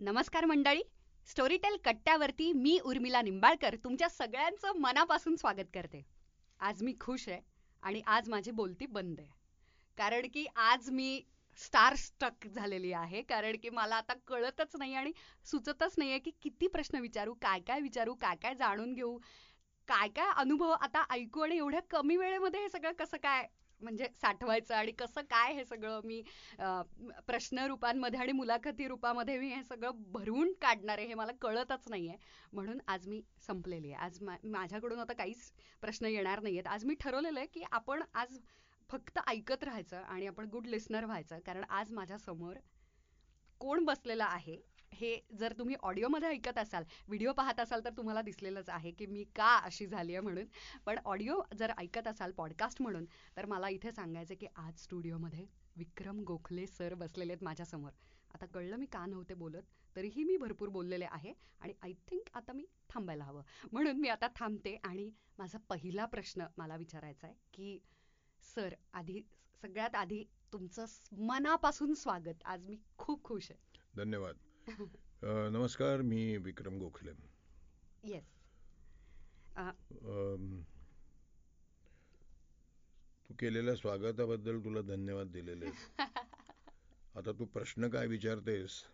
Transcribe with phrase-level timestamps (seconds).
[0.00, 0.82] नमस्कार मंडळी.
[1.28, 6.02] स्टोरीटेल कट्ट्यावरती मी उर्मिला निंबाळकर तुमच्या सगळ्यांचं मनापासून स्वागत करते.
[6.60, 7.40] आज मी खुश आहे
[7.82, 9.28] आणि आज माझी बोलती बंद आहे.
[9.98, 11.20] कारण की आज मी
[11.58, 13.22] स्टार स्टक झालेली आहे.
[13.22, 15.12] कारण की मला आता कळतच नाही आणि
[15.44, 19.16] सुचतच नाहीये की किती प्रश्न विचारू काय काय विचारू काय काय जाणून घेऊ
[19.88, 23.46] काय काय अनुभव आता ऐकू आणि एवढ्या कमी वेळेमध्ये हे सगळं कसं काय
[23.80, 26.22] म्हणजे साठवायचं आणि कसं काय हे सगळं मी
[27.26, 32.16] प्रश्न रूपांमध्ये आणि मुलाखती रूपामध्ये मी हे सगळं भरवून काढणार आहे हे मला कळतच नाहीये.
[32.52, 34.04] म्हणून आज मी संपलेली आहे.
[34.04, 35.52] आज माझ्याकडून आता काहीच
[35.82, 36.66] प्रश्न येणार नाहीयेत.
[36.66, 38.38] आज मी ठरवलेलं आहे की आपण आज
[38.90, 41.38] फक्त ऐकत राहायचं आणि आपण गुड लिस्नर व्हायचं.
[41.46, 42.56] कारण आज माझ्यासमोर
[43.60, 44.56] कोण बसलेला आहे?
[44.92, 49.24] हे जर तुम्ही ऑडिओमध्ये ऐकत असाल व्हिडिओ पाहत असाल तर तुम्हाला दिसलेलंच आहे की मी
[49.24, 50.44] का अशी झाली आहे म्हणून.
[50.86, 53.04] पण ऑडिओ जर ऐकत असाल पॉडकास्ट म्हणून
[53.36, 55.46] तर मला इथे सांगायचं की आज स्टुडिओमध्ये
[55.76, 57.90] विक्रम गोखले सर बसलेले आहेत माझ्यासमोर.
[58.34, 59.62] आता कळलं मी का नव्हते बोलत
[59.96, 63.42] तरीही मी भरपूर बोललेले आहे आणि आय थिंक आता मी थांबायला हवं.
[63.72, 67.78] म्हणून मी आता थांबते आणि माझा पहिला प्रश्न मला विचारायचा आहे की
[68.54, 69.22] सर आधी
[69.62, 72.42] सगळ्यात आधी तुमचं मनापासून स्वागत.
[72.44, 73.80] आज मी खूप खुश आहे.
[73.96, 74.36] धन्यवाद.
[75.22, 77.10] अ, नमस्कार मी विक्रम गोखले.
[78.04, 78.24] येस
[79.56, 80.60] अम,
[83.28, 85.66] तू केलेल्या स्वागताबद्दल तुला धन्यवाद दिलेले.
[85.66, 86.00] आहेत.
[87.16, 88.84] आता तू प्रश्न काय विचारतेस?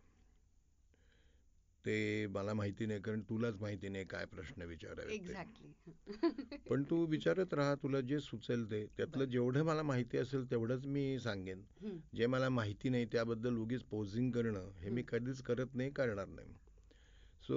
[1.84, 5.14] ते मला माहिती नाही कारण तुलाच माहिती नाही काय प्रश्न विचारावे ते.
[5.14, 5.72] एक्झॅक्टली
[6.70, 8.84] पण तू विचारत राहा तुला जे सुचेल ते.
[8.96, 11.62] त्यातलं जेवढं मला माहिती असेल तेवढंच मी सांगेन.
[12.14, 16.54] जे मला माहिती नाही त्याबद्दल उगीच पोझिंग करणं हे मी कधीच करत नाही करणार नाही.
[17.42, 17.56] So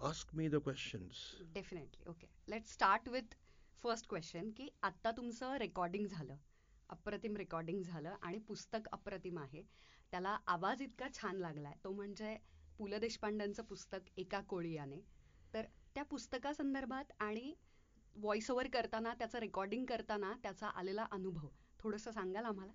[0.00, 1.22] ask me the questions
[1.54, 3.34] definitely okay let start with
[3.82, 6.36] first question की आत्ता तुमचं रेकॉर्डिंग झालं.
[6.90, 9.62] अप्रतिम रेकॉर्डिंग झालं आणि पुस्तक अप्रतिम आहे.
[10.10, 11.74] त्याला आवाज इतका छान लागलाय.
[11.84, 12.36] तो म्हणजे
[12.78, 15.00] पु ल देशपांड्यांचं पुस्तक एका कोळीयाने.
[15.54, 17.54] तर त्या पुस्तकासंदर्भात आणि
[18.16, 21.48] व्हॉइस ओव्हर करताना त्याचं रेकॉर्डिंग करताना त्याचा आलेला अनुभव.
[21.80, 22.72] थोडंसं सांगाल आम्हाला?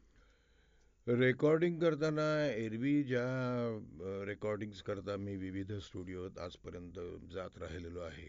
[1.07, 6.99] रेकॉर्डिंग करताना एरवी ज्या रेकॉर्डिंग्स करता मी विविध स्टुडिओत आजपर्यंत
[7.31, 8.27] जात राहिलेलो आहे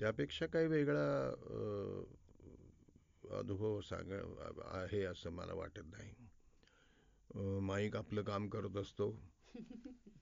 [0.00, 1.06] त्यापेक्षा काही वेगळा
[3.38, 4.12] अनुभव सांग
[4.74, 6.12] आहे असं मला वाटत नाही.
[7.30, 9.10] माईक आपलं काम करत असतो.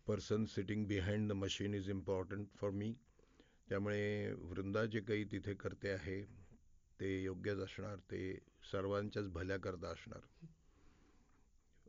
[0.07, 2.93] Person sitting behind the machine is important for me
[3.69, 6.23] त्यामुळे वृंदा जे काही तिथे करते आहे
[7.01, 8.39] ते योग्यच असणार ते
[8.71, 10.21] सर्वांच्याच भल्याकरता असणार.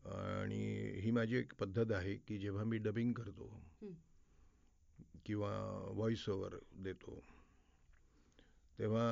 [0.05, 0.63] आणि
[1.01, 3.49] ही माझी एक पद्धत आहे की जेव्हा मी डबिंग करतो.
[5.25, 5.51] किंवा
[5.91, 7.19] व्हॉइस ओव्हर देतो
[8.79, 9.07] तेव्हा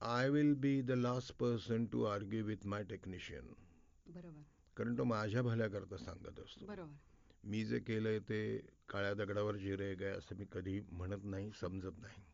[0.00, 3.52] I will be the last person to argue with my technician
[4.06, 4.42] बरोबर.
[4.76, 6.66] कारण तो माझ्या भल्याकरता सांगत असतो.
[6.66, 6.94] बरोबर.
[7.44, 12.24] मी जे केलंय ते काळ्या दगडावर जिरे गे असं मी कधी म्हणत नाही समजत नाही.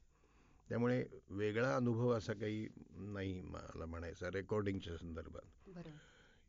[0.69, 5.69] त्यामुळे वेगळा अनुभव असा काही नाही मला म्हणायचा रेकॉर्डिंगच्या संदर्भात.
[5.69, 5.97] बरोबर.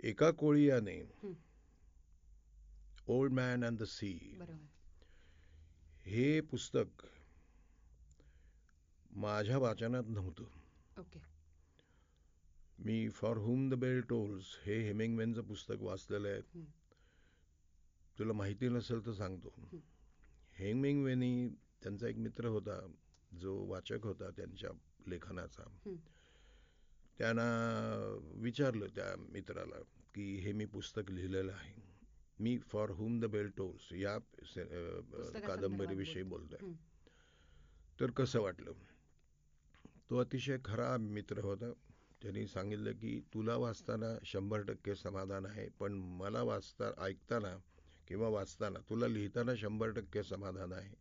[0.04, 1.12] एका कोळीयाने.
[3.08, 4.66] Old man and the sea बरोबर.
[6.06, 7.06] हे पुस्तक
[9.12, 10.44] माझ्या वाचनात नव्हतं.
[10.98, 11.33] Okay.
[12.86, 16.64] Me for whom the bell tolls हे हेमिंगमॅनचं पुस्तक वाचलेलं आहे.
[18.20, 19.54] तुला माहिती नसेल तर सांगतो.
[20.58, 21.48] हेमिंगवेनी
[21.84, 22.80] त्यांचा एक मित्र होता
[23.40, 24.70] जो वाचक होता त्यांच्या
[25.08, 25.64] लेखनाचा.
[27.18, 27.46] त्यांना
[28.42, 29.82] विचारलं त्या मित्राला
[30.16, 31.82] की हे मी पुस्तक लिहिलेलं आहे
[32.40, 34.18] मी for whom the bell tolls या
[35.48, 36.72] कादंबरीविषयी बोलतोय.
[38.00, 38.72] तर कसं वाटलं
[40.10, 41.72] तो अतिशय खरा मित्र होता
[42.24, 47.56] त्यांनी सांगितलं की तुला वाचताना शंभर टक्के समाधान आहे पण मला वाचता ऐकताना
[48.08, 50.94] किंवा वाचताना तुला लिहिताना शंभर टक्के समाधान आहे.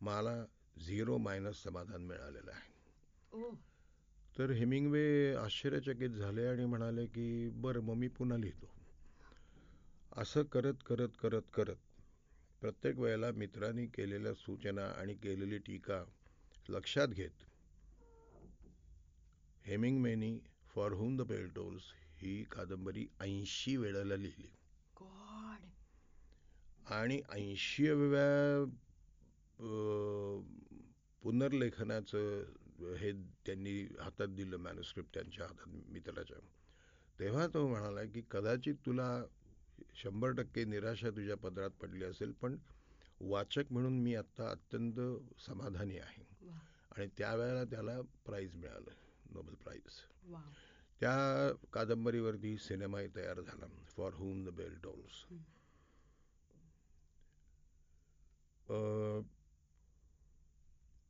[0.00, 0.44] मला
[0.78, 2.72] झिरो मायनस समाधान मिळालेलं आहे.
[4.38, 8.70] तर हेमिंगवे आश्चर्यचकित झाले आणि म्हणाले की बरं मग मी पुन्हा लिहितो.
[10.16, 11.76] असं करत करत करत करत
[12.60, 16.04] प्रत्येक वेळेला मित्रांनी केलेल्या सूचना आणि केलेली टीका
[16.68, 17.44] लक्षात घेत
[19.66, 20.38] हेमिंगमेनी
[20.74, 21.82] for whom the bell tolls
[22.18, 24.48] ही कादंबरी ऐंशी वेळेला लिहिली.
[25.00, 25.62] गॉड.
[26.86, 28.64] आणि ऐंशीव्या
[31.22, 32.42] पुनर्लेखनाचं
[32.96, 33.12] हे
[33.46, 36.38] त्यांनी हातात दिलं मॅन्युस्क्रिप्ट त्यांच्या हातात मित्राच्या.
[37.20, 39.24] तेव्हा तो म्हणाला की कदाचित तुला
[39.94, 42.56] शंभर टक्के निराशा तुझ्या पदरात पडली असेल पण
[43.20, 45.00] वाचक म्हणून मी आत्ता अत्यंत
[45.46, 46.24] समाधानी आहे.
[46.96, 48.90] आणि त्यावेळेला त्याला प्राईज मिळालं.
[49.34, 50.00] नोबेल प्राईज
[51.00, 51.14] त्या
[51.72, 53.66] कादंबरीवरती सिनेमाही तयार झाला
[53.96, 55.24] for whom the bell tolls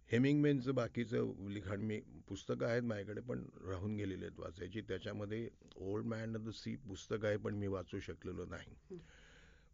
[0.08, 1.98] हेमिंगमेनचं बाकीचं लिखाण मी
[2.28, 4.80] पुस्तकं आहेत माझ्याकडे पण राहून गेलेले आहेत वाचायची.
[4.80, 8.98] त्याच्यामध्ये ओल्ड मॅन द सी पुस्तक आहे पण मी वाचू शकलेलो नाही.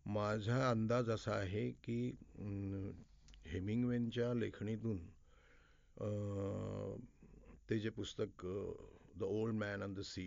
[0.06, 2.00] माझा अंदाज असा आहे की
[3.46, 4.98] हेमिंगवेनच्या लेखणीतून
[7.70, 8.42] ते जे पुस्तक
[9.18, 10.24] the old man on the sea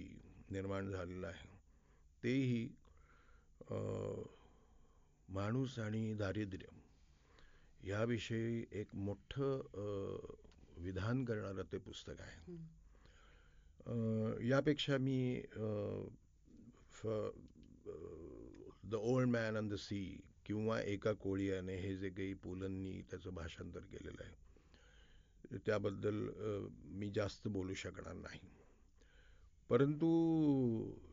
[0.51, 1.49] निर्माण झालेलं आहे
[2.23, 2.67] तेही
[5.29, 6.67] माणूस आणि दारिद्र्य
[7.89, 9.61] याविषयी एक मोठं
[10.77, 12.55] विधान करणारं ते पुस्तक आहे.
[14.47, 15.41] यापेक्षा मी
[18.83, 20.01] the old man on the sea
[20.45, 24.42] किंवा एका कोळीयाने हे जे काही पुलंनी त्याचं भाषांतर केलेलं आहे
[25.57, 26.29] त्याबद्दल
[26.85, 28.39] मी जास्त बोलू शकणार नाही.
[29.69, 30.07] परंतु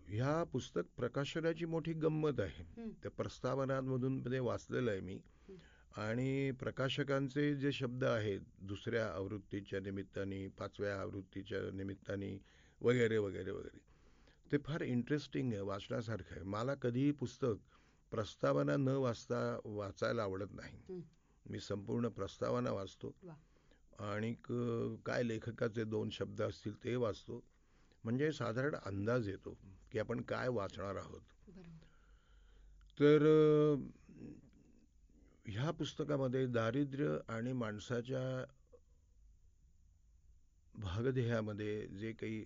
[0.09, 2.91] ह्या पुस्तक प्रकाशनाची मोठी गंमत आहे.
[3.03, 5.21] त्या प्रस्तावनांमधून ते वाचलेलं आहे मी.
[5.97, 12.41] आणि प्रकाशकांचे जे शब्द आहेत दुसऱ्या आवृत्तीच्या निमित्ताने पाचव्या आवृत्तीच्या निमित्ताने
[12.81, 13.79] वगैरे वगैरे वगैरे
[14.53, 16.45] ते फार इंटरेस्टिंग आहे वाचण्यासारखं आहे.
[16.45, 17.55] मला कधीही पुस्तक
[18.11, 21.03] प्रस्तावना न वाचता वाचायला आवडत नाही.
[21.51, 23.15] मी संपूर्ण प्रस्तावना वाचतो.
[24.01, 24.33] आणि
[25.07, 27.43] काय लेखकाचे दोन शब्द असतील ते वाचतो.
[28.05, 29.57] म्हणजे साधारण अंदाज येतो
[29.93, 31.21] की आपण काय वाचणार आहोत.
[32.99, 33.23] तर
[35.47, 38.45] ह्या पुस्तकामध्ये दारिद्र्य आणि माणसाच्या
[40.75, 42.43] भागदेहामध्ये जे काही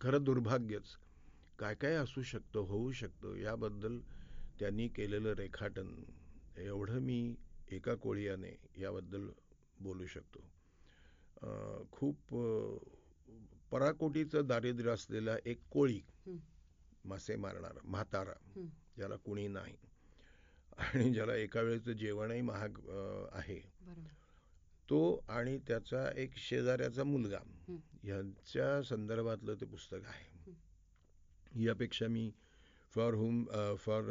[0.00, 0.96] खरं दुर्भाग्यच
[1.58, 3.98] काय काय असू शकतं होऊ शकतं याबद्दल
[4.60, 5.94] त्यांनी केलेलं रेखाटन
[6.56, 7.20] एवढं मी
[7.70, 9.28] एका कोळीयाने याबद्दल
[9.80, 10.40] बोलू शकतो.
[11.92, 12.34] खूप
[13.70, 16.00] पराकोटीचं दारिद्र्य असलेला एक कोळी
[17.04, 18.32] मासे मारणारा म्हातारा
[18.96, 19.74] ज्याला कुणी नाही.
[20.78, 22.78] आणि ज्याला एका वेळेचं जेवणही महाग
[23.32, 23.60] आहे.
[24.88, 27.38] तो आणि त्याचा एक शेजाऱ्याचा मुलगा
[28.04, 30.54] यांच्या संदर्भातलं ते पुस्तक आहे.
[31.64, 32.30] यापेक्षा मी
[32.98, 33.44] for whom
[33.80, 34.02] for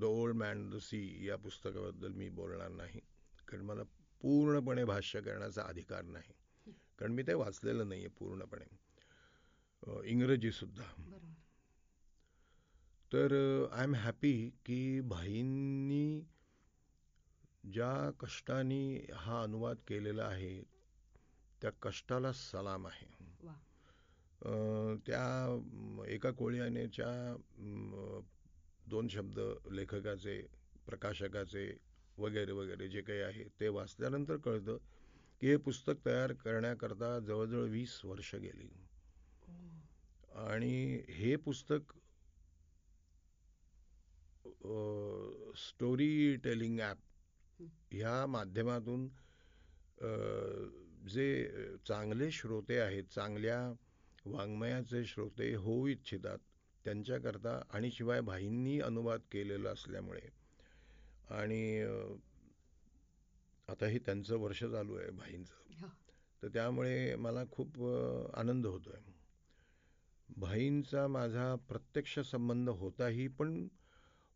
[0.00, 3.00] the old man the sea या पुस्तकाबद्दल मी बोलणार नाही.
[3.48, 3.82] कारण मला
[4.22, 6.32] पूर्णपणे भाष्य करण्याचा अधिकार नाही.
[6.98, 8.64] कारण मी ते वाचलेलं नाही आहे पूर्णपणे
[10.08, 10.84] इंग्रजीसुद्धा
[13.12, 13.32] तर
[13.72, 14.34] आय एम हॅपी
[14.66, 16.20] की भाईंनी
[17.72, 18.82] ज्या कष्टाने
[19.14, 20.62] हा अनुवाद केलेला आहे
[21.62, 23.08] त्या कष्टाला सलाम आहे.
[24.96, 27.10] त्या एका कोळीयानेच्या
[28.90, 29.38] दोन शब्द
[29.72, 30.40] लेखकाचे
[30.86, 31.70] प्रकाशकाचे
[32.18, 34.76] वगैरे वगैरे जे काही आहे ते वाचल्यानंतर कळतं
[35.40, 38.68] की हे पुस्तक तयार करण्याकरता जवळजवळ वीस वर्ष गेली.
[40.46, 41.92] आणि हे पुस्तक
[45.58, 49.08] स्टोरी टेलिंग ॲप ह्या माध्यमातून
[51.08, 51.28] जे
[51.88, 53.60] चांगले श्रोते आहेत चांगल्या
[54.30, 56.38] वाङ्मयाचे श्रोते होऊ इच्छितात.
[56.84, 60.20] त्यांच्याकरता आणि शिवाय भाईंनी अनुवाद केलेला असल्यामुळे.
[61.30, 61.80] आणि
[63.68, 65.54] आताही त्यांचं वर्ष चालू आहे भाईंचं.
[66.42, 67.82] तर त्यामुळे मला खूप
[68.34, 69.18] आनंद होतो आहे
[70.28, 73.66] भाईंचा माझा प्रत्यक्ष संबंध होताही पण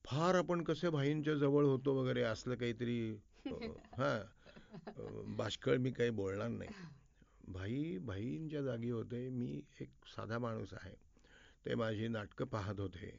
[0.05, 3.17] फार आपण कसे भाईंच्या जवळ होतो वगैरे असलं काहीतरी
[3.99, 6.71] हां बाष्कळ मी काही बोलणार नाही.
[7.49, 9.29] भाई भाईंच्या जागी होते.
[9.29, 10.95] मी एक साधा माणूस आहे.
[11.67, 13.11] ते माझी नाटकं पाहत होते.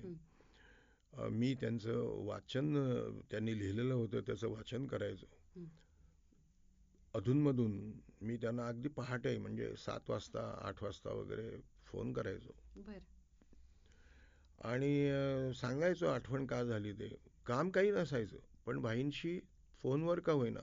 [1.14, 2.74] मी त्यांचं वाचन
[3.32, 5.26] त्यांनी लिहिलेलं होतं त्याचं वाचन करायचो.
[7.14, 7.92] अधूनमधून
[8.22, 11.50] मी त्यांना अगदी पहाटे म्हणजे सात वाजता आठ वाजता वगैरे
[11.86, 12.52] फोन करायचो.
[14.62, 17.16] आणि सांगायचो आठवण का झाली ते.
[17.46, 19.40] काम काही नसायचं पण भाईंशी
[19.82, 20.60] फोनवर का होईना.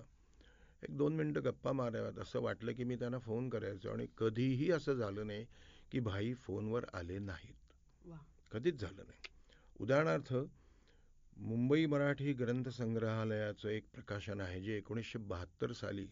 [0.83, 3.89] एक दोन मिनटं गप्पा माराव्यात असं वाटलं की मी त्यांना फोन करायचो.
[3.91, 5.47] आणि कधीही असं झालं नाही
[5.93, 7.55] की भाई फोनवर आले नाहीत.
[8.53, 9.21] कधीच झालं नाही.
[9.81, 10.35] उदाहरणार्थ
[11.37, 16.07] मुंबई मराठी ग्रंथ संग्रहालयाचं एक प्रकाशन आहे जे एकोणीसशे बहात्तर साली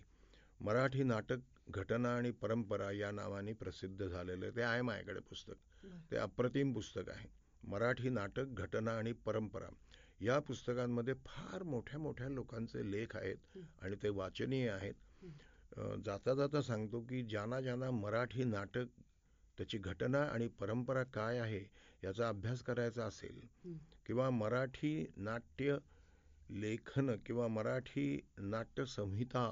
[0.61, 5.55] मराठी नाटक घटना आणि परंपरा या नावाने प्रसिद्ध झालेलं ते आहे माझ्याकडे पुस्तक.
[6.11, 7.29] ते अप्रतिम पुस्तक आहे.
[7.65, 9.69] मराठी नाटक घटना आणि परंपरा.
[10.21, 14.95] या पुस्तकांमध्ये फार मोठ्या मोठ्या लोकांचे लेख आहेत आणि ते वाचनीय आहेत.
[16.05, 18.87] जाता जाता सांगतो की ज्यांना ज्यांना मराठी नाटक
[19.59, 21.61] त्याची घटना आणि परंपरा काय आहे
[22.03, 23.41] याचा अभ्यास करायचा असेल
[24.07, 25.77] किंवा मराठी नाट्य
[26.51, 29.51] लेखन किंवा मराठी नाट्य संहिता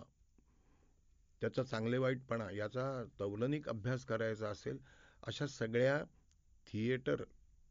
[1.42, 4.78] त्याचा चांगले वाईटपणा याचा तौलनिक अभ्यास करायचा असेल
[5.22, 6.02] अशा सगळ्या
[6.66, 7.22] थिएटर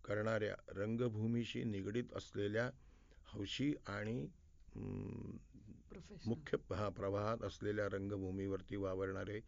[0.05, 2.69] करणाऱ्या रंगभूमीशी निगडीत असलेल्या
[3.27, 4.27] हौशी आणि
[6.25, 9.39] मुख्य प्रवाहात असलेल्या रंगभूमीवरती वावरणारे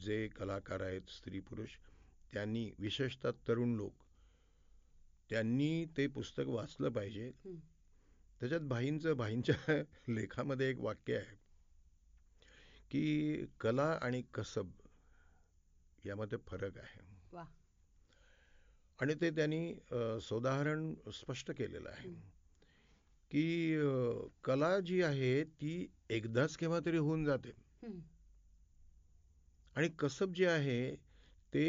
[0.00, 1.76] जे कलाकार आहेत स्त्री पुरुष
[2.32, 3.92] त्यांनी विशेषतः तरुण लोक
[5.30, 7.30] त्यांनी ते पुस्तक वाचलं पाहिजे.
[8.40, 9.54] त्याच्यात भाईंचं भाईंच्या
[10.08, 11.36] लेखामध्ये एक वाक्य आहे
[12.90, 14.70] की कला आणि कसब
[16.04, 17.00] यामध्ये फरक आहे.
[18.98, 19.74] आणि ते त्यांनी
[20.20, 22.31] सोदाहरण स्पष्ट केलेलं आहे.
[23.32, 23.76] की
[24.44, 25.74] कला जी आहे ती
[26.10, 27.52] एकदाच केव्हा तरी होऊन जाते.
[29.76, 30.96] आणि कसब जे आहे
[31.52, 31.66] ते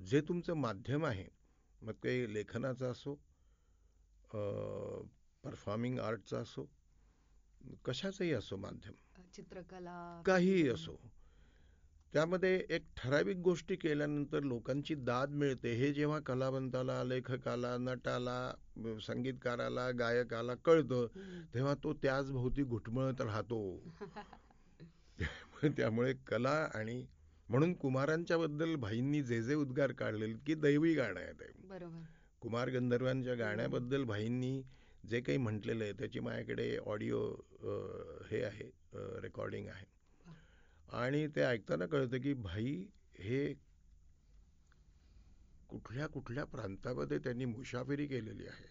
[0.00, 1.26] जे तुमचं माध्यम आहे
[1.82, 3.14] मग ते लेखनाचं असो
[5.44, 6.66] परफॉर्मिंग आर्टचं असो
[7.84, 8.94] कशाचंही असो माध्यम.
[9.34, 10.96] चित्रकला काहीही असो.
[12.14, 15.72] त्यामध्ये एक ठराविक गोष्टी केल्यानंतर लोकांची दाद मिळते.
[15.74, 18.52] हे जेव्हा कलावंताला लेखकाला नटाला
[19.06, 21.06] संगीतकाराला गायकाला कळतं.
[21.54, 23.60] तेव्हा तो त्याच भोवती घुटमळत राहतो.
[25.76, 27.04] त्यामुळे कला आणि
[27.48, 31.52] म्हणून कुमारांच्या बद्दल भाईंनी जे जे उद्गार काढलेले की दैवी गाणं आहे ते.
[31.68, 32.02] बरोबर.
[32.40, 34.62] कुमार गंधर्वांच्या गाण्याबद्दल भाईंनी
[35.08, 37.20] जे काही म्हटलेलं आहे त्याची माझ्याकडे ऑडिओ
[38.30, 38.70] हे आहे
[39.22, 39.84] रेकॉर्डिंग आहे.
[40.92, 42.74] आणि ते ऐकताना कळतं की भाई
[43.18, 43.54] हे
[45.70, 48.68] कुठल्या कुठल्या प्रांतामध्ये त्यांनी मुसाफिरी केलेली आहे.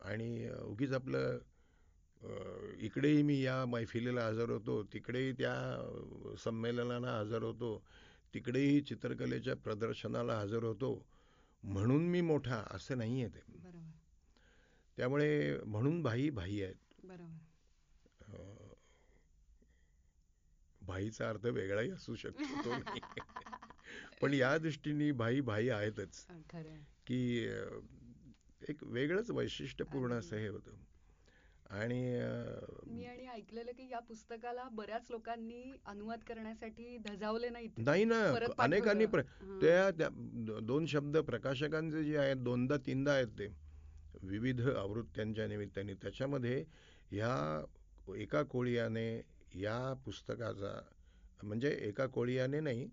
[0.00, 1.38] आणि उगीच आपलं
[2.78, 5.54] इकडेही मी या मैफिलीला हजर होतो तिकडेही त्या
[6.38, 7.76] संमेलनाला हजर होतो
[8.34, 10.90] तिकडेही चित्रकलेच्या प्रदर्शनाला हजर होतो
[11.62, 13.40] म्हणून मी मोठा असं नाही आहे ते
[14.98, 18.74] त्यामुळे म्हणून भाई भाई आहेत बरोबर अ,
[20.88, 22.72] भाईचा अर्थ वेगळाही असू शकतो.
[24.22, 26.26] पण या दृष्टीने भाई भाई आहेतच.
[27.06, 27.48] की
[28.68, 30.70] एक वेगळंच वैशिष्ट्यपूर्ण असं हे होतं.
[31.70, 32.00] आणि
[32.86, 37.78] मी आणि ऐकलेलं की या पुस्तकाला बऱ्याच लोकांनी अनुवाद करण्यासाठी धजावले नाहीत.
[37.78, 38.22] नाही ना
[38.58, 39.06] अनेकांनी.
[39.62, 40.08] त्या
[40.62, 43.48] दोन शब्द प्रकाशकांचे जे आहेत दोनदा तीनदा आहेत ते.
[44.22, 45.94] विविध आवृत्त्यांच्या निमित्ताने.
[45.94, 46.64] त्याच्यामध्ये
[47.10, 47.64] ह्या
[48.16, 50.78] एका कोळियाने या पुस्तकाचा
[51.42, 52.88] म्हणजे एका कोळियाने नाही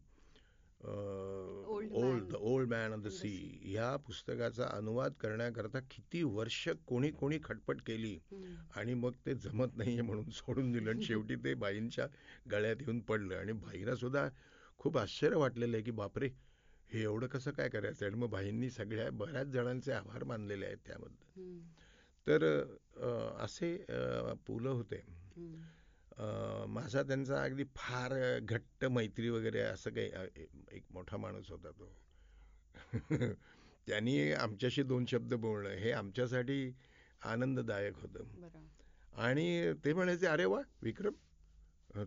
[0.82, 3.60] old old man of the sea.
[3.64, 8.18] ह्या पुस्तकाचा अनुवाद करण्याकरता किती वर्ष कोणी कोणी खटपट केली.
[8.76, 10.90] आणि मग ते जमत नाहीये म्हणून सोडून दिलं.
[10.90, 12.08] आणि शेवटी ते बाईंच्या
[12.52, 13.36] गळ्यात येऊन पडलं.
[13.36, 14.28] आणि भाईला सुद्धा
[14.78, 16.30] खूप आश्चर्य वाटलेलं आहे की बापरे
[16.90, 18.06] हे एवढं कसं काय करायचं?
[18.06, 21.24] आणि मग भाईंनी सगळ्या बऱ्याच जणांचे आभार मानलेले आहेत त्याबद्दल.
[22.28, 22.44] तर
[23.44, 25.04] असे अ, पु ल होते
[26.68, 30.12] माझा त्यांचा अगदी फार घट्ट मैत्री वगैरे असं काही
[30.72, 31.94] एक मोठा माणूस होता तो.
[33.88, 36.74] त्यांनी आमच्याशी दोन शब्द बोलणं हे आमच्यासाठी
[37.22, 38.24] आनंददायक होतं.
[39.14, 41.14] आणि ते म्हणायचे अरे वा विक्रम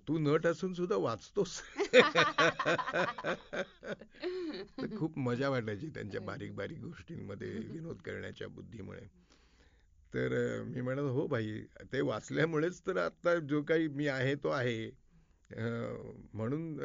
[0.08, 1.62] तू नट असून सुद्धा वाचतोस.
[4.98, 9.27] खूप मजा वाटायची त्यांच्या बारीक बारीक गोष्टींमध्ये विनोद करण्याच्या बुद्धीमुळे.
[10.14, 11.60] तर मी म्हणत हो भाई
[11.92, 14.90] ते वाचल्यामुळेच तर आता जो काही मी आहे तो आहे.
[15.50, 16.76] म्हणून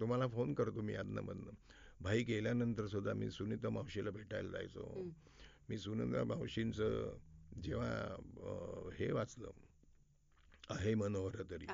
[0.00, 1.50] तुम्हाला फोन करतो मी आदनमधनं
[2.00, 5.10] भाई गेल्यानंतर सुद्धा मी सुनीता मावशीला भेटायला जायचो.
[5.68, 7.16] मी सुनंदा मावशींचं
[7.62, 9.50] जेव्हा हे वाचलं
[10.70, 11.66] आहे मनोहर तरी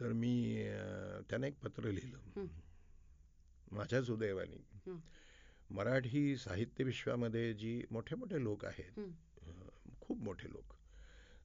[0.00, 0.34] तर मी
[1.28, 2.46] त्यांना एक पत्र लिहिलं.
[3.72, 4.62] माझ्या सुदैवाने.
[5.70, 9.00] मराठी साहित्य विश्वामध्ये जी मोठे मोठे लोक आहेत
[10.14, 10.72] खूप मोठे लोक.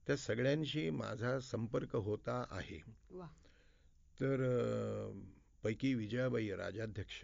[0.07, 2.77] त्या सगळ्यांशी माझा संपर्क होता आहे.
[4.19, 4.41] तर
[5.63, 7.23] पैकी विजयाबाई राजाध्यक्ष.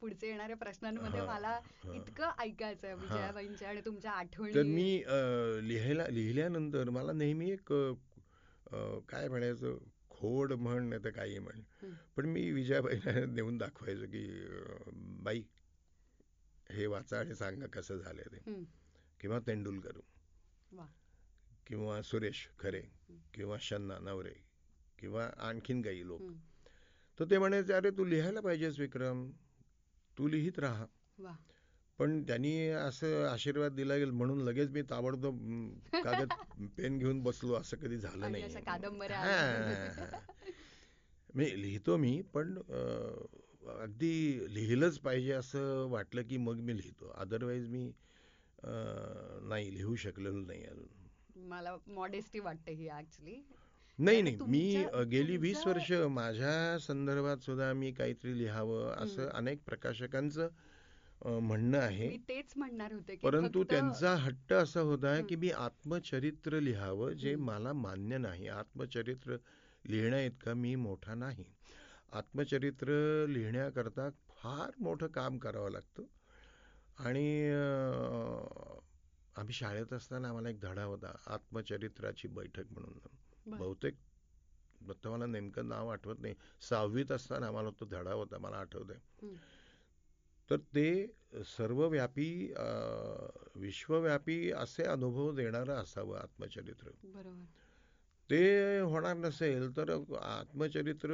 [0.00, 1.58] पुढचे येणाऱ्या प्रश्नांमध्ये मला.
[1.94, 4.54] इतकं ऐकायचंय विजयाबाईंच्या आणि तुमच्या आठवणी.
[4.54, 5.02] तर मी
[5.68, 7.72] लिहायला लिहिल्यानंतर मला नेहमी एक
[9.08, 9.78] काय म्हणायचं
[10.10, 11.60] खोड म्हण नाही तर काही म्हण.
[12.16, 14.26] पण मी विजयाबाईला नेऊन दाखवायचो की
[15.22, 15.42] बाई
[16.70, 18.62] हे वाचा आणि सांगा कसं झालंय ते.
[19.20, 20.00] किंवा तेंडुलकर.
[21.66, 22.80] किंवा सुरेश खरे
[23.34, 24.34] किंवा शन्ना नवरे
[24.98, 26.20] किंवा आणखीन काही लोक.
[27.18, 29.30] तर ते म्हणायचे अरे तू लिहायला पाहिजेस विक्रम.
[30.18, 30.86] तू लिहित राहा.
[31.98, 35.38] पण त्यांनी असं आशीर्वाद दिला गेल म्हणून लगेच मी ताबडतोब
[35.94, 36.28] कागद
[36.76, 37.54] पेन घेऊन बसलो.
[37.54, 38.42] असं कधी झालं नाही.
[41.34, 42.58] मी लिहितो मी पण
[43.68, 47.12] अगदी लिहिलंच पाहिजे असं वाटलं की मग मी लिहितो.
[47.16, 47.92] अदरवाईज मी
[48.62, 53.40] नाही लिहू शकलेलो नाही अजून मला मॉडेस्टी वाटते ही ऍक्च्युली
[53.98, 59.28] नाही नाही मी गेली वीस वर्ष माझ्या संदर्भात सुद्धा मी काहीतरी लिहावं असं.
[59.28, 60.48] अनेक प्रकाशकांचं
[61.40, 65.36] म्हणणं आहे तेच म्हणणार होते परंतु त्यांचा हट्ट असा होता की.
[65.36, 67.34] मी आत्मचरित्र लिहावं जे.
[67.36, 69.36] मला मान्य नाही आत्मचरित्र
[69.84, 71.44] लिहिण्या इतका मी मोठा नाही
[72.12, 72.90] आत्मचरित्र
[73.28, 76.02] लिहिण्याकरता फार मोठं काम करावं लागतं
[76.98, 77.50] आणि
[79.36, 82.98] आम्ही शाळेत असताना आम्हाला एक धडा होता आत्मचरित्राची बैठक म्हणून.
[83.56, 83.94] बहुतेक
[85.04, 86.34] मला नेमकं नाव आठवत नाही.
[86.60, 88.98] सहावीत असताना आम्हाला तो धडा होता मला आठवतंय.
[90.50, 90.86] तर ते
[91.46, 92.52] सर्वव्यापी
[93.56, 96.90] विश्वव्यापी असे अनुभव देणारं असावं आत्मचरित्र.
[97.04, 97.44] बरोबर.
[98.30, 98.38] ते
[98.82, 101.10] होणार नसेल तर आत्मचरित्र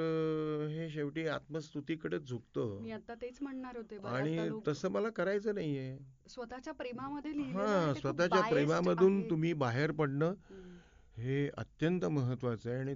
[0.70, 5.96] हे शेवटी आत्मस्तुतीकडे झुकतं मी आता तेच म्हणणार होते आणि लोक तसं मला करायचं नाहीये
[6.28, 9.30] स्वतःच्या प्रेमामध्ये लिहिलेलं हा आहे ते खूप स्वतःच्या biased प्रेमामधून आहे.
[9.30, 10.76] तुम्ही बाहेर पडणं हं.
[11.16, 12.94] हे अत्यंत महत्वाचं आहे आणि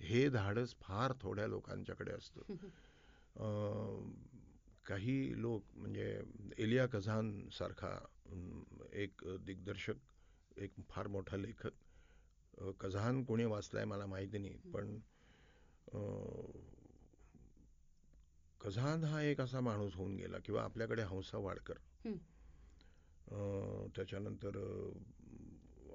[0.00, 2.40] हे धाडस फार थोड्या लोकांच्याकडे असतं
[3.36, 4.10] अं,
[4.86, 6.20] काही लोक म्हणजे
[6.58, 7.98] एलिया कझान सारखा
[8.92, 11.72] एक दिग्दर्शक एक फार मोठा लेखक
[12.80, 14.98] कझान कोणी वाचलाय मला माहिती नाही पण
[18.60, 21.78] कझान हा एक असा माणूस होऊन गेला किंवा आपल्याकडे हंसा वाडकर.
[23.96, 24.56] त्याच्यानंतर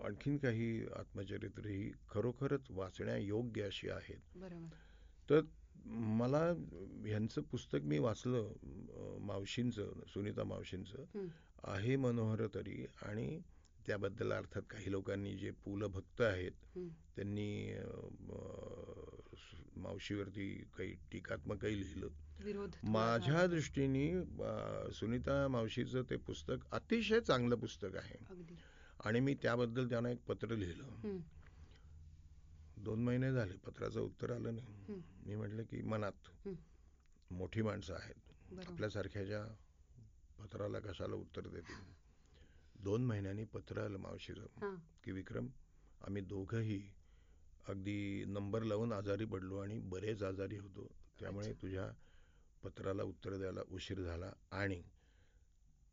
[0.06, 4.38] आणखीन काही आत्मचरित्र ही खरोखरच वाचण्यायोग्य अशी आहेत.
[5.30, 5.42] तर
[5.86, 6.40] मला
[7.06, 8.52] ह्यांचं पुस्तक मी वाचलं
[9.22, 11.06] मावशींचं सुनीता मावशींचं.
[11.64, 13.40] आहे मनोहर तरी आणि
[13.86, 16.52] त्याबद्दल अर्थात काही लोकांनी जे पुल भक्त आहेत.
[17.16, 17.74] त्यांनी
[19.78, 20.48] मावशीवरती
[20.78, 22.08] काही टीकात्मकही लिहिलं
[22.84, 23.46] माझ्या.
[23.48, 24.08] दृष्टीने
[24.94, 28.18] सुनीता मावशीचं ते पुस्तक अतिशय चांगलं पुस्तक आहे
[29.00, 31.20] आणि मी त्याबद्दल त्यांना एक पत्र लिहिलं.
[32.78, 35.02] दोन महिने झाले पत्राचं उत्तर आलं नाही.
[35.26, 36.30] मी म्हटलं की मनात.
[37.32, 38.16] मोठी माणसं आहेत
[38.50, 39.44] बरोबर आपल्यासारख्याच्या
[40.40, 41.92] पत्राला कशाला उत्तर देतील
[42.84, 44.46] दोन महिन्यांनी पत्र आलं मावशीचं
[45.04, 45.48] की विक्रम
[46.02, 46.82] आम्ही दोघंही
[47.68, 50.88] अगदी नंबर लावून आजारी पडलो आणि बरेच आजारी होतो.
[51.20, 51.52] त्यामुळे.
[51.62, 51.88] तुझ्या
[52.64, 54.32] पत्राला उत्तर द्यायला उशीर झाला.
[54.52, 54.82] आणि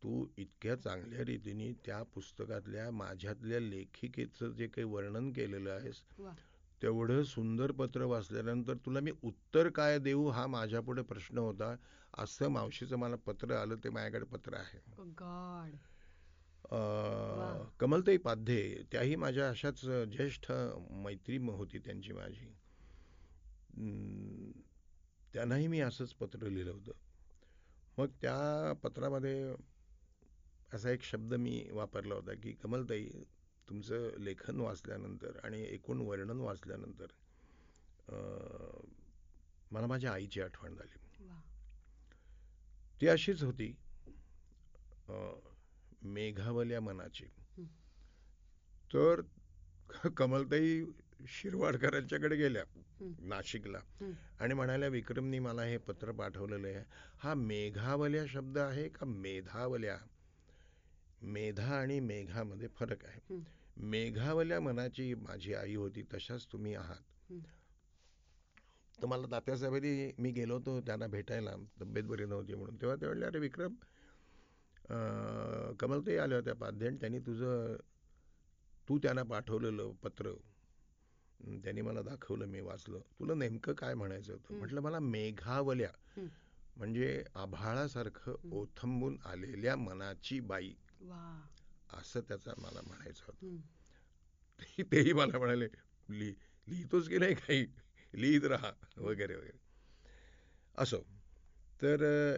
[0.03, 6.01] तू इतक्या चांगल्या रीतीने त्या पुस्तकातल्या माझ्यातल्या लेखिकेचं जे काही वर्णन केलेलं आहेस
[6.81, 11.75] तेवढं सुंदर पत्र वाचल्यानंतर तुला मी उत्तर काय देऊ हा माझ्यापुढे प्रश्न होता.
[12.17, 14.79] असं मावशीचं मला पत्र आलं ते माझ्याकडे पत्र आहे.
[17.79, 20.51] कमलताई पाध्ये त्याही माझ्या अशाच ज्येष्ठ
[20.91, 22.51] मैत्री होती त्यांची माझी.
[25.33, 26.91] त्यांनाही मी असंच पत्र लिहिलं होतं.
[27.97, 29.55] मग त्या पत्रामध्ये
[30.73, 33.09] असा एक शब्द मी वापरला होता की कमलताई
[33.69, 37.05] तुमचं लेखन वाचल्यानंतर आणि एकूण वर्णन वाचल्यानंतर
[39.71, 40.97] मला माझ्या आईची आठवण झाली.
[43.01, 43.75] ती अशीच होती.
[46.01, 47.25] मेघावल्या मनाची.
[48.93, 49.21] तर
[50.17, 50.83] कमलताई
[51.27, 52.63] शिरवाडकरांच्याकडे गेल्या.
[53.19, 53.79] नाशिकला.
[54.39, 56.83] आणि म्हणाल्या विक्रमनी मला हे पत्र पाठवलेलं आहे
[57.17, 59.97] हा मेघावल्या शब्द आहे का मेधावल्या
[61.21, 63.39] मेधा आणि मेघामध्ये फरक आहे.
[63.77, 67.31] मेघावल्या मनाची माझी आई होती तशाच तुम्ही आहात.
[69.01, 73.25] तर मला तात्यासाहेबांनी मी गेलो होतो त्यांना भेटायला तब्येत बरी नव्हती म्हणून तेव्हा ते म्हणले
[73.25, 73.75] अरे विक्रम
[75.79, 77.75] कमलताई आल्या होत्या पाध्यान त्यांनी तुझं
[78.89, 80.31] तू त्यांना पाठवलेलं पत्र
[81.63, 82.99] त्यांनी मला दाखवलं मी वाचलं.
[82.99, 84.53] तुला नेमकं काय म्हणायचं होतं.
[84.53, 85.89] म्हटलं मला मेघावल्या.
[86.75, 88.35] म्हणजे आभाळासारखं.
[88.51, 90.73] ओथंबून आलेल्या मनाची बाई.
[91.93, 93.57] असं त्याचं मला म्हणायचं होतं.
[94.61, 95.67] ते- तेही मला म्हणाले
[96.09, 96.33] लिह
[96.67, 97.65] लिहितोच की नाही काही?
[98.13, 99.59] लिहित राहा वगैरे वगैरे.
[100.77, 100.97] असो.
[101.81, 102.35] तर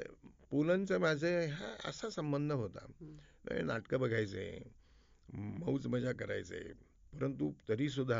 [0.53, 3.65] पुलंचं माझे हा असा संबंध होता हं.
[3.65, 4.45] नाटकं बघायचे
[5.29, 6.59] मौज मजा करायचे
[7.13, 8.19] परंतु तरीसुद्धा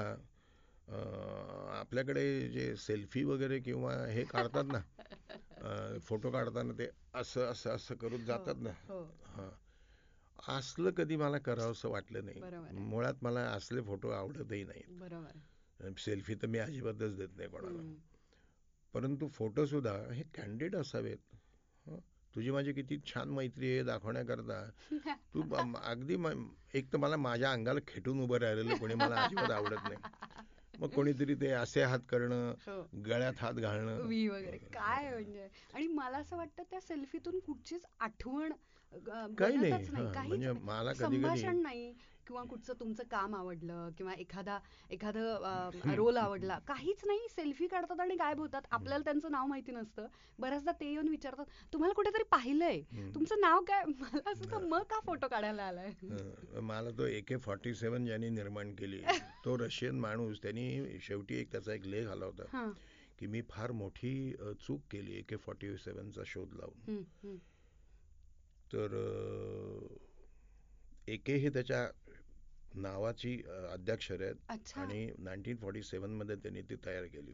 [1.74, 4.82] आपल्याकडे जे सेल्फी वगैरे किंवा हे काढतात ना
[6.00, 9.50] फोटो काढताना ते असं असं असं करून जातात ना हो हां
[10.58, 12.42] असलं कधी मला करावंसं वाटलं नाही.
[12.80, 17.94] मुळात मला असले फोटो आवडतही नाहीत सेल्फी तर मी अजिबातच देत नाही कोणाला हं.
[18.94, 21.33] परंतु फोटो सुद्धा हे कॅन्डिड असावेत हं?
[22.36, 24.70] तुझी माझी किती छान मैत्री आहे दाखवण्याकरता.
[25.34, 25.42] तू
[25.84, 26.18] अगदी
[26.74, 30.00] एक तर मला माझ्या अंगाला खेटून उभं राहिलेलं कोणी मला अजिबात आवडत नाही.
[30.80, 32.90] मग कोणीतरी ते असे हात करणं हो.
[33.06, 34.02] गळ्यात हात घालणं.
[34.02, 34.58] वी वगैरे.
[34.58, 35.48] काय म्हणजे?
[35.74, 38.54] आणि मला असं वाटतं त्या सेल्फीतून कुठचीच आठवण
[39.38, 39.74] काही नाही.
[39.92, 40.52] म्हणजे.
[40.52, 41.94] मला कधी कधी नाही.
[42.28, 44.58] किंवा कुठचं तुमचं काम आवडलं किंवा एखादा
[44.92, 46.58] एखादं रोल आवडला.
[46.68, 48.62] काहीच नाही सेल्फी काढतात आणि गायब होतात.
[48.72, 50.08] आपल्याला त्यांचं नाव माहिती नसतं.
[50.40, 52.82] बऱ्याचदा ते येऊन विचारतात तुम्हाला कुठेतरी पाहिलंय.
[53.16, 53.84] तुमचं नाव काय?
[54.00, 55.92] मला असं मग का फोटो काढायला आलाय?
[56.62, 59.02] मला तो ए के फॉर्टी सेवन ज्यांनी निर्माण केली
[59.46, 62.70] तो रशियन माणूस त्यांनी शेवटी एक त्याचा एक लेख आला होता
[63.20, 64.14] की मी फार मोठी
[64.62, 67.36] चूक केली ए के फॉर्टी सेवनचा शोध लावून.
[68.74, 68.96] तर
[71.08, 71.88] ए के हे त्याच्या
[72.74, 74.36] नावाची अ, अद्याक्षर आहेत
[74.78, 77.34] आणि नाईन्टीन फॉर्टी सेवनमध्ये त्यांनी ती तयार केली.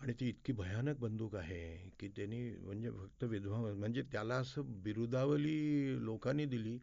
[0.00, 6.04] आणि ती इतकी भयानक बंदूक आहे की त्यांनी म्हणजे फक्त विधवा म्हणजे त्याला असं बिरुदावली
[6.04, 6.78] लोकांनी दिली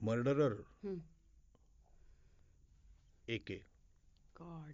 [0.00, 0.54] मर्डरर.
[3.28, 3.56] एके.
[4.36, 4.72] गॉड.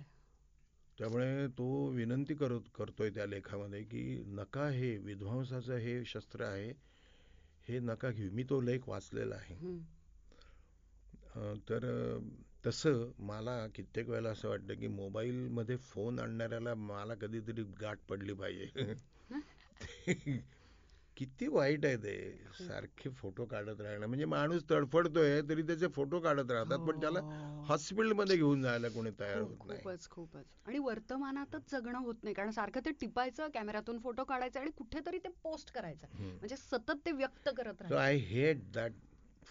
[0.98, 6.72] त्यामुळे तो विनंती करत करतोय त्या लेखामध्ये की नका हे विध्वंसाचं हे शस्त्र आहे
[7.68, 8.30] हे नका घेऊ.
[8.30, 9.56] मी तो लेख वाचलेला आहे.
[11.68, 11.86] तर
[12.66, 18.94] तसं मला कित्येक वेळेला असं वाटतं की मोबाईलमध्ये फोन आणणाऱ्याला मला कधीतरी गाठ पडली पाहिजे.
[21.20, 22.12] किती वाईट आहे ते.
[22.58, 24.06] सारखे फोटो काढत राहणं.
[24.06, 27.20] म्हणजे माणूस तडफडतोय तरी त्याचे फोटो काढत राहतात पण त्याला
[27.68, 29.80] हॉस्पिटलमध्ये घेऊन जायला कोणी तयार होत नाही.
[29.80, 30.44] खूपच खूपच.
[30.66, 35.28] आणि वर्तमानातच जगणं होत नाही कारण सारखं ते टिपायचं कॅमेऱ्यातून फोटो काढायचा आणि कुठेतरी ते
[35.42, 36.06] पोस्ट करायचं.
[36.18, 38.00] म्हणजे सतत ते व्यक्त करत राहायचं.
[38.00, 38.98] I hate that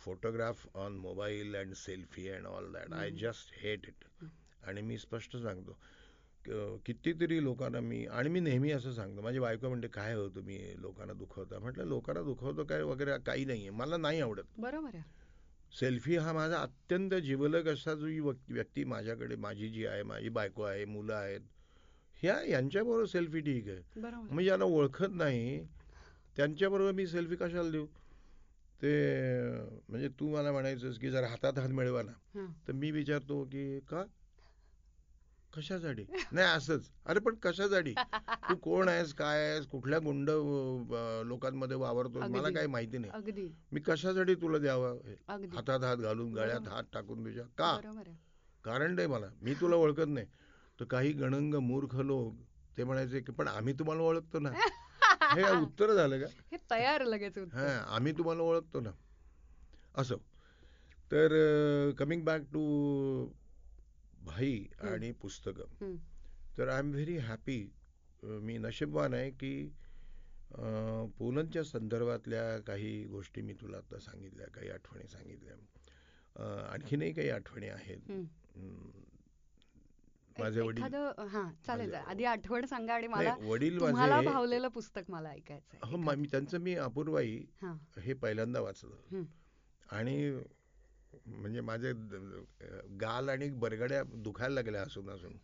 [0.06, 2.98] photograph on mobile and selfie and all that.
[3.04, 4.06] I just hate it.
[4.64, 5.78] आणि मी स्पष्ट सांगतो
[6.86, 11.14] कितीतरी लोकांना मी आणि मी नेहमी असं सांगतो माझी बायको म्हणते काय हो तुम्ही लोकांना
[11.14, 11.60] दुखवता?
[11.60, 14.44] म्हटलं लोकांना दुखवतो काय वगैरे काही नाहीये मला नाही आवडत.
[14.58, 15.04] बरोबर आहे.
[15.80, 20.64] सेल्फी हा माझा अत्यंत जिवलग असा जो व्यक्- व्यक्ती माझ्याकडे माझी जी आहे माझी बायको
[20.64, 21.42] आहे मुलं आहेत
[22.24, 23.82] ह्या यांच्याबरोबर सेल्फी ठीक आहे.
[24.32, 25.66] मी ज्याला ओळखत नाही
[26.38, 27.86] त्यांच्याबरोबर मी सेल्फी कशाला देऊ?
[28.82, 28.92] ते
[29.90, 32.12] म्हणजे तू मला म्हणायचंस की जर हातात हात मिळवा ना.
[32.68, 34.04] तर मी विचारतो की का?
[35.54, 36.04] कशासाठी?
[36.32, 36.90] नाही असंच.
[37.06, 37.94] अरे पण कशासाठी?
[38.50, 40.30] तू कोण आहेस काय आहेस कुठल्या गुंड
[41.26, 42.50] लोकांमध्ये वावरतो मला.
[42.50, 43.50] काही माहिती नाही.
[43.72, 44.98] मी कशासाठी तुला द्यावं?
[45.30, 46.68] हातात हात घालून गळ्यात.
[46.68, 47.80] हात टाकून तुझ्या का?
[48.64, 49.28] कारण नाही मला.
[49.42, 50.28] मी तुला ओळखत नाही.
[50.80, 52.36] तर काही गणंग मूर्ख लोक
[52.78, 54.50] ते म्हणायचे की पण आम्ही तुम्हाला ओळखतो ना.
[55.34, 56.28] हे उत्तर झालं का?
[56.52, 57.38] हे तयार लगेच.
[57.38, 58.92] हा आम्ही तुम्हाला ओळखतो ना.
[59.96, 60.16] असं.
[61.12, 62.62] तर कमिंग बॅक टू
[64.24, 64.66] भाई.
[64.82, 65.96] आणि पुस्तकं.
[66.58, 67.72] तर आय एम व्हेरी हॅपी
[68.24, 69.70] मी नशीबवान आहे की
[70.52, 75.54] अं, पुलंच्या संदर्भातल्या काही गोष्टी मी तुला आता सांगितल्या काही आठवणी सांगितल्या.
[76.72, 78.12] आणखीनही काही आठवणी आहेत.
[80.40, 80.84] माझे वडील
[81.28, 85.98] हा चालेल आधी आठवण सांगा आणि मला वडील तुम्हाला माझे भावलेलं पुस्तक मला ऐकायचं हो
[85.98, 88.14] मा- त्यांचं मी अपूर्वाई हा.
[88.22, 89.24] पहिल्यांदा वाचलं.
[89.90, 90.40] आणि
[91.14, 91.92] म्हणजे माझे
[93.02, 95.38] गाल आणि बरगड्या दुखायला लागल्या असून असून.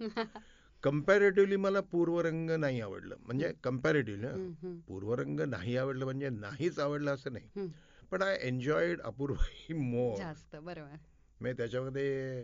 [0.84, 3.15] कम्पॅरेटिव्हली मला पूर्वरंग नाही आवडलं.
[3.19, 7.69] म्हणजे कम्पॅरेटिव्हली पूर्वरंग नाही आवडलं म्हणजे नाहीच आवडलं असं नाही.
[8.12, 10.95] पण आय एन्जॉयड अपूर्वाई मोर जास्त बरोबर.
[11.39, 12.43] म्हणजे त्याच्यामध्ये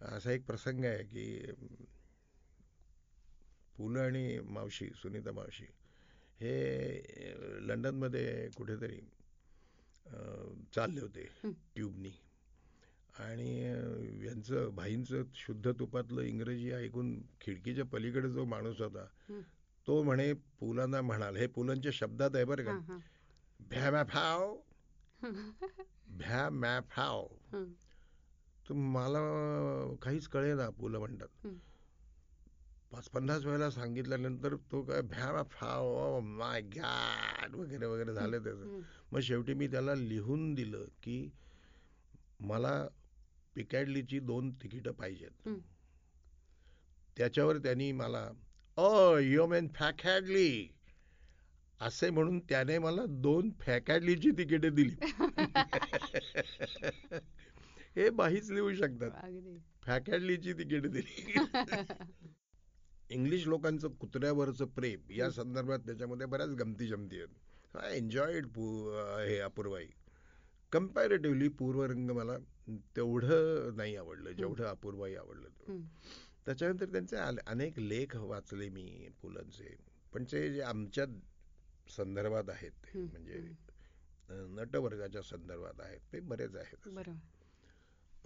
[0.00, 1.52] असा एक प्रसंग आहे की
[3.76, 5.64] पु ल आणि मावशी सुनीता मावशी
[6.40, 7.32] हे
[7.68, 9.00] लंडनमध्ये कुठेतरी
[10.74, 11.26] चालले होते.
[11.74, 12.10] ट्यूबनी.
[13.18, 13.62] आणि
[14.26, 19.06] यांचं भाईंचं शुद्ध तुपातलं इंग्रजी ऐकून खिडकीच्या पलीकडे जो माणूस होता.
[19.86, 22.98] तो म्हणे पुलांना म्हणाल हे पुलंच्या शब्दात आहे बरं का.
[23.60, 24.56] भ्या मॅ फाव
[26.06, 27.64] भ्या मॅ फाव हं.
[28.68, 29.18] तर मला
[30.02, 31.46] काहीच कळेना पुलं म्हणतात.
[32.92, 38.80] पाच पन्नास वेळेला सांगितल्यानंतर तो काय भ्या फाव माय गॅड वगैरे वगैरे झालं त्याचं.
[39.12, 41.30] मग शेवटी मी त्याला लिहून दिलं की
[42.40, 42.88] मला
[43.54, 45.48] पिकॅडलीची दोन तिकीटं पाहिजेत.
[47.16, 48.30] त्याच्यावर त्यांनी मला
[48.76, 50.68] अ यू मेन फॅकॅडली.
[51.80, 54.94] असे म्हणून त्याने मला दोन फॅकॅडलीची तिकीटे दिली.
[57.96, 59.10] हे बाहीच लिहू शकतात.
[59.82, 61.24] फॅकॅडलीची तिकीट दिली.
[63.10, 67.28] इंग्लिश लोकांचं कुत्र्यावरचं प्रेम या संदर्भात त्याच्यामध्ये बऱ्याच गमती जमती आहेत
[67.76, 68.46] आय एन्जॉयड
[69.28, 69.86] हे अपूर्वाई.
[70.74, 72.36] कम्पॅरेटिव्हली पूर्वरंग मला
[72.96, 75.48] तेवढं नाही आवडलं जेवढं अपूर्वाई आवडलं.
[76.46, 79.76] त्याच्यानंतर त्यांचे अने- अनेक लेख वाचले मी पुलंचे
[80.12, 81.04] पण ते जे आमच्या
[81.96, 83.40] संदर्भात आहेत ते म्हणजे
[84.56, 86.76] नटवर्गाच्या संदर्भात आहेत ते बरेच आहेत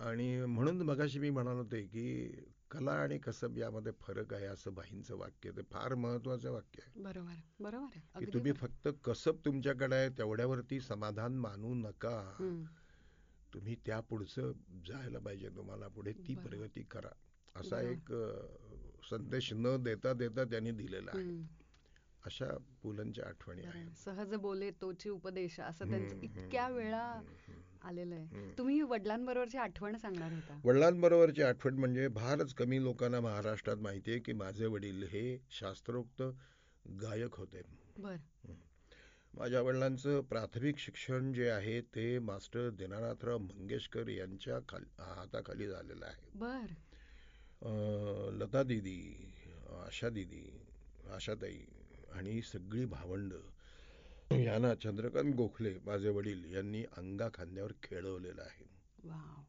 [0.01, 2.07] आणि म्हणून मगाशी मी म्हणालो होते की
[2.71, 7.35] कला आणि कसब यामध्ये फरक आहे असं बाईंचं वाक्य ते फार महत्वाचं वाक्य आहे बरोबर
[7.61, 8.53] बरोबर आहे की तुम्ही.
[8.53, 12.19] फक्त कसब तुमच्याकडे आहे तेवढ्यावरती समाधान मानू नका.
[13.53, 14.53] तुम्ही त्या पुढचं
[14.87, 16.35] जायला पाहिजे तुम्हाला पुढे ती.
[16.35, 17.13] प्रगती करा
[17.57, 17.81] असा.
[17.81, 18.13] एक
[19.11, 21.41] संदेश न देता देता त्यांनी दिलेला आहे.
[22.25, 22.47] अशा
[22.83, 23.63] पुलंच्या आठवणी.
[23.63, 27.05] आहेत सहज बोले तोची उपदेश असं त्यांचं इतक्या वेळा
[27.83, 28.51] आलेलं आहे.
[28.59, 30.61] तुम्ही वडिलांबरोबरची आठवण सांगणार होता.
[30.65, 36.23] वडिलांबरोबरची आठवण म्हणजे फारच कमी लोकांना महाराष्ट्रात माहिती आहे की माझे वडील हे शास्त्रोक्त
[36.85, 37.63] गायक होते.
[37.99, 38.17] बर.
[39.35, 46.31] माझ्या वडिलांचं प्राथमिक शिक्षण जे आहे ते मास्टर दिनानाथराव मंगेशकर यांच्या खाल हाताखाली झालेलं आहे.
[46.35, 46.73] बर.
[48.33, 49.01] लता दिदी
[49.87, 50.45] आशा दिदी
[51.13, 51.65] आशाताई
[52.13, 53.33] आणि सगळी भावंड
[54.31, 58.65] यांना चंद्रकांत गोखले माझे वडील यांनी अंगा खांद्यावर खेळवलेलं आहे.
[59.05, 59.43] वाव.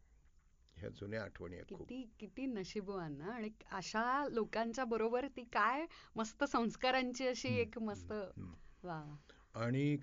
[0.78, 1.80] ह्या जुन्या आठवणी आहेत खूप.
[1.80, 8.14] किती किती नशीबवान ना आणि अशा लोकांच्या बरोबर ती काय मस्त संस्कारांची अशी एक मस्त.
[8.84, 9.02] वा
[9.56, 9.96] आणि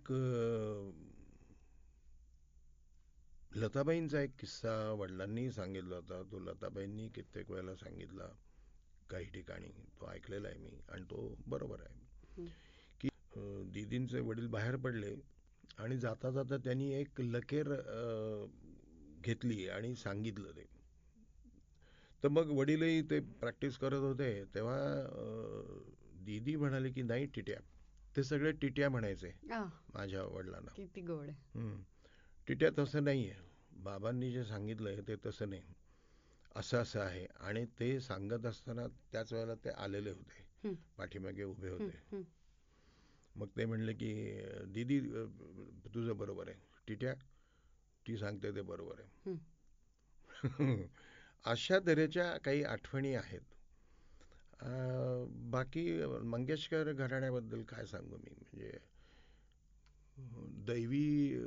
[3.52, 6.22] लताबाईंचा एक किस्सा वडिलांनी सांगितला होता.
[6.22, 8.28] तो लताबाईंनी कित्येक वेळेला सांगितला
[9.10, 9.68] काही ठिकाणी
[10.00, 12.04] तो ऐकलेला आहे मी आणि तो बरोबर आहे.
[13.72, 15.14] दीदींचे वडील बाहेर पडले
[15.78, 17.72] आणि जाता जाता त्यांनी एक लकेर
[19.20, 20.64] घेतली आणि सांगितलं ते.
[22.22, 24.44] तर मग वडीलही ते प्रॅक्टिस करत होते.
[24.54, 24.78] तेव्हा
[26.24, 27.56] दीदी म्हणाले की नाही टिट्या.
[28.16, 29.32] ते सगळे टिट्या म्हणायचे
[29.94, 30.70] माझ्या वडिलांना.
[30.76, 31.82] किती गोड हम्म.
[32.48, 33.44] टिट्या तसं नाही आहे
[33.84, 35.62] बाबांनी जे सांगितलंय ते तसं नाही.
[36.56, 37.26] असं असं आहे.
[37.40, 40.44] आणि ते सांगत असताना त्याच वेळेला ते आलेले होते.
[40.64, 40.74] हं.
[40.98, 41.98] पाठीमागे उभे हं, होते.
[42.12, 42.22] हं.
[43.36, 44.12] मग ते म्हणले की
[44.66, 45.00] दीदी
[45.94, 46.58] तुझं बरोबर आहे.
[46.88, 47.14] टिट्या
[48.06, 49.34] ती सांगते ते बरोबर आहे.
[51.44, 53.54] अशा तऱ्हेच्या काही आठवणी आहेत.
[55.50, 58.30] बाकी मंगेशकर घराण्याबद्दल काय सांगू मी?
[58.30, 58.78] म्हणजे
[60.66, 61.38] दैवी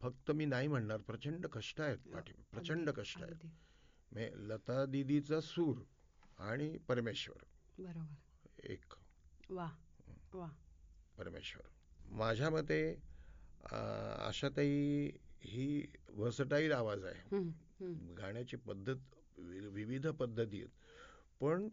[0.00, 3.46] फक्त मी नाही म्हणणार प्रचंड कष्ट आहेत पाठी प्रचंड कष्ट आहेत.
[4.36, 5.82] लता दिदीचा सूर
[6.38, 7.44] आणि परमेश्वर.
[7.78, 8.60] बरोबर.
[8.64, 8.94] एक.
[9.50, 9.70] वा
[10.34, 10.48] वा.
[11.18, 11.68] परमेश्वर.
[12.10, 12.80] माझ्या मते
[14.26, 15.10] आशाताई
[15.42, 17.38] ही वर्सटाईल आवाज आहे.
[18.16, 20.70] गाण्याची पद्धत विविध पद्धती आहेत.
[21.40, 21.68] पण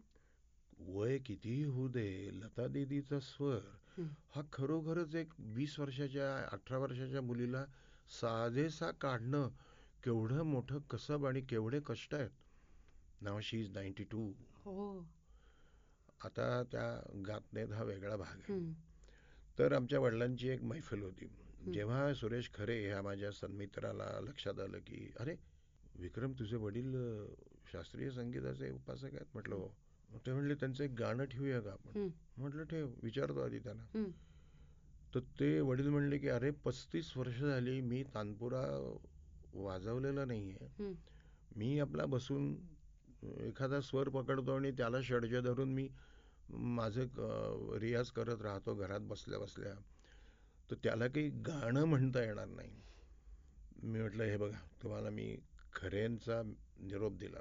[0.78, 2.06] वय कितीही होऊ दे
[2.40, 3.60] लता दीदीचा स्वर
[3.98, 4.08] हं.
[4.52, 7.64] खरोखरच एक वीस वर्षाच्या अठरा वर्षाच्या मुलीला
[8.20, 9.48] साधेसा काढणं
[10.04, 12.30] केवढं मोठं कसब आणि केवढे कष्ट आहेत.
[13.20, 14.26] नाव शी इज नाईन्टी टू
[16.24, 16.86] आता त्या
[17.26, 18.52] गात नाहीत हा वेगळा भाग आहे.
[19.58, 21.26] तर आमच्या वडिलांची एक मैफल होती.
[21.72, 25.34] जेव्हा सुरेश खरे ह्या माझ्या सन्मित्राला लक्षात आलं की अरे
[25.94, 26.94] विक्रम तुझे वडील
[27.72, 29.26] शास्त्रीय संगीताचे उपासक आहेत?
[29.34, 29.68] म्हटलं हो.
[30.26, 32.08] ते म्हणले त्यांचं एक गाणं ठेवूया का आपण.
[32.36, 33.84] म्हटलं ठेव विचारतो आधी त्यांना.
[35.12, 38.62] तर ते वडील म्हणले की अरे पस्तीस वर्ष झाली मी तानपुरा
[39.54, 40.68] वाजवलेला नाहीये.
[41.56, 42.54] मी आपला बसून
[43.22, 45.88] एखादा स्वर पकडतो आणि त्याला षडज धरून मी
[46.50, 49.74] माझं रियाज करत राहतो घरात बसल्या बसल्या.
[50.70, 52.70] तर त्याला काही गाणं म्हणता येणार नाही.
[53.82, 55.36] मी म्हटलं हे बघा तुम्हाला मी
[55.72, 56.42] खऱ्यांचा
[56.78, 57.40] निरोप दिला.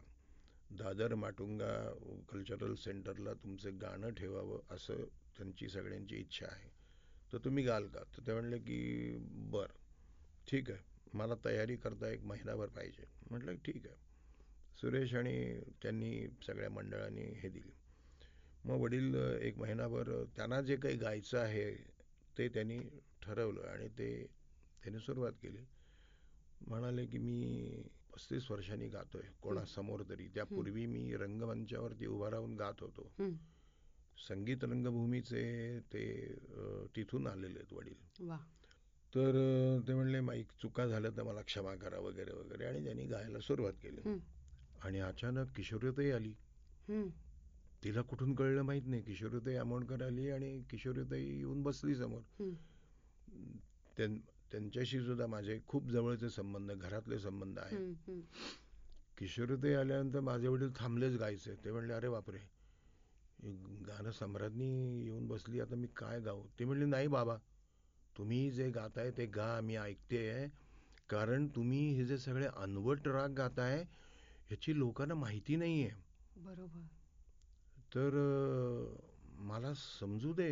[0.71, 1.93] दादर माटुंगा
[2.29, 4.93] कल्चरल सेंटरला तुमचं गाणं ठेवावं असं
[5.37, 6.69] त्यांची सगळ्यांची इच्छा आहे.
[7.33, 7.99] तर तुम्ही गाल का?
[7.99, 9.79] तर ते म्हणले की बरं
[10.47, 10.79] ठीक आहे.
[11.13, 13.03] मला तयारी करता एक महिनाभर पाहिजे.
[13.29, 13.95] म्हटलं ठीक आहे.
[14.81, 17.71] सुरेश आणि त्यांनी सगळ्या मंडळांनी हे दिली.
[18.65, 21.71] मग वडील एक महिनाभर त्यांना जे काही गायचं आहे
[22.37, 22.77] ते त्यांनी
[23.21, 24.09] ठरवलं आणि ते
[24.83, 25.65] त्यांनी सुरुवात केली.
[26.67, 27.81] म्हणाले की मी
[28.13, 30.27] पस्तीस वर्षांनी गातोय कोणासमोर तरी.
[30.35, 33.11] त्यापूर्वी मी रंगमंचावरती उभा राहून गात होतो.
[34.17, 35.43] संगीत रंगभूमीचे
[35.93, 36.03] ते
[36.95, 38.01] तिथून आलेले आहेत वडील.
[39.13, 39.31] तर
[39.87, 42.65] ते म्हणले माईक चुका झाल्या तर मला क्षमा करा वगैरे वगैरे.
[42.65, 44.01] आणि त्यांनी गायला सुरुवात केली.
[44.83, 46.33] आणि अचानक किशोरीताई आली.
[47.83, 49.01] तिला कुठून कळलं माहीत नाही.
[49.01, 52.21] किशोरीताई आमोणकर आली आणि किशोरीताई येऊन बसली समोर.
[53.97, 54.17] त्यां-
[54.51, 57.79] त्यांच्याशी सुद्धा माझे खूप जवळचे संबंध घरातले संबंध आहेत.
[57.79, 57.93] हं.
[58.07, 58.21] हं.
[59.17, 61.55] किशोरीताई आल्यानंतर माझे वडील थांबलेच गायचे.
[61.65, 62.37] ते म्हणले अरे बापरे
[63.87, 65.59] गाणं सम्राज्ञी येऊन बसली.
[65.59, 66.43] आता मी काय गाऊ?
[66.59, 67.37] ते म्हणले नाही बाबा
[68.17, 70.47] तुम्ही जे गाताय ते गा मी ऐकते
[71.09, 73.83] कारण तुम्ही हे जे सगळे अनवट राग गाताय
[74.47, 75.89] ह्याची लोकांना माहिती नाहीये.
[76.37, 76.81] बरोबर.
[77.95, 78.15] तर
[79.39, 80.51] मला समजू दे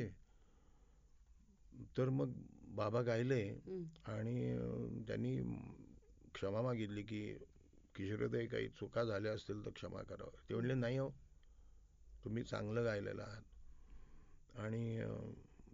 [1.97, 2.33] तर मग
[2.75, 3.41] बाबा गायले.
[4.05, 4.35] आणि
[5.07, 5.35] त्यांनी
[6.33, 7.21] क्षमा मागितली की
[7.95, 11.09] किशोरताई काही चुका झाल्या असतील तर क्षमा करावं ते म्हणले नाही हो
[12.25, 15.01] तुम्ही चांगलं गायलेलं आहात आणि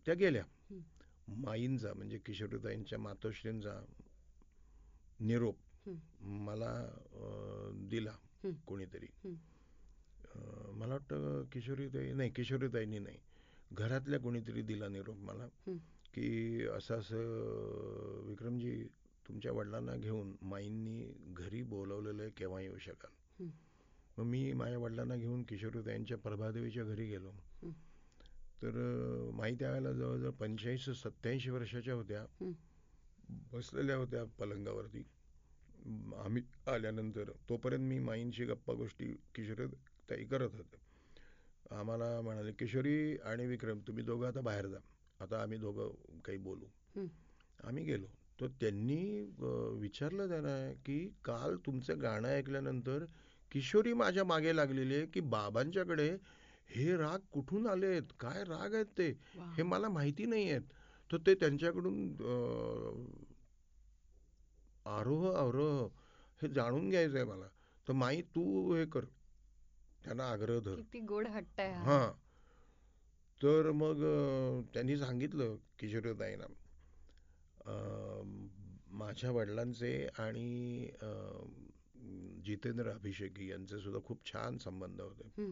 [0.06, 0.44] त्या गेल्या.
[1.38, 3.80] माईंचा म्हणजे किशोरताईंच्या मातोश्रींचा
[5.20, 5.58] निरोप.
[6.22, 6.74] मला
[7.90, 8.16] दिला.
[8.68, 9.08] कोणीतरी
[10.74, 13.18] मला वाटतं किशोरीताई नाही किशोरीताईंनी नाही
[13.74, 15.48] घरातल्या कोणीतरी दिला निरोप मला.
[16.14, 17.18] की असं असं
[18.28, 18.88] विक्रमजी
[19.28, 23.44] तुमच्या वडिलांना घेऊन माईंनी घरी बोलवलेलं आहे केव्हा येऊ शकाल.
[24.18, 27.32] मग मी माझ्या वडिलांना घेऊन किशोरीताईंच्या प्रभादेवीच्या घरी गेलो.
[28.62, 28.72] तर
[29.34, 32.26] माई त्यावेळेला जवळजवळ पंच्याऐंशी सत्याऐंशी वर्षाच्या होत्या.
[33.54, 35.04] बसलेल्या होत्या पलंगावरती
[36.18, 39.16] आम्ही आल्यानंतर तोपर्यंत मी माईंशी गप्पा गोष्टी
[40.08, 40.78] किशोरीताई करत होते.
[41.76, 44.78] आम्हाला म्हणाले किशोरी आणि विक्रम तुम्ही दोघं आता बाहेर जा.
[45.20, 46.66] आता आम्ही दोघं काही बोलू.
[47.64, 48.08] आम्ही गेलो.
[48.42, 49.22] तर त्यांनी
[49.82, 53.06] विचारलं त्यांना की काल तुमचं गाणं ऐकल्यानंतर
[53.52, 56.10] किशोरी माझ्या मागे लागलेली आहे की बाबांच्याकडे
[56.70, 59.08] हे राग कुठून आलेत काय राग आहेत ते.
[59.58, 60.62] हे मला माहिती नाही आहेत.
[61.12, 63.06] तर ते त्यांच्याकडून अं,
[64.86, 65.88] आरोह अवरोह
[66.42, 67.48] हे जाणून घ्यायचं आहे मला.
[67.88, 69.06] तर माई तू हे कर.
[70.04, 71.84] त्यांना आग्रह धर किती गोड हट्ट आहे हा.
[71.84, 72.12] हां
[73.42, 76.46] तर मग अं, त्यांनी सांगितलं किशोरीताईंना
[77.66, 78.48] अं,
[78.88, 81.54] माझ्या वडिलांचे आणि अं,
[82.46, 85.52] जितेंद्र अभिषेकी यांचे सुद्धा खूप छान संबंध होते.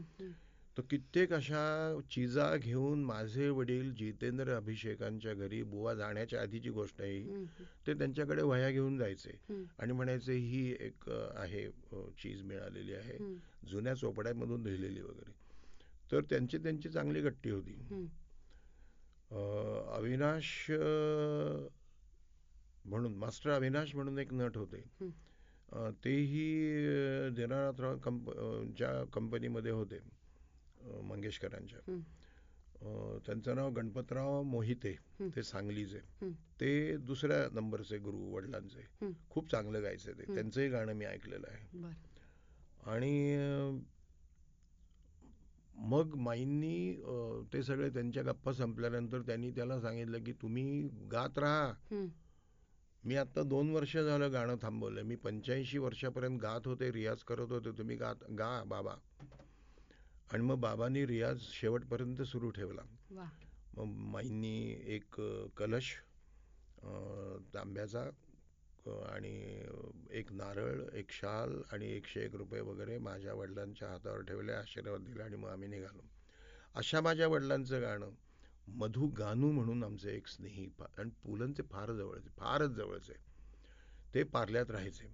[0.77, 7.45] तर कित्येक अशा चिजा घेऊन माझे वडील जितेंद्र अभिषेकांच्या घरी बुवा जाण्याच्या आधीची गोष्ट आहे.
[7.87, 9.37] ते त्यांच्याकडे वह्या घेऊन जायचे.
[9.79, 11.65] आणि म्हणायचे ही एक आहे
[12.23, 13.17] चीज मिळालेली आहे.
[13.67, 15.31] जुन्या चोपड्यामधून लिहिलेली वगैरे.
[16.11, 17.77] तर त्यांची त्यांची चांगली गट्टी होती.
[19.95, 20.65] अविनाश
[22.85, 24.83] म्हणून मास्टर अविनाश म्हणून एक नट होते.
[26.03, 26.43] तेही
[27.35, 28.29] दिनानाथराव कंप
[28.77, 29.99] ज्या कंपनीमध्ये होते.
[30.85, 31.79] मंगेशकरांच्या
[33.25, 34.95] त्यांचं नाव गणपतराव मोहिते.
[35.35, 35.99] ते सांगलीचे.
[36.61, 38.85] ते दुसऱ्या नंबरचे गुरु वडिलांचे.
[39.29, 40.33] खूप चांगलं गायचे ते.
[40.35, 41.67] त्यांचंही गाणं मी ऐकलेलं आहे.
[42.83, 43.81] आणि
[45.75, 47.01] मग माईंनी
[47.53, 51.73] ते सगळे त्यांच्या गप्पा संपल्यानंतर त्यांनी त्याला सांगितलं की तुम्ही गात राहा.
[53.03, 57.71] मी आता दोन वर्ष झालं गाणं थांबवलंय मी पंच्याऐंशी वर्षापर्यंत गात होते रियाज करत होते
[57.77, 58.95] तुम्ही गात गा बाबा
[60.31, 62.81] आणि मग बाबांनी रियाज शेवटपर्यंत सुरू ठेवला.
[63.77, 65.15] मग माईंनी एक
[65.57, 65.95] कलश
[67.53, 68.09] तांब्याचा
[68.85, 69.63] आणि
[70.09, 75.23] एक नारळ एक शाल आणि एकशे एक रुपये वगैरे माझ्या वडिलांच्या हातावर ठेवले आशीर्वाद दिला
[75.23, 76.01] आणि मग आम्ही निघालो
[76.75, 78.11] अशा माझ्या वडिलांचं गाणं
[78.67, 83.13] मधु गानू म्हणून आमचे एक स्नेही आणि पुलंचे फार जवळचे फारच जवळचे
[84.13, 85.07] ते पार्ल्यात राहायचे.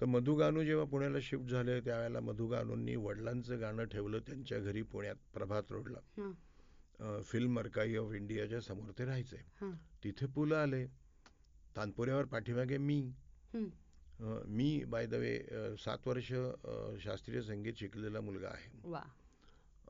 [0.00, 4.82] तर मधु गानू जेव्हा पुण्याला शिफ्ट झाले त्यावेळेला मधु गानूंनी वडिलांचं गाणं ठेवलं त्यांच्या घरी
[4.82, 6.32] पुण्यात प्रभात रोडला.
[7.22, 9.36] फिल्म अर्काई ऑफ इंडियाच्या समोर ते राहायचे.
[10.04, 10.86] तिथे पुलं आले.
[11.76, 13.12] तानपुऱ्यावर पाठीमागे मी.
[14.48, 15.38] मी बाय द वे
[15.78, 16.32] सात वर्ष
[17.02, 18.94] शास्त्रीय संगीत शिकलेला मुलगा आहे.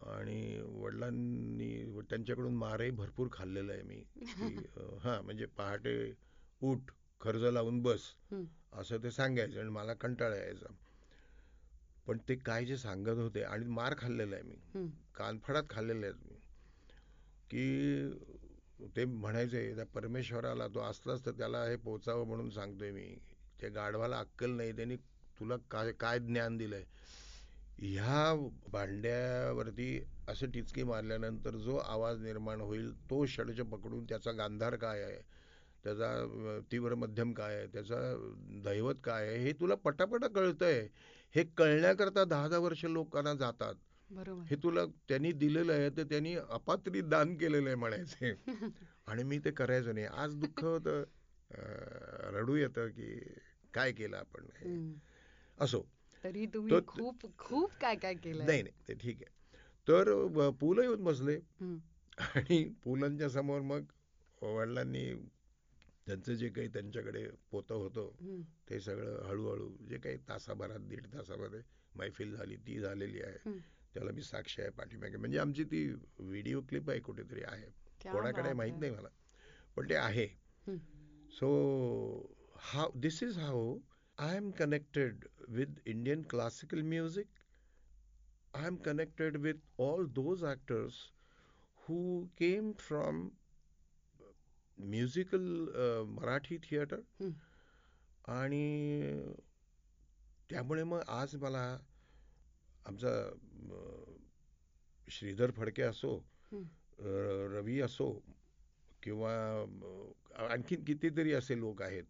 [0.02, 4.02] आणि वडिलांनी त्यांच्याकडून मारही भरपूर खाल्लेला आहे मी.
[5.02, 6.14] हां म्हणजे पहाटे
[6.62, 6.78] उठ
[7.20, 8.00] खर्च लावून बस.
[8.72, 10.72] असं ते सांगायचं आणि मला कंटाळा यायचा
[12.06, 14.56] पण ते काय जे सांगत होते आणि मार खाल्लेला आहे मी.
[15.14, 16.36] कानफडात खाल्लेले आहेत मी.
[17.50, 23.14] की ते म्हणायचे त्या परमेश्वराला तो असलाच तर त्याला हे पोचावं म्हणून सांगतोय मी.
[23.60, 24.96] त्या गाढवाला अक्कल नाही त्यांनी
[25.40, 26.84] तुला काय काय ज्ञान दिलंय?
[27.78, 28.34] ह्या
[28.72, 35.20] भांड्यावरती असं टिचकी मारल्यानंतर जो आवाज निर्माण होईल तो षडज पकडून त्याचा गांधार काय आहे?
[35.88, 37.96] त्याचा तीव्र मध्यम काय आहे त्याचा
[38.64, 40.88] दैवत काय आहे हे तुला पटापट कळतंय.
[41.34, 43.74] हे कळण्याकरता दहा दहा वर्ष लोकांना जातात.
[44.50, 48.34] हे तुला त्यांनी दिलेलं आहे तर त्यांनी अपात्री दान केलेलं आहे म्हणायचे.
[49.06, 50.06] आणि मी ते करायचो नाही.
[50.06, 51.04] आज दुःख होतं.
[52.32, 53.34] रडू येतं की
[53.74, 54.46] काय केलं आपण.
[55.58, 55.82] असो.
[56.24, 58.46] तरी तुम्ही खूप खूप काय काय केलंय?
[58.46, 59.58] नाही नाही ते ठीक आहे.
[59.88, 61.38] तर पुलं येऊन बसले.
[62.18, 63.82] आणि पुलांच्या समोर मग
[64.42, 65.12] वडिलांनी
[66.08, 68.42] त्यांचं जे काही त्यांच्याकडे पोतं होतं.
[68.68, 71.60] ते सगळं हळूहळू जे काही तासाभरात दीड तासामध्ये
[71.96, 73.58] मैफिल झाली ती झालेली आहे.
[73.94, 75.86] त्याला मी साक्षी आहे पाठीमागे म्हणजे आमची ती
[76.18, 77.70] व्हिडिओ क्लिप आहे कुठेतरी आहे
[78.02, 78.78] कोणाकडे माहीत.
[78.80, 79.08] नाही मला
[79.76, 80.26] पण ते आहे.
[81.30, 81.48] So
[82.62, 83.78] how this is how
[84.18, 87.26] I am connected with Indian classical music
[88.54, 90.94] I am connected with all those actors
[91.82, 93.28] who came from
[94.78, 95.44] musical
[96.08, 97.00] Marathi theatre.
[98.28, 99.34] आणि
[100.50, 101.78] त्यामुळे मग आज मला
[102.86, 103.12] आमचा
[105.08, 106.16] श्रीधर फडके असो
[107.52, 108.10] रवी असो
[109.02, 109.32] किंवा
[110.48, 112.04] आणखीन कितीतरी असे लोक आहेत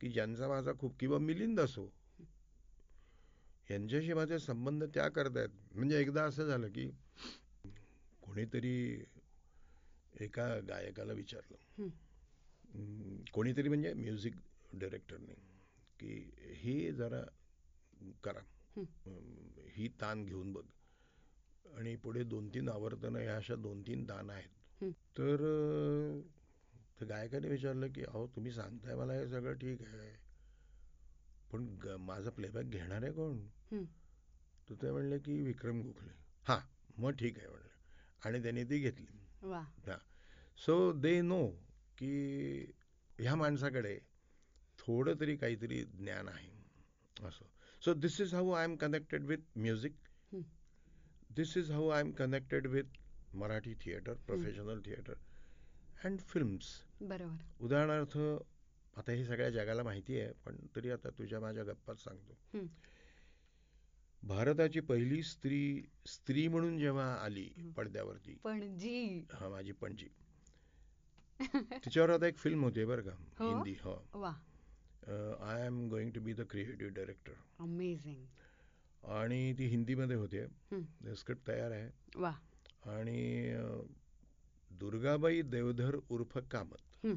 [0.00, 1.88] की ज्यांचा माझा खूप किंवा मिलिंद असो
[3.70, 6.90] यांच्याशी माझे संबंध त्या करतायत म्हणजे एकदा असं झालं की
[8.22, 9.04] कोणीतरी
[10.20, 11.88] एका गायकाला विचारलं.
[13.32, 14.34] कोणीतरी म्हणजे म्युझिक
[14.72, 15.34] डायरेक्टरने
[16.00, 17.22] की हे जरा
[18.24, 18.40] करा.
[18.76, 18.84] हं.
[20.00, 20.64] तान घेऊन बघ.
[21.76, 24.84] आणि पुढे दोन तीन आवर्तनं ह्या अशा दोन तीन तान आहेत.
[24.84, 24.90] हं.
[24.90, 25.36] तर
[27.08, 30.16] गायकाने विचारलं की अहो तुम्ही सांगताय मला हे सगळं ठीक आहे.
[31.52, 33.46] पण माझा प्लेबॅक घेणार आहे कोण.
[34.70, 36.12] तर ते म्हणले की विक्रम गोखले.
[36.48, 36.58] हां
[37.02, 37.68] मग ठीक आहे म्हणलं.
[38.24, 39.06] आणि त्यांनी ती घेतली.
[40.58, 41.63] सो दे नो
[41.98, 42.64] की
[43.18, 43.98] ह्या माणसाकडे
[44.78, 46.52] थोडं तरी काहीतरी ज्ञान आहे.
[47.26, 47.44] असं.
[47.84, 49.94] So this is how I am connected with music.
[51.30, 52.84] This is how I am connected with
[53.34, 55.14] Marathi theatre professional theatre
[56.04, 57.42] and films बरोबर.
[57.60, 58.18] उदाहरणार्थ
[58.98, 62.66] आता हे सगळ्या जगाला माहिती आहे पण तरी आता तुझ्या माझ्या गप्पात सांगतो.
[64.22, 67.72] भारताची पहिली स्त्री स्त्री म्हणून जेव्हा आली.
[67.76, 68.38] पडद्यावरती.
[68.44, 69.26] पणजी.
[69.32, 70.08] हा माझी पणजी.
[71.40, 73.14] तिच्यावर आता एक फिल्म होते बरं का?
[73.40, 73.92] हिंदी हो
[75.44, 78.24] I am going to be the creative director amazing
[79.12, 80.46] आणि ती हिंदीमध्ये होते.
[81.14, 82.30] स्क्रिप्ट तयार आहे वा
[82.90, 83.54] आणि
[84.70, 87.16] दुर्गाबाई देवधर उर्फ कामत हं.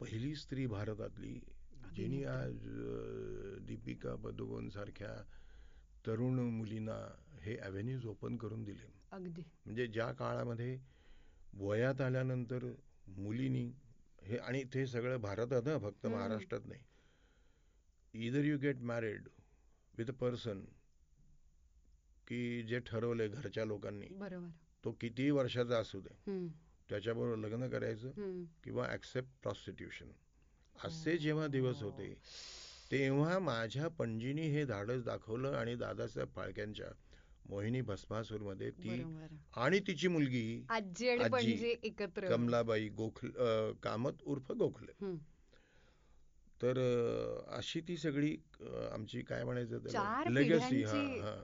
[0.00, 1.40] पहिली स्त्री भारतातली
[1.94, 2.58] जिने आज
[3.66, 5.08] दीपिका पदुकोण सारख्या
[6.06, 6.98] तरुण मुलींना
[7.42, 10.78] हे अव्हेन्यूज ओपन करून दिले अगदी म्हणजे ज्या काळामध्ये
[11.52, 12.64] वयात आल्यानंतर
[13.08, 13.70] मुलींनी
[14.22, 16.06] हे आणि ते सगळं भारतात हं फक्त.
[16.06, 19.28] महाराष्ट्रात नाही either you get married
[19.94, 20.60] with a person
[22.26, 24.06] की जे ठरवलंय घरच्या लोकांनी
[24.84, 26.46] तो कितीही वर्षाचा असू दे हं.
[26.88, 28.44] त्याच्याबरोबर लग्न करायचं हं.
[28.64, 30.10] किंवा ऍक्सेप्ट प्रॉस्टिट्यूशन
[30.76, 32.14] असे जेव्हा दिवस होते
[32.90, 36.88] तेव्हा माझ्या पणजीनी हे धाडस दाखवलं आणि दादासाहेब फाळक्यांच्या
[37.50, 39.34] मोहिनी भस्मासूरमध्ये ती बरोबर.
[39.56, 42.28] आणि तिची मुलगी आजी आणि आजी, पणजी एकत्र.
[42.28, 44.92] कमलाबाई गोखल अं, कामत उर्फ गोखले.
[46.62, 51.34] तर अं, अशी ती सगळी अं, आमची काय म्हणायचं चार लेगसी हा पिढ्यांची- हा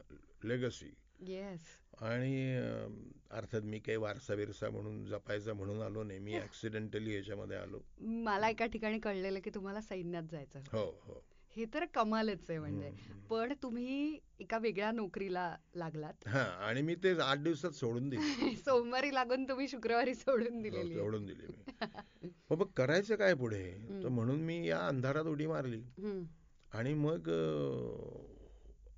[0.44, 0.94] लेगसी
[1.26, 1.60] येस
[2.02, 2.96] आणि अं,
[3.30, 6.18] अर्थात मी काही वारसा बिरसा म्हणून जपायचा म्हणून आलो नाही.
[6.18, 7.80] मी ऍक्सिडेंटली याच्यामध्ये आलो.
[8.24, 11.22] मला एका ठिकाणी कळलेलं की तुम्हाला सैन्यात जायचं हो हो.
[11.56, 12.90] हे तर कमालच आहे म्हणजे.
[13.30, 19.14] पण तुम्ही एका वेगळ्या नोकरीला लागलात हा आणि मी ते आठ दिवसात सोडून दिले सोमवारी
[19.14, 20.94] लागून तुम्ही शुक्रवारी सोडून दिलेली.
[20.94, 23.64] सोडून दिले मी मग करायचं काय पुढे
[24.02, 25.82] तर म्हणून मी या अंधारात उडी मारली.
[26.72, 27.28] आणि मग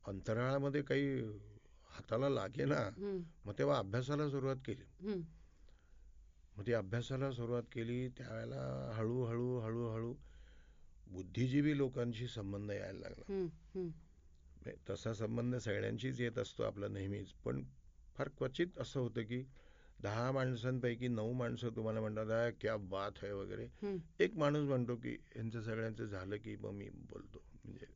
[0.07, 1.21] अंतराळामध्ये काही
[1.91, 2.89] हाताला लागे ना.
[3.45, 4.85] मग तेव्हा अभ्यासाला सुरुवात केली.
[6.57, 10.15] मग ती अभ्यासाला सुरुवात केली त्यावेळेला हळूहळू हळूहळू
[11.09, 13.33] बुद्धिजीवी लोकांशी संबंध यायला लागला.
[14.57, 17.63] म्हणजे तसा संबंध सगळ्यांशीच येत असतो आपला नेहमीच पण
[18.17, 19.45] फार क्वचित असं होतं की
[20.03, 23.69] दहा माणसांपैकी नऊ माणसं तुम्हाला म्हणतात "आ, क्या बात है वगैरे.
[24.21, 27.87] एक माणूस म्हणतो की यांचं सगळ्यांचं झालं की मग मी बोलतो म्हणजे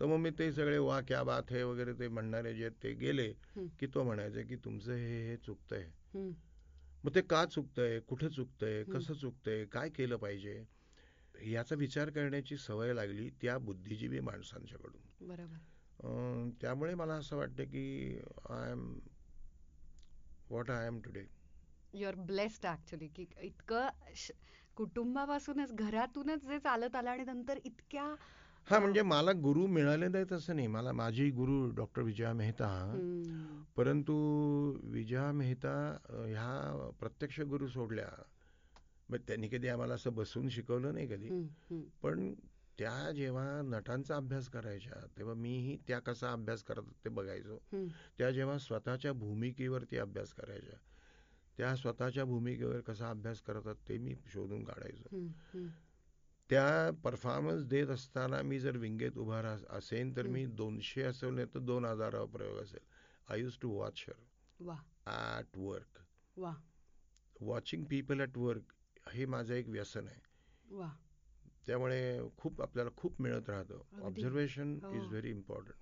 [0.00, 3.32] तर मग मी ते सगळे वा क्या बात है वगैरे ते म्हणणारे जे ते गेले.
[3.80, 5.86] की तो म्हणायचे की तुमचं हे हे चुकतंय.
[7.04, 8.82] मग ते का चुकतंय कुठं चुकतंय.
[8.84, 10.64] कसं चुकतंय काय केलं पाहिजे
[11.42, 15.26] याचा विचार करण्याची सवय लागली त्या बुद्धिजीवी माणसांच्याकडून.
[15.28, 16.50] बरोबर.
[16.60, 18.16] त्यामुळे मला असं वाटतं की
[18.50, 18.98] I am
[20.50, 21.24] what I am today
[21.94, 23.88] you are blessed actually की इतकं
[24.76, 28.14] कुटुंबापासूनच घरातूनच जे चालत आलं आणि नंतर इतक्या
[28.70, 30.66] हा म्हणजे मला गुरु मिळाले नाहीत असं नाही.
[30.66, 32.70] मला माझी गुरु डॉक्टर विजया मेहता.
[33.76, 34.14] परंतु
[34.82, 38.22] विजया मेहता ह्या प्रत्यक्ष गुरु सोडल्या.
[39.10, 41.28] मग त्यांनी कधी आम्हाला असं बसून शिकवलं नाही कधी.
[42.02, 42.32] पण
[42.78, 47.58] त्या जेव्हा नटांचा अभ्यास करायच्या तेव्हा मीही त्या कसा अभ्यास करतात ते बघायचो.
[48.18, 50.78] त्या जेव्हा स्वतःच्या भूमिकेवरती अभ्यास करायच्या
[51.58, 55.08] त्या स्वतःच्या भूमिकेवर कसा अभ्यास करतात ते मी शोधून काढायचो.
[56.50, 61.46] त्या परफॉर्मन्स देत असताना मी जर विंगेत उभा राह असेन तर मी दोनशे असेल नाही
[61.54, 62.80] तर दोन हजारावा प्रयोग असेल.
[63.28, 64.14] I use to watch her
[65.06, 65.98] at work
[67.40, 68.72] watching people at work
[69.06, 70.20] हे माझं एक व्यसन आहे
[71.66, 73.80] त्यामुळे खूप आपल्याला खूप मिळत राहतं.
[74.02, 74.74] ऑब्झर्वेशन.
[74.94, 75.74] इज व्हेरी इम्पॉर्टंट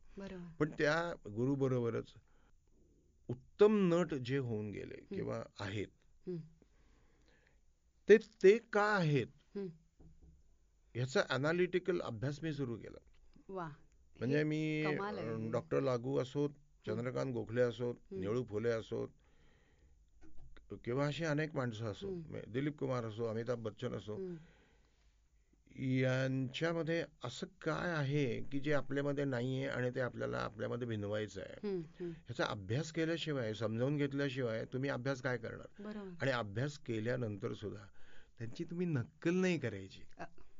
[0.58, 2.12] पण त्या गुरुबरोबरच
[3.28, 4.96] उत्तम नट जे होऊन गेले.
[5.10, 5.88] किंवा आहेत.
[8.08, 9.26] ते ते का आहेत.
[10.94, 12.98] ह्याचा अनालिटिकल अभ्यास मी सुरू केला
[14.16, 14.82] म्हणजे मी.
[15.50, 16.50] डॉक्टर लागू असोत
[16.86, 17.94] चंद्रकांत गोखले असोत.
[18.12, 19.08] नेहरू फुले असोत
[20.76, 24.18] किंवा अशी अनेक माणसं असो दिलीप कुमार असो अमिताभ बच्चन असो.
[25.80, 31.76] यांच्यामध्ये असं काय आहे की जे आपल्यामध्ये नाहीये आणि ते आपल्याला आपल्यामध्ये भिनवायचं आहे.
[32.00, 35.86] ह्याचा अभ्यास केल्याशिवाय समजावून घेतल्याशिवाय तुम्ही अभ्यास काय करणार?
[36.20, 37.86] आणि अभ्यास केल्यानंतर सुद्धा
[38.38, 40.02] त्यांची तुम्ही नक्कल नाही करायची.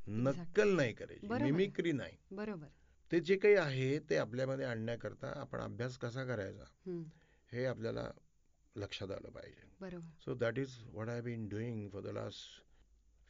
[0.06, 1.32] नक्कल नाही करायची.
[1.32, 1.42] आहे.
[1.42, 2.16] मिमिक्री नाही.
[2.30, 2.66] बरोबर.
[3.12, 6.64] ते जे काही आहे ते आपल्यामध्ये आणण्याकरता आपण अभ्यास कसा करायचा.
[7.52, 8.10] हे आपल्याला
[8.78, 12.62] लक्षात आलं पाहिजे so that is what I been doing for the last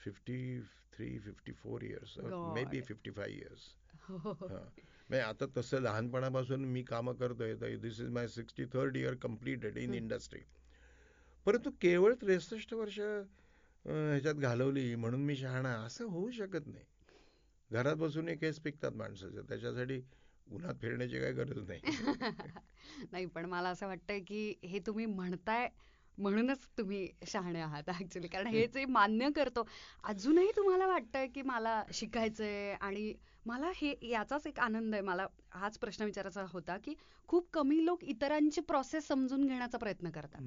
[0.01, 0.61] fifty
[0.93, 2.19] three fifty four years
[2.65, 2.81] maybe.
[2.81, 3.69] Fifty five years.
[4.11, 9.77] म्हणजे आता तसं लहानपणापासून मी कामं करतोय तर this is my sixty third year completed
[9.79, 9.95] in.
[9.95, 10.41] Industry
[11.47, 16.85] परंतु केवळ त्रेसष्ट वर्ष ह्याच्यात घालवली म्हणून मी शहाणा असं होऊ शकत नाही
[17.71, 20.01] घरात बसून केस पिकतात माणसाचे त्याच्यासाठी
[20.51, 21.81] उन्हात फिरण्याची काय गरज नाही.
[23.13, 25.69] नाही पण मला असं वाटतंय की हे तुम्ही म्हणताय
[26.19, 29.69] म्हणूनच तुम्ही शहाणे आहात ऍक्च्युली कारण हे जे मान्य करतो.
[30.05, 33.15] अजूनही तुम्हाला वाटतंय की मला शिकायचंय आणि
[33.49, 35.03] मला हे याचाच एक आनंद आहे.
[35.03, 36.95] मला हाच प्रश्न विचारायचा होता की
[37.29, 40.41] खूप कमी लोक इतरांची प्रोसेस समजून घेण्याचा प्रयत्न करतात.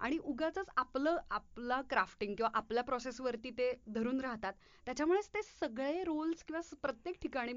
[0.00, 4.52] आणि उगाच आपलं आपला क्राफ्टिंग किंवा आपल्या process वरती ते धरून राहतात.
[4.86, 7.52] त्याच्यामुळेच ते सगळे रोल्स किंवा प्रत्येक ठिकाणी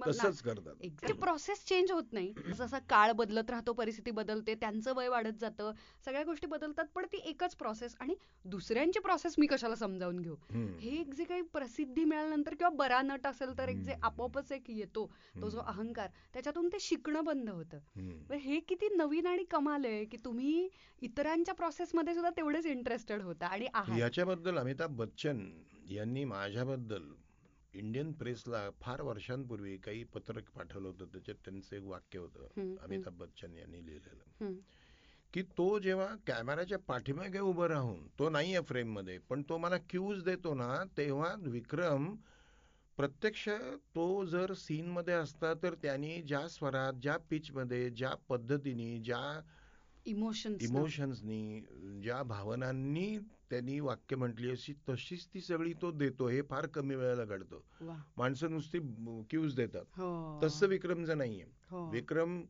[0.82, 2.34] एक्झॅक्ट प्रोसेस चेंज होत नाही.
[2.58, 5.72] जसा काळ बदलत राहतो परिस्थिती बदलते त्यांचं वय वाढत जातं
[6.06, 10.36] सगळ्या गोष्टी बदलतात पण ती एकच प्रोसेस आणि दुसऱ्यांची प्रोसेस मी कशाला समजावून घेऊ.
[10.80, 13.94] हे एक जे काही प्रसिद्धी मिळाल्यानंतर किंवा बरा नट असेल तर एक जे.
[14.02, 14.89] आपोआपच एक येतो.
[14.96, 15.60] तो जो.
[15.60, 20.70] अहंकार त्याच्यातून ते शिकणं बंद होतं हे किती नवीन आणि कमाल आहे की तुम्ही
[21.02, 23.68] इतरांच्या प्रोसेस मध्ये सुद्धा तेवढेच इंटरेस्टेड होता आणि
[24.00, 25.50] याच्याबद्दल अमिताभ बच्चन
[25.90, 27.04] यांनी माझ्याबद्दल
[27.74, 32.76] इंडियन प्रेसला फार वर्षांपूर्वी काही पत्रक पाठवलं होतं त्याच्यात त्यांचं एक वाक्य होतं.
[32.84, 34.54] अमिताभ बच्चन यांनी लिहिलेलं.
[35.34, 40.54] की तो जेव्हा कॅमेराच्या पाठीमागे उभं राहून तो नाहीये फ्रेममध्ये पण तो मला क्यूज देतो
[40.54, 42.16] ना तेव्हा विक्रम
[43.00, 43.48] प्रत्यक्ष
[43.96, 49.42] तो जर सीन मध्ये असता तर त्यांनी ज्या स्वरात ज्या पिच मध्ये ज्या पद्धतीने ज्या
[50.06, 51.60] इमोशन्स इमोशन्सनी
[52.04, 53.18] ज्या भावनांनी
[53.50, 56.28] त्यांनी वाक्य म्हटली अशी तशीच ती सगळी तो देतो.
[56.28, 57.60] हे फार कमी वेळेला घडतं.
[58.18, 58.80] माणसं नुसती
[59.30, 59.86] क्यूज देतात.
[59.98, 60.40] हो.
[60.44, 61.46] तसं विक्रमचं नाहीये.
[61.70, 61.90] हो.
[61.92, 62.42] विक्रम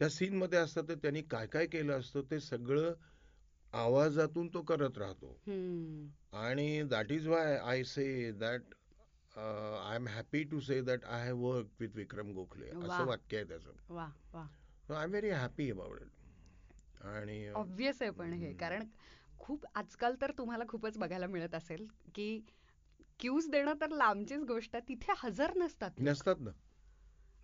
[0.00, 2.94] त्या सीन मध्ये असतात तर त्यांनी काय काय केलं असतं ते सगळं
[3.72, 5.38] आवाजातून तो करत राहतो.
[6.32, 8.74] आणि that is why I say that
[9.38, 12.68] I am happy to say that I have work with Vikram Gokhale.
[12.68, 13.72] असं वाक्य आहे त्याचं.
[14.94, 18.52] I am very happy about it आणि ऑब्विस आहे पण हे.
[18.52, 18.84] कारण
[19.38, 22.40] खूप आजकाल तर तुम्हाला खूपच बघायला मिळत असेल की
[23.20, 24.88] क्यूज देणं तर लांबचीच गोष्ट आहे.
[24.88, 25.90] तिथे हजर नसतात.
[25.98, 26.50] नसतात ना.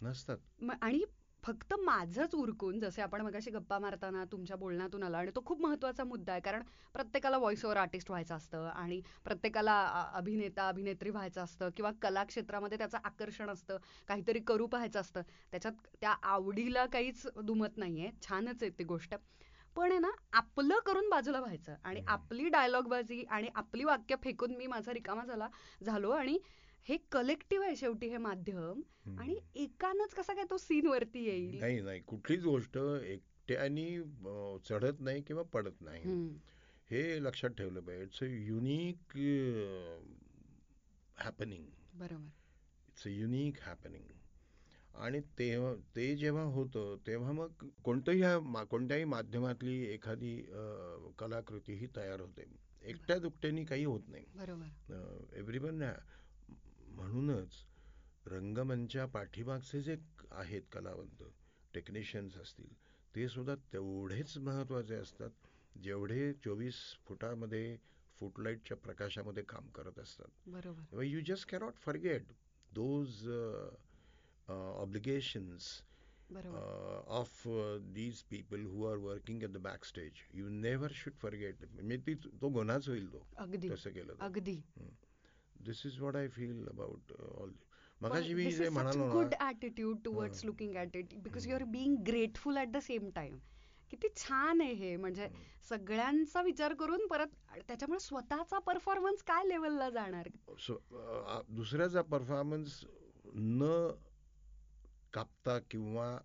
[0.01, 0.39] नसतात.
[0.83, 1.05] आणि
[1.45, 6.05] फक्त माझंच उरकून जसे आपण मगाशी गप्पा मारताना तुमच्या बोलण्यातून आला आणि तो खूप महत्त्वाचा
[6.05, 6.63] मुद्दा आहे कारण
[6.95, 12.79] प्रत्येकाला व्हॉइस ओव्हर आर्टिस्ट व्हायचं असतं आणि प्रत्येकाला अभिनेता अभिनेत्री व्हायचं असतं किंवा कला क्षेत्रामध्ये
[12.79, 13.77] त्याचं आकर्षण असतं
[14.09, 19.15] काहीतरी करू पाहायचं असतं त्याच्यात त्या आवडीला काहीच दुमत नाहीये छानच आहे ती गोष्ट
[19.77, 22.01] पण आहे ना आपलं करून बाजूला व्हायचं आणि.
[22.07, 25.49] आपली डायलॉग बाजी आणि आपली वाक्य फेकून मी माझा रिकामा झाला
[25.83, 26.39] झालो आणि
[26.89, 28.81] हे कलेक्टिव्ह आहे शेवटी हे माध्यम.
[29.19, 31.59] आणि एकानच कसा काय तो सीन वरती येईल?
[31.61, 32.01] नाही नाही.
[32.01, 33.87] कुठलीच गोष्ट एकट्यानी
[34.69, 36.03] चढत नाही किंवा पडत नाही.
[36.91, 38.05] हे लक्षात ठेवलं पाहिजे.
[38.05, 39.17] इट्स अ युनिक
[41.17, 41.65] हॅपनिंग
[41.99, 42.29] बरोबर.
[42.89, 44.13] इट्स अ युनिक हॅपनिंग
[44.95, 50.37] आणि तेव्हा ते जेव्हा होतं तेव्हा मग कोणतंही ह्या कोणत्याही माध्यमातली एखादी
[51.19, 52.45] कलाकृती ही तयार होते.
[52.83, 54.25] एकट्या दुकट्यानी काही होत नाही.
[54.35, 55.37] बरोबर.
[55.37, 55.83] एव्हरीवन
[56.95, 57.55] म्हणूनच
[58.27, 59.97] रंगमंचा पाठीमागचे जे
[60.33, 61.23] आहेत कलावंत
[61.75, 62.73] टेक्निशियन्स असतील
[63.15, 65.47] ते सुद्धा तेवढेच महत्त्वाचे असतात
[65.83, 66.75] जेवढे चोवीस
[67.07, 67.77] फुटामध्ये
[68.19, 70.29] फुटलाईटच्या प्रकाशामध्ये काम करत असतात.
[70.47, 71.03] बरोबर.
[71.03, 72.33] You just cannot forget
[72.73, 73.29] those
[74.49, 75.67] obligations
[76.31, 77.43] of
[77.95, 82.49] these people who are working at the backstage you never should forget म्हणजे ती तो
[82.49, 83.27] गुन्हाच होईल तो.
[83.37, 83.69] अगदी.
[83.71, 84.61] तसं केलं अगदी.
[85.65, 87.53] This is what I feel about all
[88.01, 90.45] मगाशी मी जे म्हणालो good attitude towards.
[90.45, 91.47] Looking at it because.
[91.47, 93.39] You are being grateful at the same time
[93.91, 95.29] किती छान आहे हे म्हणजे
[95.69, 97.27] सगळ्यांचा विचार करून परत
[97.69, 100.29] त्याच्यामुळे स्वतःचा परफॉर्मन्स काय लेवलला जाणार?
[100.59, 102.85] सो अ, दुसऱ्याचा परफॉर्मन्स
[103.35, 103.89] न
[105.13, 106.19] कापता किंवा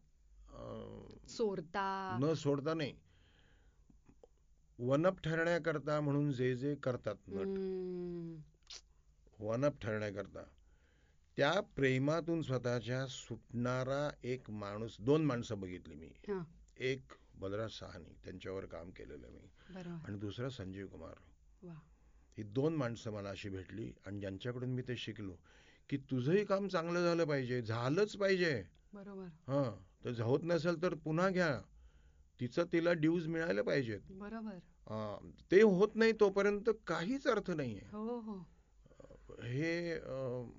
[0.50, 0.64] अ,
[1.28, 2.94] चोरता न सोडता नाही.
[4.80, 7.60] वनअप ठरण्याकरता म्हणून जे जे करतात नट.
[9.40, 10.44] वनअप ठरण्याकरता.
[11.38, 16.10] त्या प्रेमातून स्वतःच्या सुटणारा एक माणूस दोन माणसं बघितली मी.
[16.78, 19.50] एक बलराज सहानी त्यांच्यावर काम केलेलं मी.
[20.06, 21.14] आणि दुसरा संजीव कुमार.
[22.38, 25.36] ही दोन माणसं मला अशी भेटली आणि ज्यांच्याकडून मी ते शिकलो
[25.90, 28.64] की तुझंही काम चांगलं झालं पाहिजे झालंच पाहिजे.
[28.94, 29.26] बरोबर.
[29.48, 31.62] हां तर होत नसेल तर पुन्हा घ्या.
[32.40, 34.00] तिचं तिला ड्यूज मिळायला पाहिजेत.
[34.10, 34.58] बरोबर.
[35.52, 37.82] ते होत नाही तोपर्यंत काहीच अर्थ नाहीये.
[37.92, 38.38] हो हो.
[39.44, 40.50] हे अं,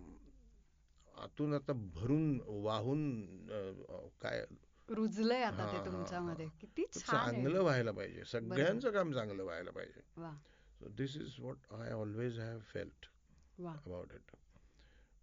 [1.15, 3.03] आतून आता भरून वाहून
[4.21, 4.45] काय?
[4.89, 6.47] रुजलंय आता ते तुमच्यामध्ये.
[6.61, 8.25] किती चांगलं व्हायला पाहिजे.
[8.25, 10.01] सगळ्यांचं काम चांगलं व्हायला पाहिजे.
[10.17, 10.33] वा.
[10.97, 13.07] This is what I always have felt
[13.67, 14.37] about it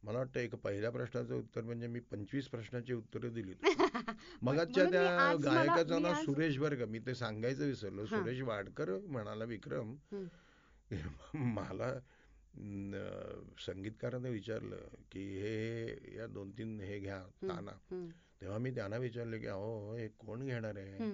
[0.04, 3.54] मला वाटतं एक पहिल्या प्रश्नाचं उत्तर म्हणजे मी पंचवीस प्रश्नाची उत्तरं दिली.
[4.42, 8.06] मगाच्या त्या गायकाचं नाव सुरेश बरं का मी ते सांगायचं विसरलो.
[8.06, 9.96] सुरेश वाडकर म्हणाला विक्रम.
[11.34, 11.94] मला
[13.60, 14.78] संगीतकाराने विचारलं
[15.12, 17.72] की हे या दोन तीन हे घ्या ताना.
[18.42, 21.10] तेव्हा मी त्यांना विचारलं की अहो हे कोण घेणार आहे.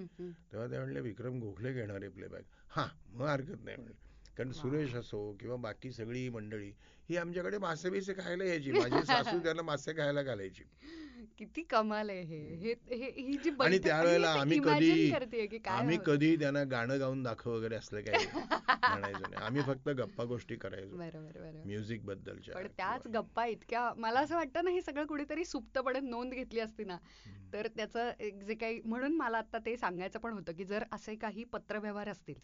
[0.52, 2.44] तेव्हा ते म्हणले विक्रम गोखले घेणार आहे प्लेबॅक.
[2.68, 4.02] हा मग हरकत नाही म्हणले
[4.36, 6.72] कारण सुरेश असो किंवा बाकी सगळी मंडळी
[7.08, 8.72] ही आमच्याकडे मासे बिसे खायला यायची.
[8.72, 10.64] माझी सासू त्यांना मासे खायला घालायची.
[11.38, 12.72] किती कमाल आहे हे.
[12.86, 15.12] हे जी आणि त्यावेळेला आम्ही कधी
[15.66, 15.98] आम्ही.
[16.06, 19.44] कधी त्यांना गाणं गाऊन दाखव वगैरे असलं काही म्हणायचो नाही.
[19.44, 20.96] आम्ही फक्त गप्पा गोष्टी करायचो.
[21.66, 26.32] म्युझिक बद्दलच्या पण त्याच गप्पा इतक्या मला असं वाटतं ना हे सगळं कुठेतरी सुप्तपणे नोंद
[26.32, 26.98] घेतली असती ना
[27.52, 31.14] तर त्याचं एक जे काही म्हणून मला आता ते सांगायचं पण होतं की जर असे
[31.14, 32.34] काही पत्रव्यवहार असतील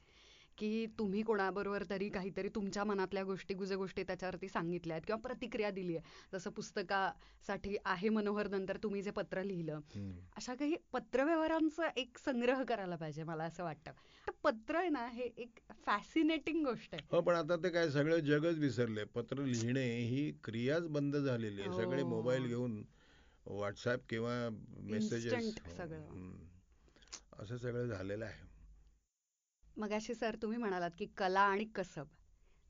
[0.61, 5.71] की तुम्ही कोणाबरोबर तरी काहीतरी तुमच्या मनातल्या गोष्टी गुजे गोष्टी त्याच्यावरती सांगितल्या आहेत किंवा प्रतिक्रिया
[5.71, 6.29] दिली आहे.
[6.33, 9.81] जसं पुस्तकासाठी आहे मनोहर नंतर तुम्ही जे पत्र लिहिलं.
[10.37, 13.93] अशा काही पत्रव्यवहारांचा एक संग्रह करायला पाहिजे मला असं वाटतं.
[14.27, 17.07] तर पत्र आहे ना हे एक फॅसिनेटिंग गोष्ट आहे.
[17.11, 21.73] हो पण आता ते काय सगळं जगच विसरले पत्र लिहिणे ही क्रियाच बंद झालेली आहे.
[21.73, 22.09] सगळे हो.
[22.09, 22.85] मोबाईल घेऊन
[23.47, 24.49] व्हॉट्सअप किंवा
[24.83, 26.33] मेसेजेस Instant सगळं.
[27.33, 28.50] असं सगळं झालेलं आहे.
[29.81, 32.07] मगाशी सर तुम्ही म्हणालात की कला आणि कसब.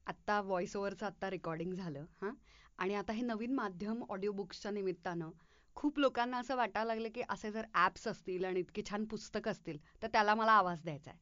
[0.06, 2.30] आत्ता व्हॉइस ओव्हरचं आत्ता रेकॉर्डिंग झालं हां?
[2.78, 5.30] आणि आता हे नवीन माध्यम ऑडिओ बुक्सच्या निमित्तानं
[5.76, 9.78] खूप लोकांना असं वाटायला लागलं की असे जर ॲप्स असतील आणि इतकी छान पुस्तकं असतील
[10.02, 11.18] तर त्याला मला आवाज द्यायचा आहे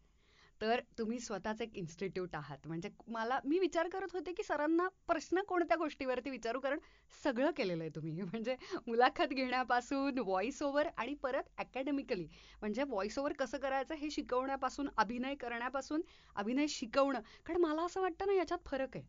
[0.60, 2.66] तर तुम्ही स्वतःच एक इन्स्टिट्यूट आहात.
[2.66, 6.60] म्हणजे मला मी विचार करत होते की सरांना प्रश्न कोणत्या गोष्टीवरती विचारू?
[6.60, 6.78] कारण
[7.24, 8.12] सगळं केलेलं आहे तुम्ही.
[8.34, 8.56] म्हणजे
[8.86, 12.26] मुलाखत घेण्यापासून व्हॉइस ओव्हर आणि परत अकॅडमिकली
[12.60, 16.02] म्हणजे व्हॉइस ओव्हर कसं करायचं हे शिकवण्यापासून अभिनय करण्यापासून
[16.34, 17.20] अभिनय शिकवणं.
[17.46, 19.04] कारण मला असं वाटतं ना याच्यात फरक आहे.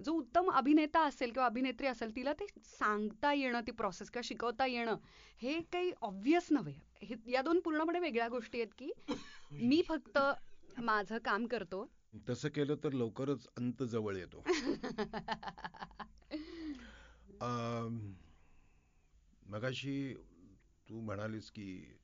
[0.00, 4.66] जो उत्तम अभिनेता असेल किंवा अभिनेत्री असेल तिला ते सांगता येणं ती प्रोसेस किंवा शिकवता
[4.66, 4.96] येणं
[5.42, 6.74] हे काही ऑब्व्हियस नव्हे.
[7.26, 8.90] या दोन पूर्णपणे वेगळ्या गोष्टी आहेत की
[9.50, 10.18] मी फक्त
[10.78, 11.92] माझं काम करतो
[12.28, 14.44] तसं केलं तर लवकरच अंत जवळ येतो
[19.46, 20.14] मगाशी
[20.88, 21.96] तू म्हणालीस की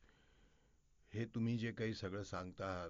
[1.15, 2.89] हे तुम्ही जे काही सगळं सांगता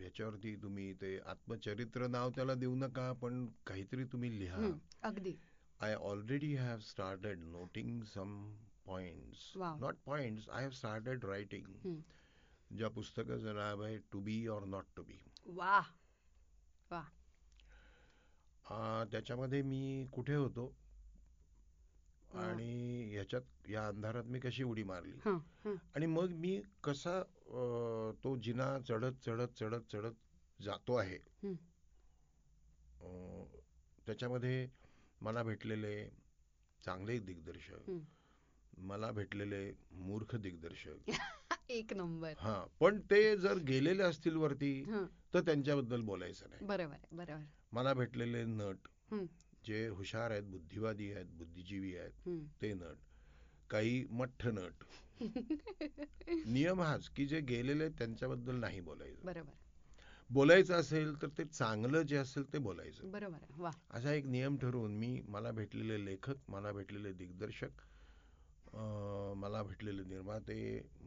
[0.00, 4.70] याच्यावरती तुम्ही ते आत्मचरित्र नाव त्याला देऊ नका पण काहीतरी तुम्ही लिहा
[5.02, 5.36] अगदी
[5.80, 8.56] I already have started noting some
[8.86, 9.56] points.
[9.56, 9.78] Wow.
[9.80, 11.66] Not points, I have started writing.
[11.84, 12.00] हम्म.
[12.76, 15.80] ज्या पुस्तकाचं नाव आहे to be or not to be वा
[16.90, 20.76] वा त्याच्यामध्ये मी कुठे होतो.
[22.34, 25.74] आणि ह्याच्यात या अंधारात मी कशी उडी मारली हं, हं.
[25.94, 30.12] आणि मग मी कसा अं, तो जिना चढत चढत चढत चढत
[30.62, 31.54] जातो आहे हं.
[33.00, 33.44] अं,
[34.06, 34.68] त्याच्यामध्ये
[35.20, 36.10] मला भेटलेले
[36.84, 37.98] चांगले दिग्दर्शक हं.
[38.78, 40.96] मला भेटलेले मूर्ख दिग्दर्शक
[41.72, 42.32] एक नंबर.
[42.38, 44.72] हा पण ते जर गेलेले असतील वरती
[45.34, 46.64] तर त्यांच्याबद्दल बोलायचं नाही.
[46.66, 47.42] बरोबर बरोबर
[47.72, 48.88] मला भेटलेले नट
[49.64, 52.28] जे हुशार आहेत बुद्धिवादी आहेत बुद्धिजीवी आहेत.
[52.62, 52.96] ते नट
[53.70, 54.84] काही मठ्ठ नट.
[56.46, 59.24] नियम हाच की जे गेलेले आहेत त्यांच्याबद्दल नाही बोलायचं.
[59.24, 59.52] बरोबर.
[60.30, 63.10] बोलायचं असेल तर ते चांगलं जे असेल ते बोलायचं.
[63.10, 67.80] बरोबर असा एक नियम ठरवून मी मला भेटलेले लेखक मला भेटलेले दिग्दर्शक
[68.74, 70.56] मला भेटलेले निर्माते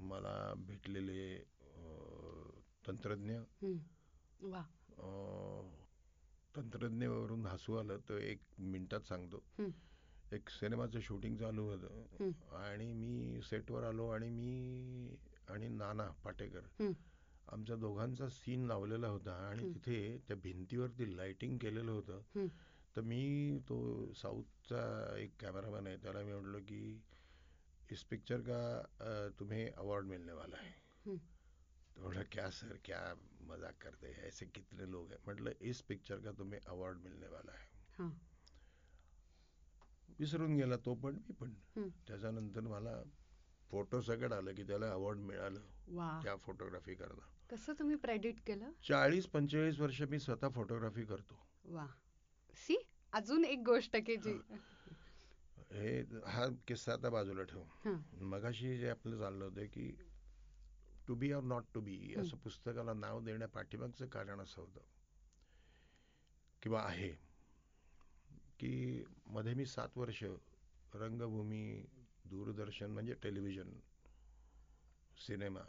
[0.10, 1.38] मला भेटलेले
[2.88, 3.38] तंत्रज्ञ.
[4.42, 4.64] वा
[6.56, 9.44] तंत्रज्ञावरून हसू आलं तर एक मिनिटात सांगतो.
[10.34, 12.04] एक सिनेमाचं शूटिंग चालू होतं.
[12.56, 15.16] आणि मी सेटवर आलो आणि मी
[15.50, 16.84] आणि नाना पाटेकर.
[17.48, 19.74] आमच्या दोघांचा सीन लावलेला होता आणि.
[19.74, 22.22] तिथे त्या भिंतीवरती लाइटिंग केलेलं होतं.
[22.96, 27.02] तर मी तो साऊथचा एक कॅमेरामॅन आहे त्याला मी म्हटलं की
[27.92, 30.74] इस पिक्चर का तुम्हें अवार्ड मिलने वाला है.
[31.06, 31.16] तो
[31.98, 33.02] बोला क्या सर क्या
[33.42, 34.24] मजाक करते हैं?
[34.24, 35.20] ऐसे कितने लोग हैं?
[35.28, 38.10] मतलब इस पिक्चर का तुम्हें अवार्ड मिलने वाला है.
[40.20, 41.54] विसरून गेला तो पण मी पण.
[42.08, 43.02] त्याच्यानंतर मला
[43.70, 45.62] फोटो सगळं आलं की त्याला अवॉर्ड मिळालं.
[46.24, 48.72] त्या फोटोग्राफी करणं कसं तुम्ही प्रेडिट केलं?
[48.84, 51.40] चाळीस पंचेचाळीस वर्ष मी स्वतः फोटोग्राफी करतो.
[51.66, 51.88] वा.
[52.56, 52.78] सी
[53.14, 54.34] अजून एक गोष्ट की जी.
[55.76, 57.64] हे हा किस्सा आता बाजूला ठेव.
[58.24, 59.88] मगाशी जे आपलं चाललं होतं की
[61.08, 64.82] to be or not to be असं पुस्तकाला नाव देण्या पाठीमागचं कारण असं होतं.
[66.62, 67.10] किंवा आहे.
[68.60, 70.24] की मध्ये मी सात वर्ष
[70.94, 71.84] रंगभूमी
[72.26, 73.72] दूरदर्शन म्हणजे टेलिव्हिजन
[75.18, 75.60] सिनेमा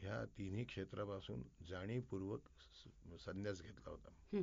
[0.00, 2.48] ह्या तिन्ही क्षेत्रापासून जाणीवपूर्वक
[3.20, 4.40] संन्यास घेतला होता.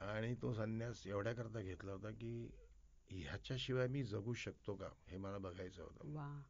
[0.00, 2.50] आणि तो संन्यास एवढ्याकरता घेतला होता की
[3.10, 4.88] ह्याच्याशिवाय मी जगू शकतो का?
[5.08, 6.12] हे मला बघायचं होतं.
[6.14, 6.42] वा.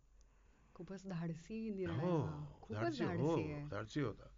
[0.74, 2.72] खूपच धाडसी निर्णय हो हा.
[2.72, 3.36] धाडसी हो
[3.70, 4.28] धाडसी होता.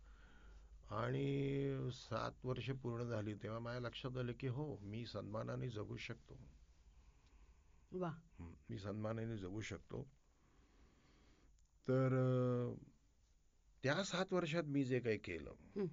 [0.90, 6.34] आणि सात वर्ष पूर्ण झाली तेव्हा माझ्या लक्षात आलं की हो मी सन्मानाने जगू शकतो.
[7.92, 8.10] वा.
[8.40, 10.02] हं, मी सन्मानाने जगू शकतो.
[11.88, 12.14] तर
[13.82, 15.86] त्या सात वर्षात मी जे काही केलं हं.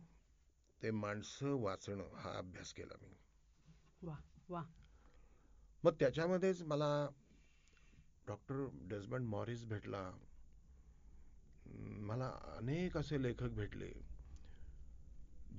[0.84, 3.14] ते माणसं वाचणं हा अभ्यास केला मी.
[4.02, 4.16] वा
[4.50, 4.64] वा.
[5.88, 6.88] मग त्याच्यामध्येच मला
[8.28, 8.56] डॉक्टर
[8.90, 10.02] डेझमंड मॉरिस भेटला.
[12.00, 12.28] मला
[12.58, 13.92] अनेक असे लेखक भेटले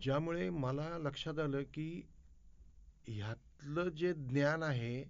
[0.00, 1.88] ज्यामुळे मला लक्षात आलं की
[3.06, 5.02] ह्यातलं जे ज्ञान आहे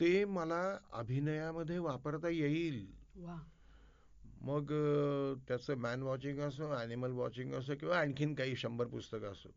[0.00, 2.86] ते मला अभिनयामध्ये वापरता येईल.
[3.16, 3.36] वा
[4.40, 4.72] मग
[5.48, 9.54] त्याचं मॅन वॉचिंग असो ॲनिमल वॉचिंग असो किंवा आणखीन काही शंभर पुस्तकं असो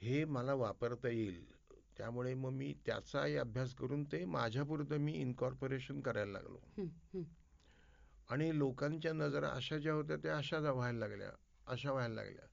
[0.00, 1.55] हे मला वापरता येईल.
[1.98, 6.58] त्यामुळे मग मी त्याचाही अभ्यास करून ते माझ्यापुरतं मी इन्कॉर्पोरेशन करायला लागलो.
[8.30, 11.30] आणि लोकांच्या नजरा अशा ज्या होत्या त्या अशा व्हायला लागल्या
[11.66, 12.46] अशा व्हायला लागल्या.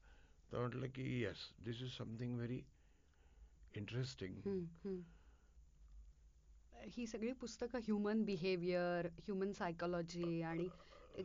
[0.52, 2.60] तर म्हटलं की yes this is something very
[3.74, 5.00] interesting हं,
[7.06, 10.68] सगळी पुस्तकं ह्युमन बिहेवियर ह्युमन सायकोलॉजी आणि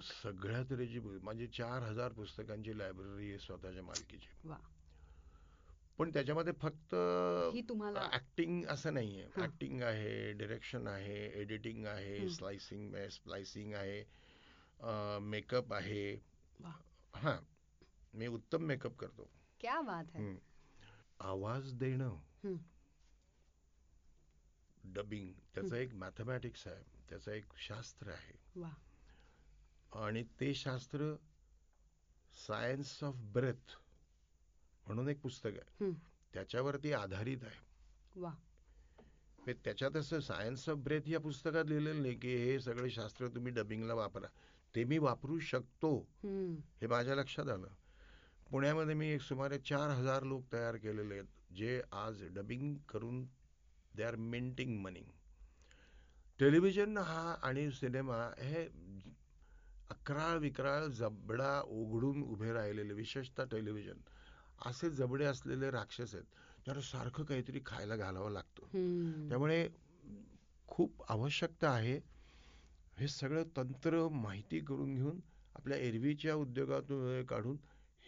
[0.04, 4.28] सगळ्या तऱ्हेची माझी चार हजार पुस्तकांची लायब्ररी आहे स्वतःच्या मालकीची.
[4.44, 4.58] वा.
[6.00, 6.96] पण त्याच्यामध्ये फक्त
[7.70, 9.28] तुम्हाला ऍक्टिंग असं नाहीये.
[9.38, 12.30] ऍक्टिंग आहे डिरेक्शन आहे एडिटिंग आहे.
[12.30, 14.04] स्लायसिंग स्प्लायसिंग आहे
[15.20, 16.14] मेकअप आहे.
[17.16, 17.40] हा.
[18.14, 19.30] मी उत्तम मेकअप करतो.
[19.60, 20.36] क्या बात है.
[21.20, 22.16] आवाज देणं.
[24.84, 26.84] डबिंग त्याचं एक मॅथमॅटिक्स आहे.
[27.10, 28.64] त्याचं एक शास्त्र आहे.
[29.96, 31.16] आणि ते शास्त्र
[32.48, 33.72] सायन्स ऑफ ब्रेथ
[34.90, 35.92] म्हणून एक पुस्तक आहे.
[36.34, 37.60] त्याच्यावरती आधारित आहे.
[38.16, 38.32] वा.
[39.64, 43.94] त्याच्यात असं सायन्स ऑफ ब्रेथ या पुस्तकात लिहिलेलं नाही की हे सगळे शास्त्र तुम्ही डबिंगला
[43.94, 44.28] वापरा.
[44.76, 46.08] ते मी वापरू शकतो.
[46.24, 46.56] हं.
[46.82, 47.68] हे माझ्या लक्षात आलं.
[48.52, 53.26] पुण्यामध्ये मी एक सुमारे चार हजार लोक तयार केलेले आहेत जे आज डबिंग करून
[53.96, 55.04] they are minting money
[56.40, 58.66] television हा आणि सिनेमा हे
[59.90, 64.00] अकराळ विक्राळ जबडा उघडून उभे राहिलेले विशेषतः टेलिव्हिजन
[64.66, 66.26] असे जबडे असलेले राक्षस आहेत
[66.66, 68.68] ज्यांना सारखं काहीतरी खायला घालावं लागतं.
[69.30, 69.68] त्यामुळे
[70.68, 72.00] खूप आवश्यकता आहे
[72.98, 75.20] हे सगळं तंत्र माहिती करून घेऊन
[75.56, 77.58] आपल्या एरवीच्या उद्योगातून काढून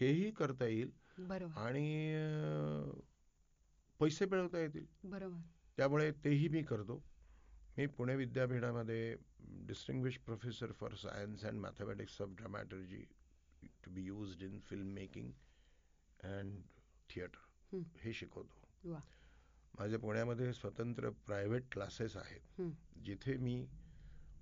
[0.01, 1.59] हेही करता येईल बरोबर.
[1.61, 2.15] आणि
[3.99, 4.85] पैसे मिळवता येतील.
[5.03, 5.39] बरोबर.
[5.77, 7.01] त्यामुळे तेही मी करतो.
[7.77, 9.15] मी पुणे विद्यापीठामध्ये
[9.67, 13.03] distinguish professor for science and mathematics of dramaturgy
[13.83, 15.31] to be used in film making
[16.24, 16.61] and
[17.09, 17.38] theatre
[17.74, 18.11] हं.
[18.11, 18.89] शिकवतो
[19.80, 22.61] माझे पुण्यामध्ये स्वतंत्र प्रायव्हेट क्लासेस आहेत.
[23.05, 23.67] जिथे मी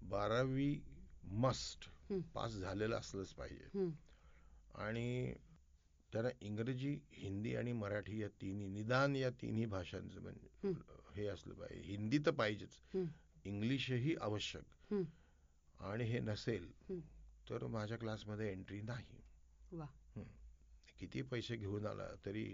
[0.01, 0.81] बारावी
[1.23, 1.89] मस्ट.
[2.33, 3.69] पास झालेलं असलंच पाहिजे.
[4.75, 5.33] आणि
[6.13, 11.33] त्याला इंग्रजी हिंदी आणि मराठी या तिन्ही निदान या तिन्ही भाषांचं म्हणजे हं.
[11.33, 13.05] असलं पाहिजे हिंदी तर पाहिजेच हं.
[13.45, 14.93] इंग्लिशही आवश्यक.
[15.79, 16.71] आणि हे नसेल.
[17.49, 19.21] तर माझ्या क्लासमध्ये एंट्री नाही
[20.99, 22.45] किती पैसे घेऊन आला तरी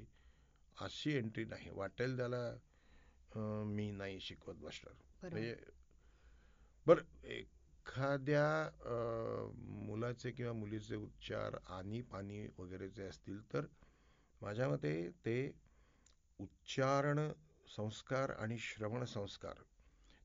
[0.77, 1.69] अशी एंट्री नाही.
[1.71, 4.93] वाटेल त्याला मी नाही शिकवत बसणार
[5.23, 5.55] म्हणजे
[6.87, 8.45] बरं एखाद्या
[9.85, 13.65] मुलाचे किंवा मुलीचे उच्चार आणि पाणी वगैरेचे असतील तर
[14.41, 14.93] माझ्या मते
[15.25, 15.37] ते
[16.39, 17.19] उच्चारण
[17.67, 19.61] संस्कार आणि श्रवण संस्कार.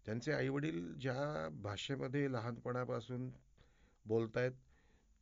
[0.07, 3.31] त्यांचे आईवडील ज्या भाषेमध्ये लहानपणापासून
[4.05, 4.53] बोलतायत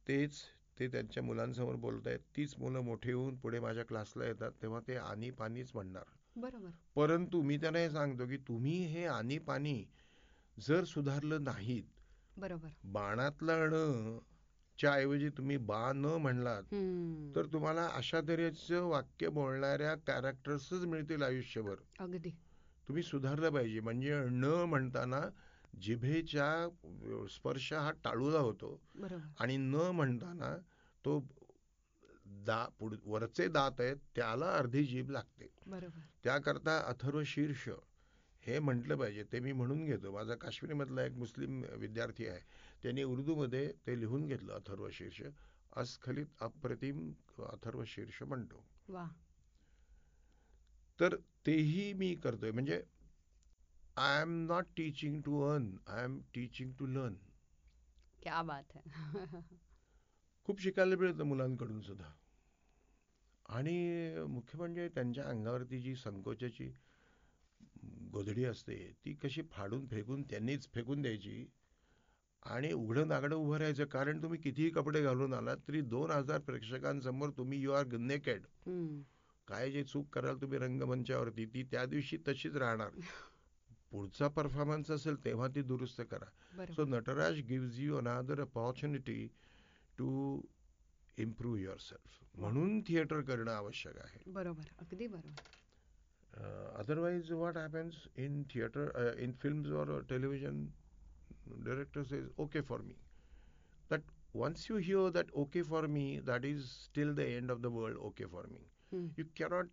[0.07, 0.41] तेच
[0.79, 2.19] ते त्यांच्या मुलांसमोर बोलतायत.
[2.37, 6.05] तीच मुलं मोठी होऊन पुढे माझ्या क्लासला येतात तेव्हा ते आणि पाणीच म्हणणार.
[6.37, 6.71] बरोबर.
[6.97, 9.85] परंतु मी त्यांना हे सांगतो की तुम्ही हे आणि पाणी
[10.59, 11.85] जर सुधारलं नाहीत
[12.37, 12.69] बरोबर.
[12.85, 14.19] बाणातलं ण
[14.79, 16.63] च्या ऐवजी तुम्ही बा न म्हणलात.
[17.37, 21.75] तर तुम्हाला अशा तऱ्हेचं वाक्य बोलणाऱ्या कॅरेक्टर्सच मिळतील आयुष्यभर.
[21.99, 22.31] अगदी.
[22.89, 23.81] तुम्ही सुधारलं पाहिजे.
[23.81, 25.21] म्हणजे न म्हणताना
[25.75, 28.81] जिभेच्या स्पर्श हा टाळूला होतो.
[29.41, 30.57] आणि न म्हणताना
[31.05, 31.21] तो
[32.47, 35.47] दा पुढ वरचे दात आहेत त्याला अर्धी जीभ लागते.
[36.25, 37.69] त्याकरता अथर्व शीर्ष
[38.43, 39.25] हे म्हटलं पाहिजे.
[39.33, 40.13] ते मी म्हणून घेतो.
[40.13, 42.41] माझा काश्मीरमधला एक मुस्लिम विद्यार्थी आहे.
[42.83, 45.23] त्यांनी उर्दूमध्ये ते लिहून घेतलं अथर्व शीर्ष.
[45.77, 48.65] अस्खलित अप्रतिम अथर्व शीर्ष म्हणतो.
[51.01, 51.17] तर
[51.47, 52.51] तेही मी करतोय.
[52.51, 52.83] म्हणजे
[53.99, 57.15] I am not teaching to earn I am teaching to learn
[58.23, 58.83] क्या बात है।
[60.45, 62.11] खूप शिकायला मिळतं मुलांकडून सुद्धा.
[63.49, 66.71] आणि मुख्य म्हणजे त्यांच्या अंगावरती जी संकोचाची
[68.13, 71.47] गोधडी असते ती कशी फाडून फेकून त्यांनीच फेकून द्यायची
[72.43, 73.85] आणि उघडं नागडं उभं राहायचं.
[73.85, 78.43] कारण तुम्ही कितीही कपडे घालून आलात तरी दोन हजार प्रेक्षकांसमोर तुम्ही यू आर नेकेड.
[79.49, 82.91] काय जे चूक कराल तुम्ही रंगमंचावरती ती त्या दिवशी तशीच राहणार.
[83.91, 86.67] पुढचा परफॉर्मन्स असेल तेव्हा ती दुरुस्त करा.
[86.67, 89.27] So Nataraj gives you another opportunity
[89.99, 90.41] to
[91.19, 94.31] improve your self म्हणून थिएटर करणं आवश्यक आहे.
[94.33, 95.43] बरोबर अगदी बरोबर.
[96.79, 100.67] Otherwise what happens in theatre in films or television
[101.65, 102.97] director says okay for me.
[103.89, 104.03] That
[104.35, 107.97] once you hear that okay for me that is still the end of the world
[108.09, 108.61] okay for me.
[108.93, 109.17] हम्म.
[109.17, 109.67] you cannot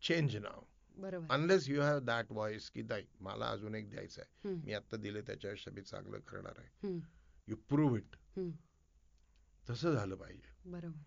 [0.00, 0.58] change now.
[0.98, 1.36] बरोबर.
[1.36, 4.54] Unless you have that voice की नाही मला अजून एक द्यायचं आहे.
[4.54, 7.00] मी आता दिले त्याच्यापेक्षा मी चांगलं करणार आहे.
[7.48, 8.16] You prove it.
[9.70, 10.70] तसं झालं पाहिजे.
[10.70, 11.02] बरोबर.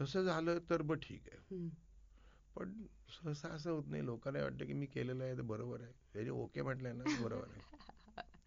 [0.00, 1.68] तसं झालं तर बरं ठीक आहे.
[2.54, 4.04] पण सहसा असं होत नाही.
[4.04, 5.92] लोकांना वाटतं की मी केलेलं आहे ते बरोबर आहे.
[6.12, 7.62] त्याने ओके म्हटलंय ना बरोबर आहे.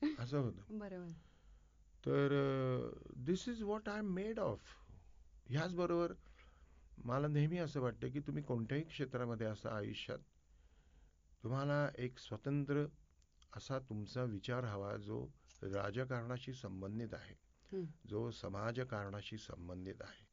[0.19, 0.77] असं होतं.
[0.79, 1.11] बरोबर.
[2.07, 2.29] तर
[3.15, 4.59] this is what I am made of
[5.47, 6.13] ह्याचबरोबर
[6.97, 10.19] मला नेहमी असं वाटतं की तुम्ही कोणत्याही क्षेत्रामध्ये असं आयुष्यात
[11.45, 12.85] तुम्हाला एक स्वतंत्र
[13.55, 15.27] असा तुमचा विचार हवा जो
[15.63, 17.35] राजकारणाशी संबंधित आहे.
[18.09, 20.25] जो समाजकारणाशी संबंधित आहे.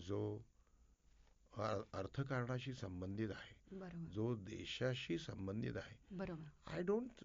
[0.00, 0.40] जो
[1.92, 3.76] अर्थकारणाशी संबंधित आहे.
[4.06, 5.96] जो देशाशी संबंधित आहे.
[6.10, 6.78] बरोबर.
[6.78, 7.24] I don't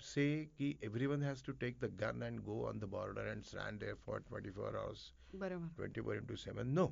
[0.00, 3.82] say ki everyone has to take the gun and go on the border and stand
[3.82, 5.04] there for 24 hours,
[5.34, 5.68] बरोबर.
[5.78, 6.74] 24 into 7.
[6.78, 6.88] No.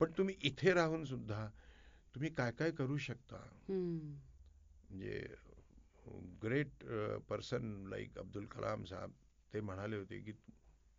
[0.00, 1.48] पण तुम्ही इथे राहून सुद्धा
[2.14, 3.36] तुम्ही काय काय करू शकता.
[4.88, 5.26] म्हणजे
[6.42, 6.84] great
[7.28, 9.10] person like Abdul Kalam साहेब
[9.52, 10.32] ते म्हणाले होते की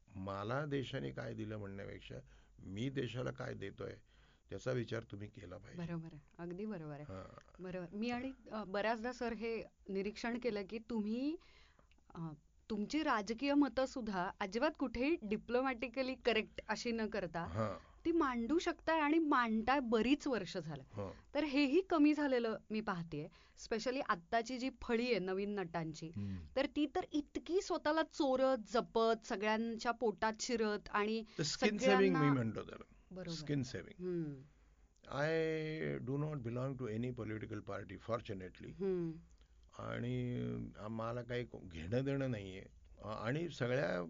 [0.08, 2.20] मला देशाने काय दिलं म्हणण्यापेक्षा
[2.66, 3.94] मी देशाला काय देतोय
[4.52, 5.82] त्याचा विचार तुम्ही केला पाहिजे.
[5.82, 6.20] बरोबर आहे.
[6.38, 7.06] अगदी बरोबर आहे.
[7.60, 7.96] बरोबर.
[7.98, 8.32] मी आणि
[8.68, 11.36] बऱ्याचदा सर हे निरीक्षण केलं की तुम्ही
[12.70, 17.46] तुमची राजकीय मतं सुद्धा अजिबात कुठेही डिप्लोमॅटिकली करेक्ट अशी न करता
[18.06, 20.84] ती मांडू शकताय आणि मांडताय बरीच वर्ष झालं.
[20.94, 21.12] हा.
[21.36, 23.28] तर हेही कमी झालेलं मी पाहतेय
[23.58, 26.12] स्पेशली आत्ताची जी फळी आहे नवीन नटांची.
[26.56, 32.62] तर ती तर इतकी स्वतःला चोरत जपत सगळ्यांच्या पोटात शिरत आणि स्किन सेव्हिंग मी म्हणतो
[32.62, 33.24] त्याला.
[33.30, 34.36] Skin saving
[36.08, 38.72] do not belong to any political party, fortunately.
[38.72, 39.12] हम्म,
[39.82, 40.36] आणि
[40.80, 42.79] आम्हाला काही घेणं देणं नाहीये.
[43.04, 44.04] आणि सगळ्या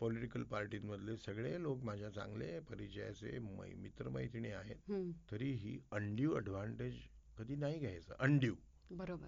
[0.00, 4.76] पॉलिटिकल पार्टीमधले सगळे लोक माझ्या चांगले परिचयाचे मै- मित्रमैत्रिणी आहेत.
[4.88, 6.98] हम्म, तरीही अनड्यू ॲडव्हान्टेज
[7.38, 8.14] कधी नाही घ्यायचं.
[8.18, 8.54] अनड्यू
[8.90, 9.26] बरोबर.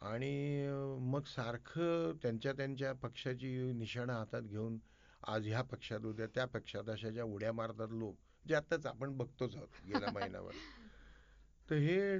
[0.00, 0.66] आणि
[1.00, 4.78] मग सारखं त्यांच्या त्यांच्या पक्षाची निशाणं हातात घेऊन
[5.22, 8.16] आज ह्या पक्षात उद्या त्या पक्षात अशा ज्या उड्या मारतात लोक
[8.48, 10.52] जे आत्ताच आपण बघतोच आहोत गेल्या महिन्यावर
[11.70, 12.18] तर हे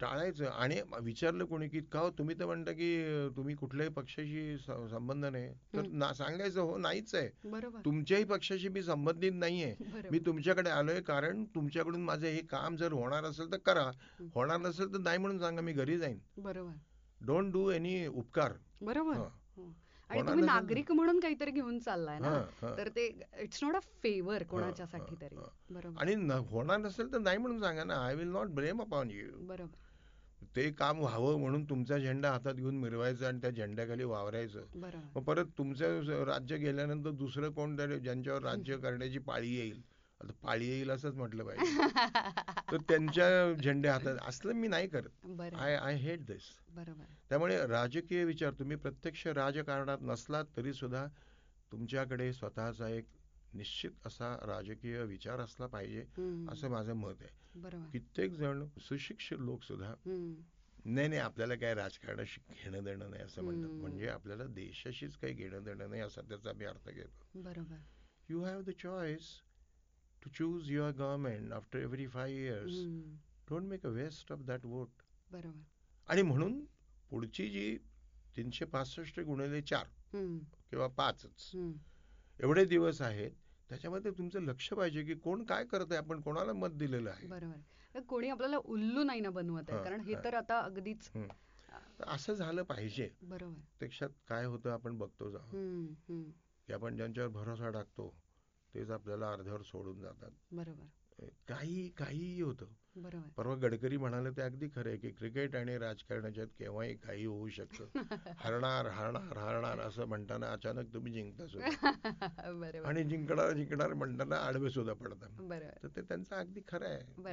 [0.00, 0.44] टाळायचं.
[0.44, 3.04] आणि विचारलं कोणी की का हो, तुम्ही तर म्हणता की
[3.36, 5.52] तुम्ही कुठल्याही पक्षाशी स- संबंध नाही.
[5.52, 5.82] तर.
[5.86, 7.48] ना सांगायचं हो नाहीच आहे.
[7.48, 7.80] बरोबर.
[7.84, 9.74] तुमच्याही पक्षाशी मी संबंधित नाहीये.
[9.80, 10.08] बरोबर.
[10.10, 13.90] मी तुमच्याकडे आलोय कारण तुमच्याकडून माझं हे काम जर होणार असेल तर करा.
[14.34, 16.18] होणार नसेल तर नाही म्हणून सांगा मी घरी जाईन.
[16.38, 16.72] बरोबर.
[17.20, 18.52] डोंट डू एनी उपकार.
[18.80, 19.12] बरोबर.
[19.12, 19.28] हा.
[19.56, 19.74] हो.
[20.10, 22.40] आणि तुम्ही नागरिक म्हणून काहीतरी घेऊन चाललाय ना.
[22.62, 23.06] तर ते
[23.40, 25.36] इट्स नॉट अ फेवर कोणाच्यासाठी तरी.
[25.70, 26.00] बरोबर.
[26.00, 26.14] आणि
[26.48, 27.94] होणार नसेल तर नाही म्हणून सांगा ना.
[28.06, 29.76] I will not blame upon you बरोबर.
[30.56, 34.64] ते काम व्हावं म्हणून तुमचा झेंडा हातात घेऊन मिरवायचं आणि त्या झेंड्याखाली वावरायचं.
[35.14, 39.80] मग परत तुमचं राज्य गेल्यानंतर दुसरं कोण ज्यांच्यावर राज्य करण्याची पाळी येईल?
[40.20, 41.64] आता पाळी येईल असंच म्हटलं पाहिजे.
[42.72, 45.26] तर त्यांच्या झेंड्या हातात असलं मी नाही करत.
[45.54, 46.50] आय आय हेट दिस
[47.28, 51.06] त्यामुळे राजकीय विचार तुम्ही प्रत्यक्ष राजकारणात नसलात तरी सुद्धा
[51.72, 53.06] तुमच्याकडे स्वतःचा एक
[53.54, 56.04] निश्चित असा राजकीय विचार असला पाहिजे
[56.48, 57.28] असं माझं मत आहे.
[57.54, 57.86] बरोबर.
[57.92, 59.94] कित्येक जण सुशिक्षित लोक सुद्धा
[60.84, 63.70] नाही नाही आपल्याला काय राजकारणाशी घेणं देणं नाही असं म्हणतात.
[63.70, 67.40] म्हणजे आपल्याला देशाशीच काही घेणं देणं नाही असा त्याचा मी अर्थ घेतो.
[67.42, 67.76] बरोबर.
[68.28, 69.28] You have the choice
[70.22, 72.74] to choose your government after every five years
[73.48, 75.60] don't make a waste of that vote बरोबर.
[76.08, 76.64] आणि म्हणून
[77.10, 77.76] पुढची जी
[78.36, 79.86] तीनशे पासष्ट गुणिले चार
[80.70, 81.50] किंवा पाचच.
[82.40, 83.30] एवढे दिवस आहेत
[83.68, 87.26] त्याच्यामध्ये तुमचं लक्ष पाहिजे की कोण काय करतंय आपण कोणाला मत दिलेलं आहे.
[87.26, 88.00] बरोबर.
[88.00, 90.14] कोणी आपल्याला उल्लू नाही ना बनवत आहे कारण हे.
[90.24, 91.10] तर आता अगदीच
[92.06, 93.08] असं झालं पाहिजे.
[93.22, 93.54] बरोबर.
[93.54, 96.22] प्रत्यक्षात काय होतं आपण बघतो हम्म.
[96.66, 98.14] की आपण ज्यांच्यावर भरोसा टाकतो
[98.74, 100.30] तेच आपल्याला अर्ध्यावर सोडून जातात.
[100.50, 100.86] बरोबर.
[101.48, 102.66] काही काहीही होतं.
[102.96, 103.28] बरोबर.
[103.28, 107.86] परवा गडकरी म्हणाले ते अगदी खरं आहे की क्रिकेट आणि राजकारणाच्यात केव्हाही काही होऊ शकतं.
[108.38, 111.70] हरणार हरणार हरणार असं म्हणताना अचानक तुम्ही जिंकता सुद्धा.
[112.52, 112.84] बरोबर.
[112.84, 115.28] आणि जिंकणार जिंकणार म्हणताना आडवे सुद्धा पडतात.
[115.82, 117.24] तर ते त्यांचं अगदी खरं आहे.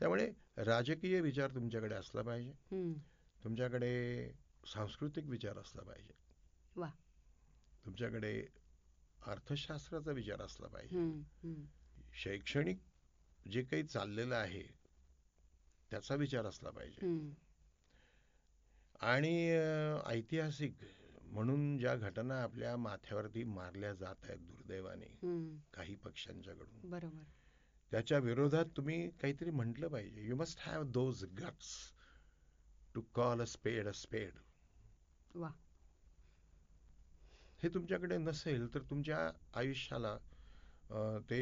[0.00, 2.52] त्यामुळे राजकीय विचार तुमच्याकडे असला पाहिजे.
[3.44, 4.32] तुमच्याकडे
[4.66, 6.12] सांस्कृतिक विचार असला पाहिजे.
[7.84, 8.46] तुमच्याकडे
[9.24, 10.98] अर्थशास्त्राचा विचार असला पाहिजे.
[12.14, 12.78] शैक्षणिक
[13.50, 14.62] जे काही चाललेलं आहे
[15.90, 17.06] त्याचा विचार असला पाहिजे
[19.00, 19.34] आणि
[20.06, 20.74] ऐतिहासिक
[21.22, 25.14] म्हणून ज्या घटना आपल्या माथ्यावरती मारल्या जात आहेत दुर्दैवाने.
[25.74, 27.22] काही पक्षांच्याकडून बरोबर
[27.92, 31.72] त्याच्या विरोधात तुम्ही काहीतरी म्हटलं पाहिजे you must have those guts
[32.94, 34.38] to call a spade a spade
[35.34, 35.50] वा.
[37.64, 39.18] हे तुमच्याकडे नसेल तर तुमच्या
[39.54, 40.16] आयुष्याला
[41.30, 41.38] ते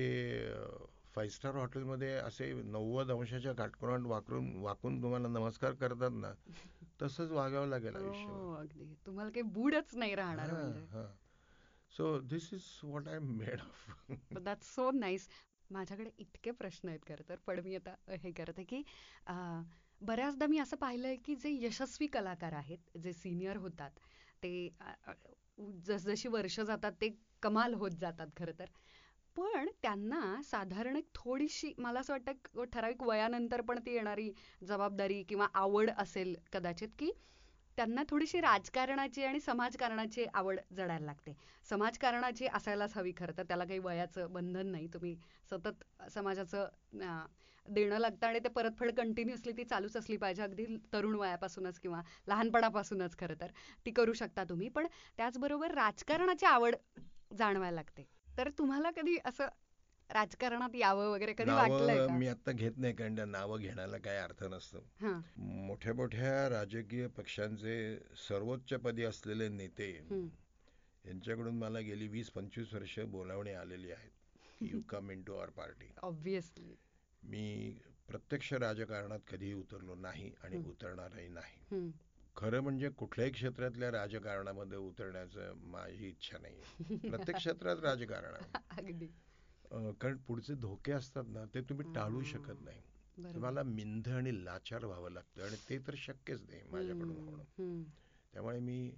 [1.14, 6.33] फाईव्ह स्टार हॉटेलमध्ये असे नव्वद अंशाच्या काटकोनात वाकरून वाकून तुम्हाला नमस्कार करतात ना
[7.03, 8.33] तसंच वागावं लागेल आयुष्यभर.
[8.33, 10.51] हो तुम्हाला काही बूडच नाही राहणार
[11.93, 15.29] so this is what I made of that's so nice
[15.70, 18.83] माझ्याकडे इतके प्रश्न आहेत खरं तर पण मी आता हे करते की
[20.01, 23.99] बऱ्याचदा मी असं पाहिलंय की जे यशस्वी कलाकार आहेत जे सिनियर होतात
[24.43, 24.53] ते
[25.87, 27.09] जसजशी वर्ष जातात ते
[27.43, 28.67] कमाल होत जातात खरं तर.
[29.37, 34.31] पण त्यांना साधारण एक थोडीशी मला असं वाटतं ठराविक वयानंतर पण ती येणारी
[34.63, 37.11] जबाबदारी किंवा आवड असेल कदाचित की
[37.77, 41.35] त्यांना थोडीशी राजकारणाची आणि समाजकारणाची आवड जडायला लागते.
[41.70, 44.87] समाजकारणाची असायलाच हवी खरं तर त्याला काही वयाचं बंधन नाही.
[44.87, 45.16] तुम्ही
[45.51, 46.68] सतत समाजाचं
[47.66, 50.43] देणं लागतं आणि ते परतफेड कंटिन्युअसली ती चालूच असली पाहिजे.
[50.43, 53.51] अगदी तरुण वयापासूनच किंवा लहानपणापासूनच खरं तर
[53.87, 54.68] ती करू शकता तुम्ही.
[54.68, 56.75] पण त्याचबरोबर राजकारणाची आवड
[57.39, 58.07] जाणवायला लागते.
[58.39, 59.49] तर तुम्हाला कधी असं
[60.13, 62.13] राजकारणात यावं वगैरे कधी वाटलंय का?
[62.13, 64.79] मी आता घेत नाही कारण त्या नावं घेण्याला काही अर्थ नसतो.
[65.01, 65.21] हां.
[65.67, 67.77] मोठ्या मोठ्या राजकीय पक्षांचे
[68.29, 70.27] सर्वोच्च पदी असलेले नेते हम्म.
[71.05, 74.11] यांच्याकडून मला गेली वीस पंचवीस वर्ष बोलावणे आलेली आहेत.
[74.63, 76.75] You come into our party obviously
[77.23, 80.69] मी प्रत्यक्ष राजकारणात कधीही उतरलो नाही आणि हं.
[80.71, 81.91] उतरणारही नाही.
[82.37, 86.55] खरं म्हणजे कुठल्याही क्षेत्रातल्या राजकारणामध्ये उतरण्याचं माझी इच्छा नाही
[87.11, 88.51] प्रत्येक क्षेत्रात राजकारण आहे.
[88.79, 89.07] अगदी.
[89.73, 92.23] कारण पुढचे धोके असतात ना ते तुम्ही टाळू.
[92.23, 92.81] शकत नाही
[93.35, 97.83] तुम्हाला मिंध आणि लाचार व्हावं लागतं आणि ते तर शक्यच नाही माझ्याकडून होणं.
[98.35, 98.91] त्यामुळे मी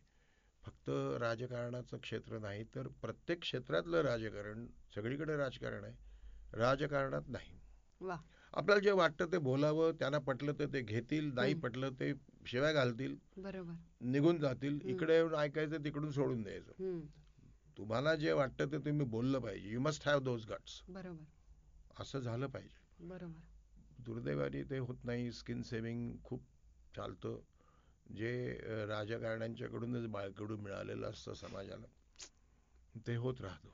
[0.62, 0.88] फक्त
[1.20, 7.58] राजकारणाचं क्षेत्र नाही तर प्रत्येक क्षेत्रातलं राजकारण सगळीकडे राजकारण आहे राजकारणात नाही
[8.52, 11.54] आपल्याला जे वाटतं ते बोलावं त्यांना पटलं तर ते घेतील नाही.
[11.54, 12.12] पटलं ते
[12.46, 14.78] शिवाय घालतील बरोबर निघून जातील.
[14.84, 16.72] इकडे येऊन ऐकायचं तिकडून सोडून द्यायचं.
[17.76, 19.68] तुम्हाला जे वाटतं ते तुम्ही बोललं पाहिजे.
[19.68, 21.24] You must have those guts बरोबर.
[22.00, 23.06] असं झालं पाहिजे.
[23.08, 23.40] बरोबर.
[23.98, 25.32] दुर्दैवाने ते होत नाही.
[25.32, 26.42] स्किन सेव्हिंग खूप
[26.94, 27.40] चालतं.
[28.06, 28.32] जे
[28.88, 31.86] राजकारण्यांच्याकडूनच बाळकडू मिळालेलं असतं समाजाला
[33.06, 33.68] ते होत राहतं.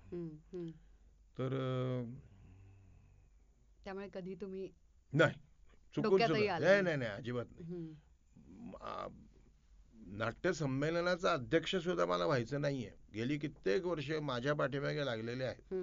[1.36, 1.52] तर
[3.84, 4.68] त्यामुळे कधी तुम्ही
[5.12, 5.34] नाही.
[5.94, 6.20] चुकून.
[6.20, 6.82] नाही.
[6.82, 7.88] नाही अजिबात नाही.
[10.10, 10.22] हम्म.
[10.22, 12.90] आ- नाट्य संमेलनाचा अध्यक्ष सुद्धा मला व्हायचं नाहीये.
[13.14, 15.74] गेली कित्येक वर्ष माझ्या पाठीमागे लागलेले आहेत.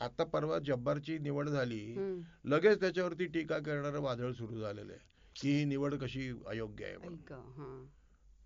[0.00, 1.94] आता परवा जब्बारची निवड झाली.
[2.44, 5.00] लगेच त्याच्यावरती टीका करणारं वादळ सुरू झालेलं आहे.
[5.36, 7.16] की ही निवड कशी अयोग्य आहे म्हणून.
[7.32, 7.86] हां.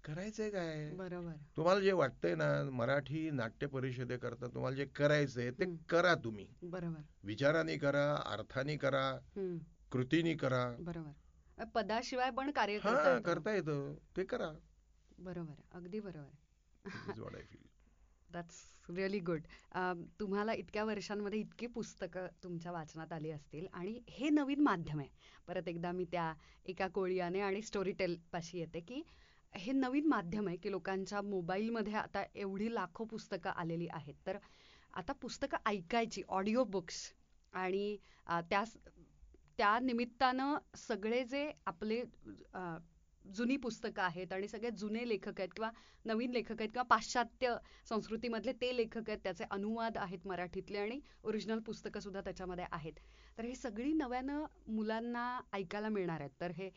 [0.05, 0.91] करायचंय काय?
[0.91, 1.33] बरोबर.
[1.57, 5.77] तुम्हाला जे वाटतंय ना मराठी नाट्य परिषदेकरता तुम्हाला जे करायचंय ते.
[5.89, 6.47] करा तुम्ही.
[6.63, 7.01] बरोबर.
[7.25, 9.19] विचाराने करा अर्थाने करा
[9.93, 10.77] कृतीने करा.
[10.79, 11.65] बरोबर.
[11.65, 13.19] पदाशिवाय पण कार्य करता.
[13.21, 13.95] करता येतं.
[14.17, 14.51] ते करा.
[15.19, 17.43] बरोबर अगदी बरोबर
[18.31, 18.57] दॅट्स
[18.91, 19.43] रिअली गुड
[20.21, 25.09] तुम्हाला इतक्या वर्षांमध्ये इतकी पुस्तकं तुमच्या वाचनात आली असतील आणि हे नवीन माध्यम आहे.
[25.49, 26.33] परत एकदा मी त्या
[26.67, 29.03] एका कोळियाने आणि स्टोरी टेल पाशी येते की
[29.53, 34.15] हे नवीन माध्यम आहे की लोकांच्या मोबाईलमध्ये आता एवढी लाखो पुस्तकं आलेली आहेत.
[34.27, 34.39] तर
[34.95, 37.03] आता पुस्तकं ऐकायची ऑडिओ बुक्स
[37.53, 37.97] आणि
[38.51, 38.65] त्या
[39.59, 42.03] त्या निमित्तानं सगळे जे आपले
[43.25, 45.71] जुनी पुस्तकं आहेत आणि सगळे जुने लेखक आहेत किंवा
[46.05, 47.55] नवीन लेखक आहेत किंवा पाश्चात्य
[47.89, 52.93] संस्कृतीमधले ते लेखक आहेत त्याचे अनुवाद आहेत मराठीतले आणि ओरिजिनल पुस्तकं सुद्धा त्याच्यामध्ये आहेत.
[53.39, 56.31] तर हे सगळी नव्यानं मुलांना ऐकायला मिळणार आहेत.
[56.41, 56.71] तर हे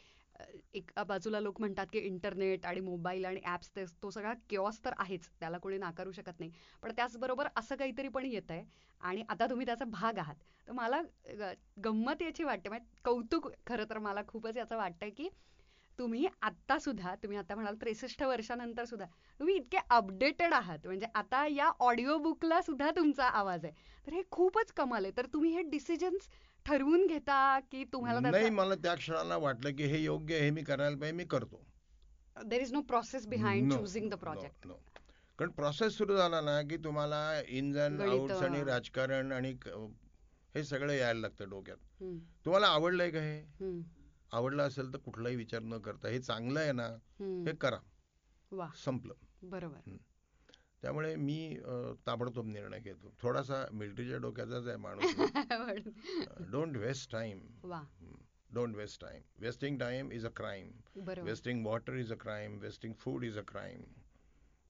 [0.74, 4.94] एका बाजूला लोक म्हणतात की इंटरनेट आणि मोबाईल आणि ऍप्स ते तो सगळा किऑस तर
[4.98, 6.52] आहेच त्याला कोणी नाकारू शकत नाही.
[6.84, 8.64] पण त्याचबरोबर असं काहीतरी पण येत आहे
[9.02, 10.36] आणि आता तुम्ही त्याचा भाग आहात.
[10.68, 11.02] तर मला
[11.84, 15.30] गंमत याची वाटते म्हणजे कौतुक खरं तर मला खूपच याचं वाटतंय की
[16.00, 19.06] तुम्ही आत्ता सुद्धा तुम्ही आता म्हणाल त्रेसष्ट वर्षानंतर सुद्धा
[19.40, 20.86] तुम्ही इतके अपडेटेड आहात.
[20.86, 23.74] म्हणजे आता या ऑडिओ बुकला सुद्धा तुमचा आवाज आहे.
[24.08, 25.18] तर हे खूपच कमाल आहे.
[25.18, 26.30] तर तुम्ही हे डिसिजन्स
[26.66, 30.64] ठरवून घेता की तुम्हाला नाही मला त्या क्षणाला वाटलं की हे योग्य आहे हे मी
[30.64, 31.64] करायला पाहिजे मी करतो.
[32.46, 34.68] There is no process behind choosing the project.
[35.40, 38.12] कारण प्रोसेस सुरू झाला ना की तुम्हाला इन्स अँड गणितं.
[38.12, 39.56] आउट्स आणि राजकारण आणि
[40.56, 41.78] हे सगळं यायला लागतं डोक्यात.
[42.46, 43.42] तुम्हाला आवडलंय का हे?
[44.32, 46.88] आवडलं असेल तर कुठलाही विचार न करता हे चांगलं आहे ना
[47.48, 47.80] हे करा.
[48.52, 48.68] वा.
[48.76, 49.14] संपलं.
[49.50, 49.96] बरोबर.
[50.82, 51.58] त्यामुळे मी
[52.08, 53.14] ताबडतोब निर्णय घेतो.
[53.22, 55.16] थोडासा मिलिटरीच्या डोक्याचाच आहे माणूस.
[56.52, 57.82] डोंट वेस्ट टाइम वा.
[58.54, 60.70] Don't waste time wasting time is a crime
[61.24, 63.82] wasting water is a crime wasting food is a crime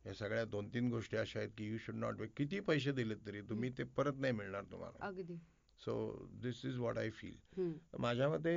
[0.05, 3.41] या सगळ्या दोन तीन गोष्टी अशा आहेत की यू शुड नॉट किती पैसे दिलेत तरी
[3.41, 5.05] तुम्ही ते परत नाही मिळणार तुम्हाला.
[5.07, 5.37] अगदी.
[5.79, 5.95] So
[6.43, 8.55] this is what I feel माझ्या मते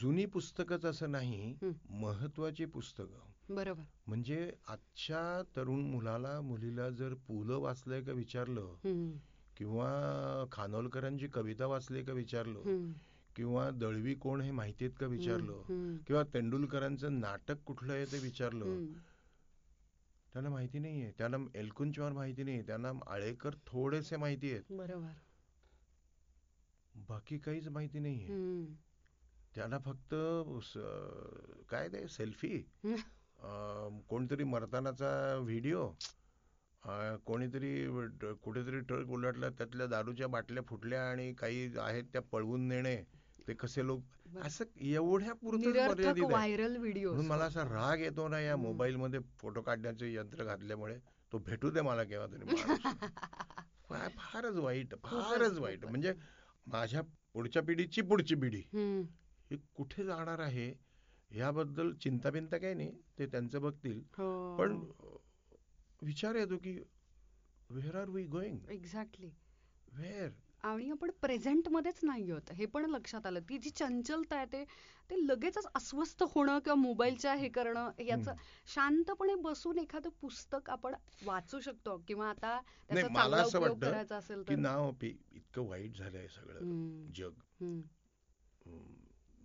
[0.00, 1.54] जुनी पुस्तकच असं नाही.
[1.90, 3.54] महत्वाची पुस्तकं.
[3.54, 3.82] बरोबर.
[4.06, 8.74] म्हणजे आजच्या तरुण मुलाला मुलीला जर पु ल वाचलंय का विचारलं
[9.56, 12.86] किंवा खानोलकरांची कविता वाचली का विचारलं
[13.36, 15.62] किंवा दळवी कोण हे माहिती आहेत का विचारलं
[16.06, 18.84] किंवा तेंडुलकरांचं नाटक कुठलं आहे ते विचारलं
[20.32, 21.10] त्यांना माहिती नाहीये.
[21.18, 25.12] त्यांना एलकुंचवार माहिती नाही त्यांना आळेकर थोडेसे माहिती आहेत बरोबर.
[26.94, 28.28] बाकी काहीच माहिती नाहीये.
[29.54, 30.14] त्यांना फक्त
[30.64, 32.62] स- काय ते सेल्फी.
[34.08, 35.86] कोणतरी मरतानाचा व्हिडिओ
[37.24, 37.72] कोणीतरी
[38.20, 42.96] ड- कुठेतरी ट्रक उलटला त्यातल्या दारूच्या बाटल्या फुटल्या आणि काही आहेत त्या पळवून नेणे
[43.48, 44.02] ते कसे लोक.
[44.42, 48.56] असं एवढ्या पुरतं निरर्थक मर्यादित आहे व्हायरल व्हिडिओ म्हणून मला असा राग येतो ना या.
[48.56, 50.98] मोबाईल मध्ये फोटो काढण्याचे यंत्र घातल्यामुळे
[51.32, 52.86] तो भेटू दे मला केव्हा तरी माणूस.
[54.18, 55.84] फारच वाईट फारच वाईट.
[55.86, 56.12] म्हणजे
[56.66, 57.02] माझ्या
[57.34, 58.62] पुढच्या पिढीची पुढची पिढी
[59.52, 60.72] ही कुठे जाणार आहे
[61.30, 64.02] याबद्दल चिंता बिंता काही नाही ते त्यांचं बघतील.
[64.18, 64.56] हो.
[64.56, 64.80] पण
[66.02, 66.78] विचार येतो की
[67.70, 69.30] where are we going exactly
[69.92, 70.30] where
[70.62, 74.64] आणि आपण प्रेझेंट मध्येच नाही होत हे पण लक्षात आलं ती जी चंचलता आहे ते
[75.10, 78.34] ते लगेचच अस्वस्थ होणं किंवा मोबाईलच्या हे करणं याचं
[78.66, 80.94] शांतपणे बसून एखादं पुस्तक आपण
[81.24, 85.16] वाचू शकतो किंवा आता त्याचा नाही मला चांगला असं उपयोग वाटतं असेल की तर पे-
[85.32, 86.58] इतकं वाईट झालंय सगळं.
[86.58, 87.32] हम्म, जग.
[87.60, 87.80] हम्म,
[88.66, 89.01] अं,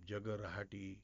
[0.08, 1.00] जग रहाटी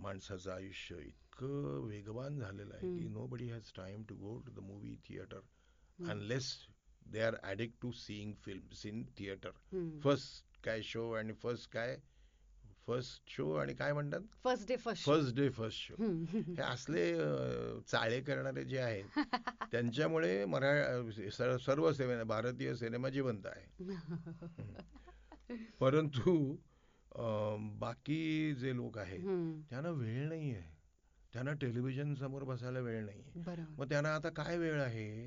[0.00, 3.08] माणसाचं आयुष्य इतकं वेगवान झालेलं आहे की.
[3.26, 5.40] Nobody has time to go to the movie theatre.
[6.10, 6.52] Unless
[7.12, 9.50] they are addict to seeing films in theatre.
[10.04, 11.96] First काय शो आणि फर्स्ट काय
[12.86, 15.94] फर्स्ट शो आणि काय म्हणतात first day first first day first show.
[15.98, 17.04] हे असले
[17.88, 19.18] चाळे करणारे जे आहेत
[19.72, 23.94] त्यांच्यामुळे मरा सर्व सिनेमा भारतीय सिनेमा जिवंत आहे
[25.80, 26.56] परंतु
[27.18, 29.20] बाकी जे लोक आहेत.
[29.70, 30.62] त्यांना वेळ नाहीये
[31.32, 35.26] त्यांना टेलिव्हिजन समोर बसायला वेळ नाहीये बरोबर मग त्यांना आता काय वेळ आहे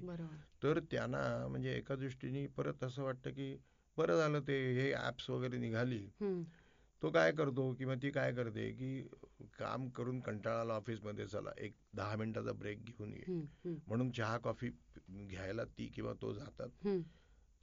[0.64, 3.56] तर त्यांना म्हणजे एका दृष्टीने परत असं वाटतं की
[3.98, 6.08] बरं झालं ते हे ऍप्स वगैरे निघाली.
[7.02, 9.02] तो काय करतो किंवा ती काय करते की
[9.60, 13.24] काम करून कंटाळाला ऑफिसमध्ये चला एक दहा मिनिटाचा ब्रेक घेऊन ये.
[13.88, 14.70] म्हणून चहा कॉफी
[15.10, 16.88] घ्यायला ती किंवा तो जातात.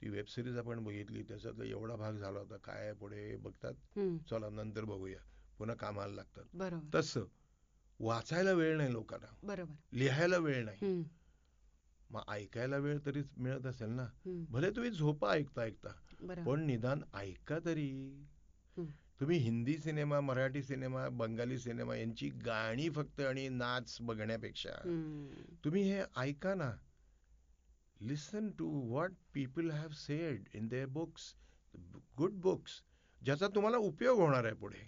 [0.01, 3.73] ती वेब सिरीज आपण बघितली त्याच्यातला एवढा भाग झाला होता काय पुढे बघतात.
[4.29, 5.19] चला नंतर बघूया.
[5.57, 6.43] पुन्हा कामाला लागतात.
[6.95, 7.25] तसं
[7.99, 9.35] वाचायला वेळ नाही लोकांना.
[9.43, 9.73] बरोबर.
[9.93, 11.05] लिहायला वेळ नाही.
[12.09, 14.07] मग ऐकायला वेळ तरी मिळत असेल ना.
[14.49, 15.89] भले तुम्ही झोपा ऐकता ऐकता.
[16.45, 18.25] पण निदान ऐका तरी.
[19.19, 24.71] तुम्ही Hindi cinema Marathi cinema Bengali cinema यांची गाणी फक्त आणि नाच बघण्यापेक्षा.
[25.65, 26.71] तुम्ही हे ऐका ना.
[27.99, 31.33] Listen to what people have said in their books
[32.17, 32.81] good books
[33.21, 34.87] ज्याचा तुम्हाला उपयोग होणार आहे पुढे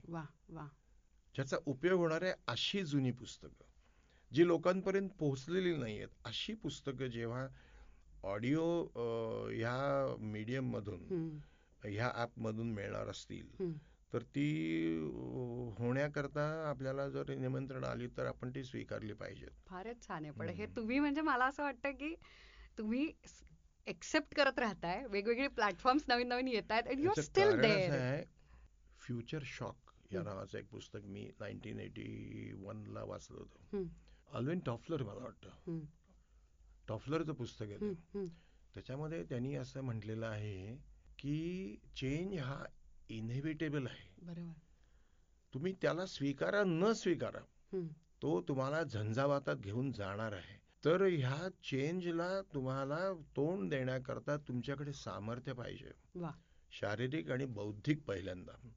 [1.36, 3.70] ज्याचा उपयोग होणार आहे अशी जुनी पुस्तकं
[4.32, 7.48] जी लोकांपर्यंत पोहोचलेली नाही आहेत अशी पुस्तकं जेव्हा
[8.24, 8.64] ऑडिओ
[9.50, 11.40] ह्या मीडियम मधून.
[11.84, 13.72] ह्या ऍप मधून मिळणार असतील.
[14.14, 14.98] तर ती
[15.78, 20.66] होण्याकरता आपल्याला जर निमंत्रण आली तर आपण ती स्वीकारली पाहिजेत फारच छान आहे पण हे.
[20.76, 22.14] तुम्ही म्हणजे मला असं वाटतं की
[22.82, 23.12] तुम्ही
[23.88, 28.24] एक्सेप्ट करत राहताय वेगवेगळे प्लॅटफॉर्म्स नवीन नवीन येत आहेत याचं स्टील देअर
[29.00, 30.22] फ्युचर शॉक या.
[30.24, 32.54] नावाचं एक पुस्तक मी नाईन्टीन एटी
[32.94, 33.84] ला वाचलं होतं.
[34.32, 35.80] अल्विन टॉफलर मला वाटतं
[36.88, 37.94] टॉफलरचं पुस्तक आहे.
[38.74, 40.76] त्याच्यामध्ये त्यांनी असं म्हटलेलं आहे
[41.20, 42.64] की चेंज हा
[43.10, 44.60] इनहेबिटेबल आहे बरोबर
[45.54, 47.44] तुम्ही त्याला स्वीकारा न स्वीकारा.
[48.22, 55.92] तो तुम्हाला झंझावातात घेऊन जाणार आहे तर ह्या चेंजला तुम्हाला तोंड देण्याकरता तुमच्याकडे सामर्थ्य पाहिजे.
[56.72, 58.70] शारीरिक आणि बौद्धिक पहिल्यांदा.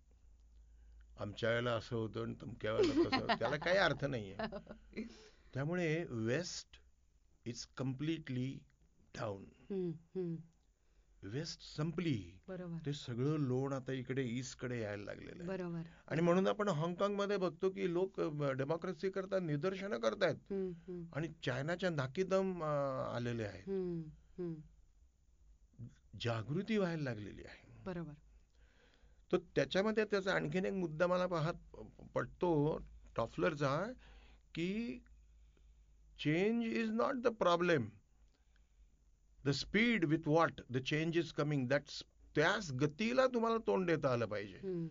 [1.17, 3.39] आमच्या वेळेला असं होतं आणि तुमच्या वेळेला तसं.
[3.39, 4.37] त्याला काही अर्थ नाहीये.
[5.55, 6.81] त्यामुळे west
[7.45, 8.59] is completely
[9.15, 9.45] down.
[11.25, 12.17] West संपली.
[12.87, 15.47] ते सगळं लोण आता इकडे ईस्टकडे यायला लागलेलं आहे.
[15.49, 15.83] बरोबर.
[16.09, 18.21] आणि म्हणून आपण हाँगकाँगमध्ये बघतो की लोक
[18.57, 20.53] डेमोक्रेसी करता निदर्शनं करतायत.
[21.17, 24.41] आणि चायनाच्या नाकीदम आलेले आहेत.
[26.21, 27.83] जागृती व्हायला लागलेली आहे.
[27.85, 28.13] बरोबर.
[29.33, 31.77] तर त्याच्यामध्ये त्याचा आणखीन एक मुद्दा मला पाहत
[32.15, 32.79] पटतो
[33.17, 33.93] टॉफलरचा
[34.55, 35.03] की
[36.21, 37.89] change is not the problem
[39.45, 41.83] the speed with what the change is coming that
[42.35, 44.89] त्याच गतीला तुम्हाला तोंड देता आलं पाहिजे.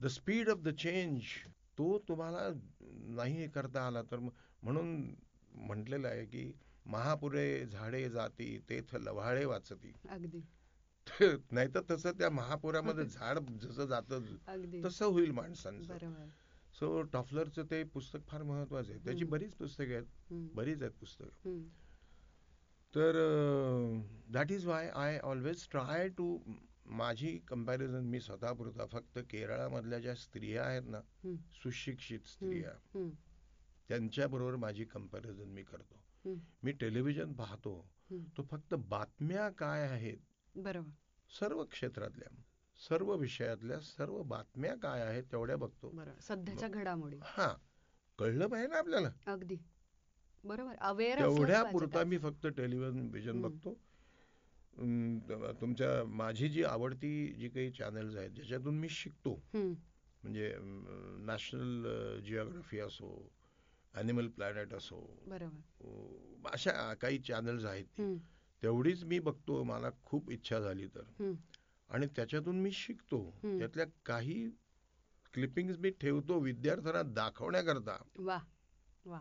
[0.00, 1.22] The speed of the change
[1.78, 2.48] तो तुम्हाला
[3.14, 4.02] नाही करता आला.
[4.02, 4.18] तर
[4.62, 5.14] म्हणून
[5.52, 6.52] म्हटलेलं आहे की
[6.86, 9.92] महापुरे झाडे जाती तेथ लव्हाळे वाचती.
[10.08, 10.40] अगदी.
[11.50, 14.20] नाहीतर तसं त्या महापुरामध्ये झाड जसं जातं
[14.84, 15.94] तसं होईल माणसांचं.
[15.94, 16.26] बरोबर.
[16.78, 19.04] सो टॉफलरचं ते पुस्तक फार महत्वाचं आहे.
[19.04, 19.24] त्याची.
[19.24, 20.06] बरीच पुस्तकं आहेत.
[20.32, 21.62] बरीच आहेत पुस्तकं.
[22.94, 23.12] तर
[24.32, 26.38] that is why I always try to
[26.86, 31.00] माझी कंपॅरिझन मी स्वतःपुरता फक्त केरळामधल्या ज्या स्त्रिया आहेत ना.
[31.52, 32.72] सुशिक्षित स्त्रिया
[33.88, 36.00] त्यांच्याबरोबर माझी कंपॅरिझन मी करतो.
[36.62, 37.88] मी टेलिव्हिजन पाहतो.
[38.36, 40.18] तो फक्त बातम्या काय आहेत?
[40.54, 40.90] बरोबर.
[41.40, 42.28] सर्व क्षेत्रातल्या
[42.88, 45.92] सर्व विषयातल्या सर्व बातम्या काय आहेत तेवढ्या बघतो.
[46.20, 47.18] सध्याच्या घडामोडी.
[47.22, 47.54] हा.
[48.18, 49.10] कळलं पाहिजे ना आपल्याला?
[49.26, 49.56] अगदी.
[50.44, 50.74] बरोबर.
[50.80, 53.40] अवेअर तेवढ्या पुरता मी फक्त टेलिव्हिजन.
[53.42, 53.74] बघतो.
[55.60, 60.52] तुमच्या माझी जी आवडती जी काही चॅनल्स आहेत ज्याच्यातून मी शिकतो म्हणजे
[61.26, 63.10] नॅशनल जिओग्राफी असो
[63.94, 66.48] अॅनिमल प्लॅनेट असो बरोबर.
[66.52, 68.00] अशा काही चॅनल्स आहेत
[68.62, 71.32] तेवढीच मी बघतो मला खूप इच्छा झाली तर.
[71.88, 73.20] आणि त्याच्यातून मी शिकतो.
[73.42, 74.48] त्यातल्या काही
[75.34, 77.96] क्लिपिंग्स मी ठेवतो विद्यार्थ्यांना दाखवण्याकरता.
[78.18, 78.38] वा
[79.04, 79.20] वा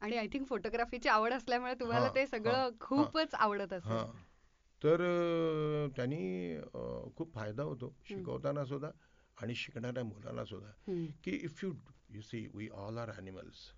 [0.00, 4.24] आणि आय थिंक फोटोग्राफीची आवड असल्यामुळे तुम्हाला ते सगळं खूपच आवडत असेल.
[4.82, 5.00] तर
[5.96, 6.56] त्यांनी
[7.16, 8.90] खूप फायदा होतो शिकवताना सुद्धा
[9.36, 10.70] आणि शिकणाऱ्या मुलांना सुद्धा.
[11.24, 11.72] की if you
[12.10, 13.68] you see we all are animals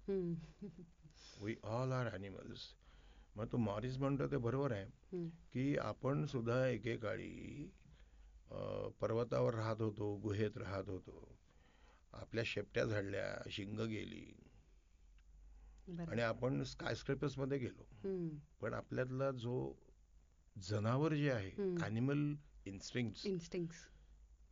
[1.43, 2.67] we all are animals
[3.37, 4.87] मग तो मॉरिस म्हणतो ते बरोबर आहे.
[5.53, 7.71] की आपण सुद्धा एकेकाळी
[9.01, 11.37] पर्वतावर राहत होतो गुहेत राहत होतो.
[12.13, 14.27] आपल्या शेपट्या झाडल्या शिंग गेली.
[15.89, 17.89] आणि आपण स्कायस्क्रेपर्समध्ये गेलो.
[18.61, 19.73] पण आपल्यातला जो
[20.59, 21.51] जनावर जे आहे.
[21.83, 22.35] Animal
[22.67, 23.77] instinct instincts.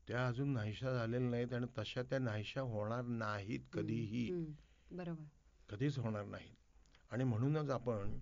[0.09, 4.31] त्या अजून नाहीशा झालेल्या नाहीत आणि तशा त्या नाहीशा होणार नाहीत कधीही.
[4.91, 5.25] बरोबर.
[5.69, 6.55] कधीच होणार नाहीत.
[7.11, 8.19] आणि म्हणूनच आपण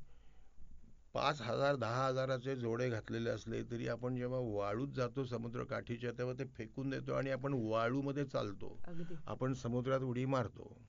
[1.13, 6.45] पाच हजार दहा हजाराचे जोडे घातलेले असले तरी आपण जेव्हा वाळूत जातो समुद्रकाठीच्या तेव्हा ते
[6.45, 8.81] फेकून देतो आणि आपण वाळूमध्ये चालतो.
[9.27, 10.83] आपण समुद्रात उडी मारतो.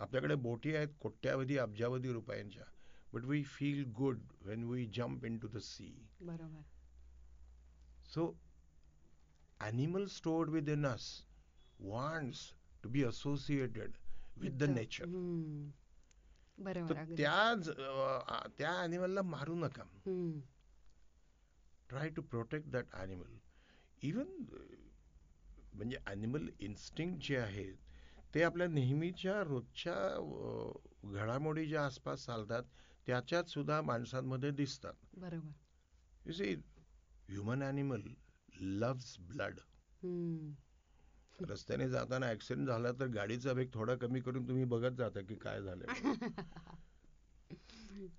[0.00, 2.64] आपल्याकडे बोटी आहेत कोट्यावधी अब्जावधी रुपयांच्या.
[3.12, 6.62] But we feel good when we jump into the sea बरोबर.
[8.04, 8.36] So
[9.60, 11.06] animal stored within us
[11.84, 12.40] wants
[12.82, 13.96] to be associated
[14.36, 15.06] with the the- nature.
[15.06, 15.70] हम्म,
[16.58, 17.54] बरोबर त्या
[18.58, 19.82] त्या अॅनिमलला मारू नका.
[21.88, 23.36] Try to protect that animal
[24.02, 24.28] even
[25.74, 27.74] म्हणजे अॅनिमल इन्स्टिंक्ट जे आहेत
[28.34, 29.94] ते आपल्या नेहमीच्या रोजच्या
[31.04, 32.62] घडामोडी ज्या आसपास चालतात
[33.06, 34.94] त्याच्यात सुद्धा माणसांमध्ये दिसतात.
[35.16, 36.32] बरोबर.
[36.32, 36.54] See
[37.28, 38.00] human animal
[38.60, 39.58] loves blood
[41.38, 45.62] रस्त्याने जाताना ऍक्सिडेंट झाला तर गाडीचा वेग थोडा कमी करून तुम्ही बघत जाता की काय
[45.62, 45.86] झालंय.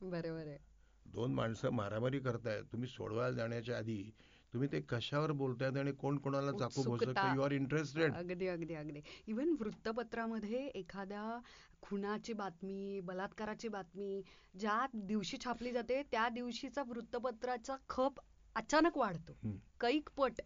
[0.01, 0.57] बरोबर आहे.
[1.05, 4.11] दोन माणसं मारामारी करतायत तुम्ही सोडवायला जाण्याच्या आधी
[4.53, 6.83] तुम्ही ते कशावर बोलतायत आणि कोण कोणाला चाकू.
[6.83, 9.01] भोसकतं यू आर इंटरेस्टेड अगदी अगदी अगदी.
[9.27, 11.39] इवन वृत्तपत्रामध्ये एखाद्या
[11.81, 14.21] खुनाची बातमी बलात्काराची बातमी
[14.59, 18.19] ज्या दिवशी छापली जाते त्या दिवशीचा वृत्तपत्राचा खप
[18.55, 19.33] अचानक वाढतो.
[19.81, 20.41] कैक पट.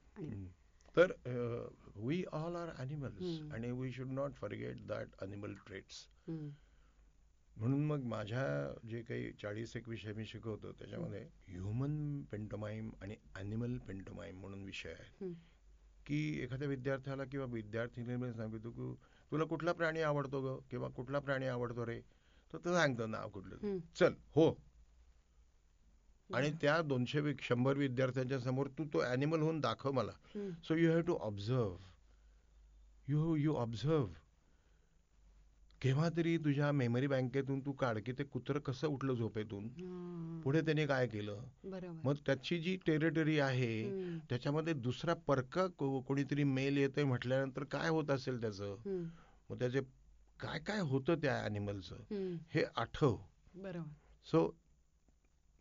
[0.95, 1.11] तर
[1.97, 3.39] वी ऑल आर अॅनिमल्स.
[3.53, 6.07] आणि we should not forget that animal traits
[7.57, 13.77] म्हणून मग माझ्या जे काही चाळीस एक विषय मी शिकवतो त्याच्यामध्ये ह्युमन पेंटोमाइम आणि अॅनिमल
[13.77, 15.33] पेंटोमाइम म्हणून विषय आहे.
[16.05, 18.93] की एखाद्या विद्यार्थ्याला किंवा विद्यार्थिनीला मी सांगितलं की
[19.31, 20.59] तुला कुठला प्राणी आवडतो ग?
[20.69, 22.01] किंवा कुठला प्राणी आवडतो रे?
[22.53, 23.79] तर तो सांगतो नाव कुठलं.
[23.95, 24.55] चल हो.
[26.33, 30.11] आणि त्या दोनशे शंभर विद्यार्थ्यांच्या समोर तू तो अॅनिमल होऊन दाखव मला.
[30.63, 31.75] So you have to observe
[33.07, 34.07] you you observe
[35.83, 39.67] केव्हा तरी तुझ्या मेमरी बँकेतून तू काढ की ते कुत्रं कसं उठलं झोपेतून.
[40.41, 41.41] पुढे त्याने काय केलं?
[42.03, 43.73] मग त्याची जी टेरिटरी आहे.
[44.29, 48.75] त्याच्यामध्ये दुसरा परका कोणीतरी मेल येतोय म्हटल्यानंतर काय होत असेल त्याचं.
[49.49, 49.81] मग त्याचे
[50.39, 52.35] काय काय होतं त्या अॅनिमलचं हम्म.
[52.53, 53.15] हे आठव.
[53.55, 53.89] बरोबर.
[54.25, 54.49] So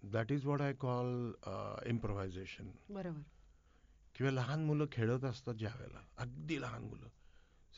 [0.03, 1.33] that is what I call
[1.87, 3.21] improvisation बरोबर.
[4.15, 7.09] किंवा लहान मुलं खेळत असतात ज्या वेळेला अगदी लहान मुलं.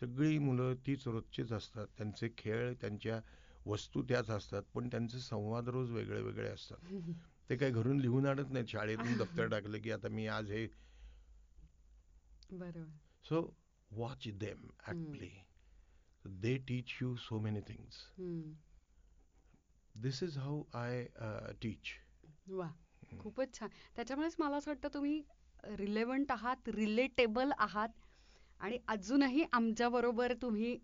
[0.01, 1.87] सगळी मुलं तीच रोजचीच असतात.
[1.99, 3.21] त्यांचे खेळ त्यांच्या
[3.66, 6.79] वस्तू त्याच असतात पण त्यांचे संवाद रोज वेगळे वेगळे असतात.
[7.51, 8.66] ते काही घरून लिहून आणत नाहीत.
[8.66, 10.66] शाळेतून दप्तर टाकलं की आता मी आज हे
[12.53, 12.91] बरोबर.
[13.25, 13.41] So
[13.91, 14.97] watch them at.
[15.12, 15.31] Play
[16.25, 17.97] they teach you so many things.
[19.95, 21.05] This is how I
[21.62, 21.93] teach
[22.49, 22.69] वा
[23.19, 23.69] खूपच छान.
[23.97, 25.23] त्याच्यामुळेच मला असं वाटतं तुम्ही
[25.77, 27.89] रिलेव्हंट आहात रिलेटेबल आहात.
[28.60, 30.78] आणि अजूनही आमच्या बरोबर तुम्ही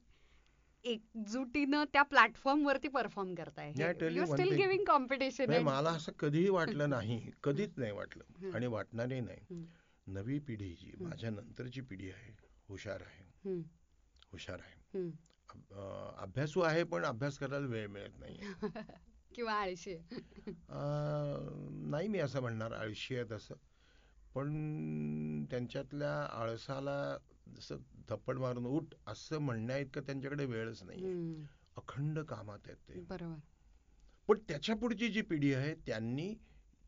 [0.85, 3.73] एकजुटीनं त्या प्लॅटफॉर्म वरती परफॉर्म करताय.
[3.73, 4.57] स्टील.
[4.57, 8.51] गिव्हिंग कॉम्पिटिशन नाही मला असं कधीही वाटलं नाही कधीच नाही वाटलं.
[8.55, 9.65] आणि वाटणारही नाही.
[10.07, 12.33] नवी पिढी जी माझ्या नंतरची पिढी आहे
[12.69, 13.55] हुशार आहे.
[14.33, 15.11] हुशार आहे.
[16.19, 18.39] अभ्यासू आहे पण अभ्यास करायला वेळ मिळत नाही.
[19.35, 19.97] किंवा आळशी.
[21.91, 23.55] नाही मी असं म्हणणार आळशी आहेत असं
[24.35, 27.17] पण त्यांच्यातल्या आळसाला
[27.57, 27.77] जसं
[28.09, 31.45] थप्पड मारून उठ असं म्हणण्या इतकं त्यांच्याकडे वेळच नाही.
[31.77, 33.01] अखंड कामात आहेत ते.
[33.01, 33.39] बरोबर.
[34.29, 36.35] पण त्याच्या पुढची जी पिढी आहे त्यांनी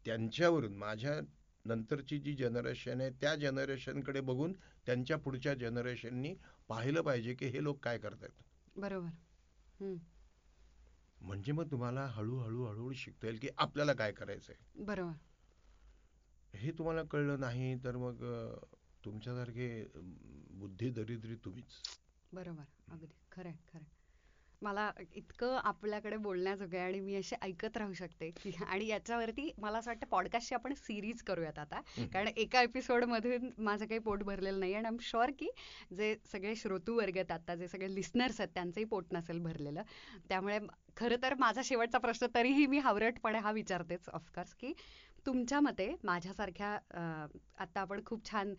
[0.05, 1.21] त्यांच्यावरून माझ्या
[1.65, 4.53] नंतरची जी जनरेशन आहे त्या जनरेशनकडे बघून
[4.87, 6.35] त्यांच्या पुढच्या जनरेशननी
[6.69, 8.43] पाहिलं पाहिजे की हे लोक काय करतायत.
[8.77, 9.09] बरोबर.
[11.21, 14.57] म्हणजे मग तुम्हाला हळूहळू हळूहळू शिकता येईल की आपल्याला काय करायचंय.
[14.75, 15.13] बरोबर.
[16.57, 18.25] हे तुम्हाला कळलं नाही तर मग
[19.05, 19.85] तुमच्यासारखे
[20.51, 21.99] बुद्धी दरिद्री तुम्हीच.
[22.33, 22.65] बरोबर.
[22.93, 23.15] अगदी.
[23.33, 23.85] खरंय खरंय.
[24.63, 29.79] मला इतकं आपल्याकडे बोलण्याजोगं आहे आणि मी असे ऐकत राहू शकते की आणि याच्यावरती मला
[29.79, 31.81] असं वाटतं पॉडकास्टची आपण सिरीज करूयात आता.
[32.13, 35.49] कारण एका एपिसोड मधून माझं काही पोट भरलेलं नाही आणि आय एम शुअर की
[35.97, 39.83] जे सगळे श्रोतू वर्ग आहेत आता जे सगळे लिस्नर्स आहेत त्यांचंही पोट नसेल भरलेलं.
[40.29, 40.59] त्यामुळे
[40.97, 44.73] खरं तर माझा शेवटचा प्रश्न तरीही मी हावरटपणे हा विचारतेच ऑफकोर्स की
[45.27, 46.71] तुमच्या मते माझ्यासारख्या
[47.59, 48.55] आता आपण खूप छान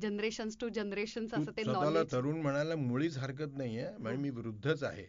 [0.00, 5.06] जनरेशन टू जनरेशन असं ते नॉलेज तरुण म्हणायला मुळीच हरकत नाहीये म्हणजे मी वृद्धच आहे.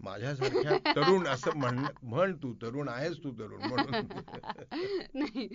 [0.00, 4.06] माझ्यासारख्या तरुण असं म्हण म्हण तू तरुण आहेस तू तरुण म्हणून.
[5.14, 5.48] नाही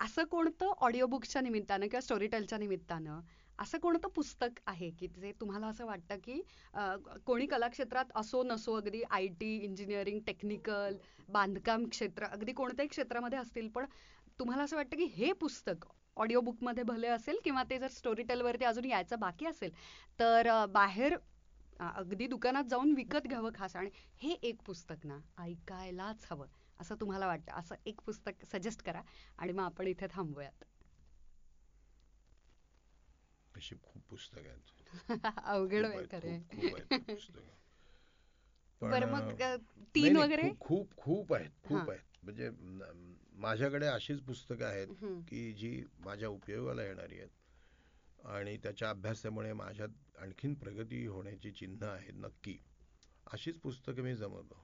[0.00, 3.20] असं कोणतं ऑडिओ बुक्सच्या निमित्तानं किंवा स्टोरी टेलच्या निमित्तानं
[3.58, 6.40] असं कोणतं पुस्तक आहे की जे तुम्हाला असं वाटतं की
[7.26, 10.96] कोणी कलाक्षेत्रात असो नसो अगदी आय टी इंजिनिअरिंग टेक्निकल
[11.28, 13.86] बांधकाम क्षेत्र अगदी कोणत्याही क्षेत्रामध्ये असतील पण
[14.38, 15.86] तुम्हाला असं वाटतं की हे पुस्तक
[16.16, 19.70] ऑडिओ बुकमध्ये भले असेल किंवा ते जर स्टोरी टेलवरती अजून यायचं बाकी असेल
[20.18, 21.16] तर बाहेर
[21.80, 26.46] अगदी दुकानात जाऊन विकत घ्यावं खास आणि हे एक पुस्तक ना ऐकायलाच हवं
[26.80, 27.52] असं तुम्हाला वाटतं?
[27.52, 29.02] असं एक पुस्तक सजेस्ट करा
[29.38, 30.64] आणि मग आपण इथे थांबूयात.
[33.54, 34.64] अशी खूप पुस्तकं आहेत.
[35.44, 35.86] अवघड.
[38.80, 39.42] पण, मग
[39.94, 40.50] तीन वगैरे?
[40.60, 41.90] खूप खूप आहेत खूप.
[41.90, 42.18] आहेत.
[42.22, 42.50] म्हणजे
[43.36, 44.88] माझ्याकडे अशीच पुस्तकं आहेत.
[45.28, 49.88] की जी माझ्या उपयोगाला येणारी आहेत आणि त्याच्या अभ्यासामुळे माझ्यात
[50.18, 52.56] आणखीन प्रगती होण्याची चिन्ह आहेत नक्की
[53.32, 54.62] अशीच पुस्तकं मी जमवतो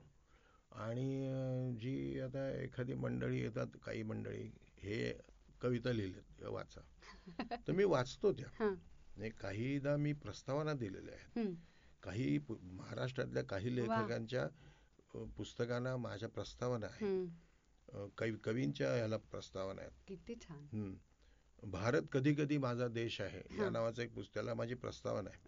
[0.72, 5.12] आणि जी आता एखादी मंडळी येतात काही मंडळी हे
[5.60, 6.80] कविता लिहिल्यात वाचा
[7.68, 8.74] तर मी वाचतो त्या.
[9.16, 11.54] नाही काहीदा मी प्रस्तावना दिलेल्या आहेत.
[12.02, 13.74] काही महाराष्ट्रातल्या काही.
[13.76, 14.46] लेखकांच्या
[15.36, 17.28] पुस्तकांना माझ्या प्रस्तावना आहेत
[18.18, 19.92] कवी कवींच्या याला प्रस्तावना आहेत.
[20.08, 20.94] किती छान.
[21.62, 23.70] भारत कधी कधी माझा देश आहे या.
[23.70, 25.42] नावाचं एक पुस्तकाला माझी प्रस्तावना आहे.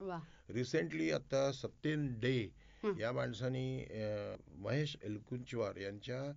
[0.52, 2.48] रिसेंटली आता सत्येन डे.
[2.98, 3.86] या माणसाने
[4.48, 6.32] महेश एलकुंचवार यांच्या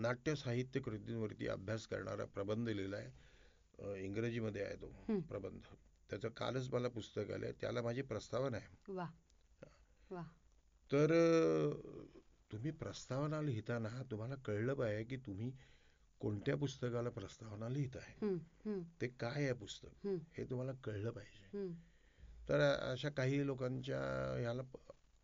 [0.00, 3.10] नाट्य साहित्य कृतींवरती अभ्यास करणारा प्रबंध लिहिलाय
[3.78, 4.92] अ, इंग्रजीमध्ये आहे तो.
[5.20, 5.60] प्रबंध.
[6.10, 7.52] त्याचं कालच मला पुस्तक आलंय.
[7.52, 8.76] त्याला माझी प्रस्तावना आहे.
[10.92, 11.10] तर
[12.52, 15.52] तुम्ही प्रस्तावना लिहिताना तुम्हाला कळलं पाहिजे की तुम्ही
[16.20, 17.68] कोणत्या पुस्तकाला प्रस्तावना
[18.22, 18.36] हम्म.
[18.66, 18.82] हम्म.
[19.00, 20.06] ते काय आहे पुस्तक.
[20.06, 21.58] हे तुम्हाला कळलं पाहिजे.
[22.48, 22.60] तर
[22.92, 24.00] अशा काही लोकांच्या
[24.40, 24.62] ह्याला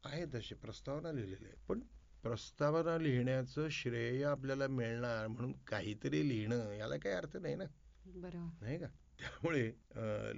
[0.04, 1.80] आहेत असे प्रस्तावना लिहिलेले आहेत पण
[2.22, 7.64] प्रस्तावना लिहिण्याचं श्रेय आपल्याला मिळणार म्हणून काहीतरी लिहिणं याला काही अर्थ नाही ना
[8.06, 8.86] बरोबर नाही का
[9.18, 9.62] त्यामुळे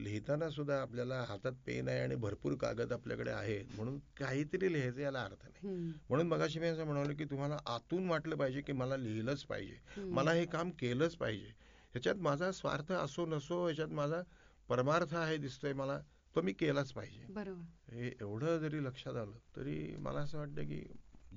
[0.05, 5.23] लिहिताना सुद्धा आपल्याला हातात पेन आहे आणि भरपूर कागद आपल्याकडे आहेत म्हणून काहीतरी लिहायचं याला
[5.23, 5.93] अर्थ नाही.
[6.09, 9.77] म्हणून मगाशी मी असं म्हणालो की तुम्हाला आतून वाटलं पाहिजे की मला लिहिलंच पाहिजे.
[10.11, 11.53] मला हे काम केलंच पाहिजे.
[11.95, 14.23] ह्याच्यात माझा स्वार्थ असो नसो ह्याच्यात माझा
[14.69, 15.99] परमार्थ आहे दिसतोय मला
[16.35, 17.27] तो मी केलाच पाहिजे.
[17.29, 17.95] बरोबर.
[17.95, 20.83] हे एवढं जरी लक्षात आलं तरी मला असं वाटतं की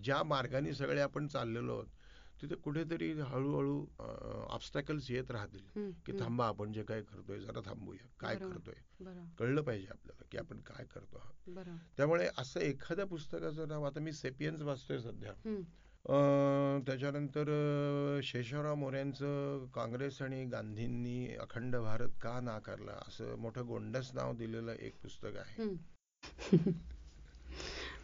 [0.04, 1.88] ज्या मार्गाने सगळे आपण चाललेलो आहोत
[2.44, 3.86] तिथे कुठेतरी हळूहळू
[4.50, 6.12] ऑब्स्टॅकल्स येत राहतील की.
[6.20, 8.08] थांबा आपण जे काय करतोय जरा थांबूया.
[8.20, 8.36] काय.
[8.36, 9.06] करतोय?
[9.40, 11.34] कळलं पाहिजे आपल्याला की आपण काय करतो आहोत.
[11.98, 15.34] त्यामुळे असं एखाद्या पुस्तकाचं नाव आता मी सेपियन्स वाचतोय सध्या.
[16.86, 17.50] त्याच्यानंतर
[18.24, 23.00] शेषवराव मोऱ्यांचं काँग्रेस आणि गांधींनी अखंड भारत का नाकारला?
[23.08, 25.76] असं मोठं गोंडस नाव दिलेलं एक पुस्तक आहे.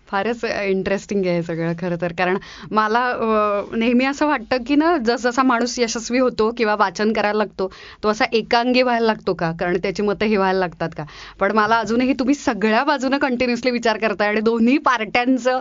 [0.10, 2.12] फारच इंटरेस्टिंग आहे सगळं खरं तर.
[2.18, 2.38] कारण
[2.72, 3.02] मला
[3.74, 7.70] नेहमी असं वाटतं की ना जसजसा माणूस यशस्वी होतो किंवा वाचन करायला लागतो
[8.04, 9.52] तो असा एकांगी व्हायला लागतो का?
[9.60, 11.04] कारण त्याची मतं हे व्हायला लागतात का?
[11.40, 15.60] पण मला अजूनही तुम्ही सगळ्या बाजूने कंटिन्युअसली विचार करताय आणि दोन्ही पार्ट्यांचं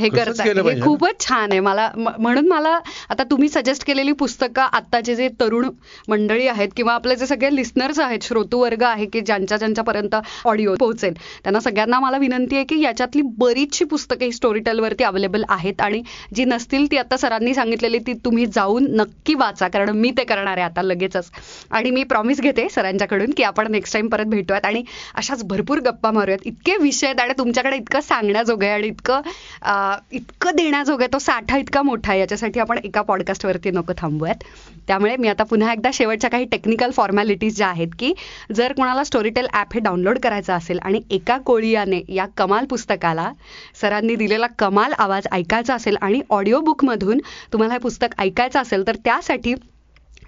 [0.00, 0.80] हे केलं हे.
[0.80, 1.60] खूपच छान आहे.
[1.60, 2.78] मला म्हणून मला
[3.10, 5.68] आता तुम्ही सजेस्ट केलेली पुस्तकं आत्ताचे जे तरुण
[6.08, 10.14] मंडळी आहेत किंवा आपले जे सगळे लिस्नर्स आहेत श्रोतूवर्ग आहे की ज्यांच्या ज्यांच्यापर्यंत
[10.44, 15.44] ऑडिओ पोहोचेल त्यांना सगळ्यांना मला विनंती आहे की याच्यातली बरीचशी पुस्तकं ही स्टोरी टेलवरती अवेलेबल
[15.48, 16.02] आहेत आणि
[16.34, 20.56] जी नसतील ती आता सरांनी सांगितलेली ती तुम्ही जाऊन नक्की वाचा कारण मी ते करणार
[20.56, 21.30] आहे आता लगेचच.
[21.70, 24.82] आणि मी प्रॉमिस घेते सरांच्याकडून की आपण नेक्स्ट टाइम परत भेटूयात आणि
[25.14, 26.38] अशाच भरपूर गप्पा मारूयात.
[26.44, 29.20] इतके विषय आहेत आणि तुमच्याकडे इतकं सांगण्याजोगं आहे आणि इतकं
[30.12, 34.44] इतकं देण्याजोगे तो साठा इतका मोठा आहे याच्यासाठी आपण एका पॉडकास्टवरती नको थांबूयात.
[34.88, 38.12] त्यामुळे मी आता पुन्हा एकदा शेवटच्या काही टेक्निकल फॉर्मॅलिटीज ज्या आहेत की
[38.54, 43.30] जर कोणाला स्टोरीटेल ॲप हे डाउनलोड करायचं असेल आणि एका कोळियाने या कमाल पुस्तकाला
[43.80, 47.20] सरांनी दिलेला कमाल आवाज ऐकायचा असेल आणि ऑडिओ बुकमधून
[47.52, 49.54] तुम्हाला हे पुस्तक ऐकायचं असेल तर त्यासाठी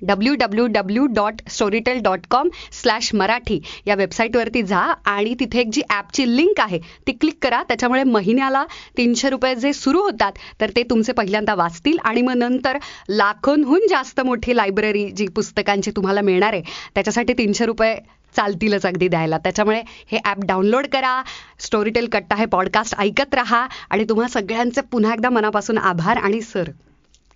[0.02, 5.68] W W W dot Storytel dot com slash Marathi या वेबसाईटवरती जा आणि तिथे एक
[5.72, 7.62] जी ॲपची लिंक आहे ती क्लिक करा.
[7.62, 8.64] त्याच्यामुळे महिन्याला
[8.96, 14.20] तीनशे रुपये जे सुरू होतात तर ते तुमचे पहिल्यांदा वाचतील आणि मग नंतर लाखोंहून जास्त
[14.20, 16.62] मोठी लायब्ररी जी पुस्तकांची तुम्हाला मिळणार आहे
[16.94, 17.94] त्याच्यासाठी तीनशे रुपये
[18.34, 19.38] चालतीलच अगदी द्यायला.
[19.38, 19.80] त्याच्यामुळे
[20.12, 21.22] हे ॲप डाउनलोड करा
[21.60, 26.70] स्टोरीटेल कट्टा हे पॉडकास्ट ऐकत राहा आणि तुम्हा सगळ्यांचे पुन्हा एकदा मनापासून आभार आणि सर.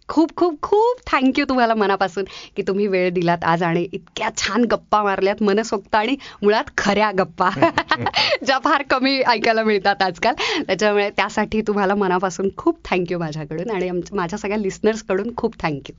[0.08, 2.24] खूप खूप खूप थँक्यू तुम्हाला मनापासून
[2.56, 7.50] की तुम्ही वेळ दिलात आज आणि इतक्या छान गप्पा मारल्यात मनसोक्त आणि मुळात खऱ्या गप्पा.
[8.46, 10.34] ज्या फार कमी ऐकायला मिळतात आजकाल.
[10.66, 15.94] त्याच्यामुळे त्यासाठी तुम्हाला मनापासून खूप थँक्यू माझ्याकडून आणि माझ्या सगळ्या लिस्नर्सकडून खूप थँक्यू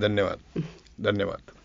[0.00, 0.60] धन्यवाद.
[0.98, 1.56] धन्यवाद.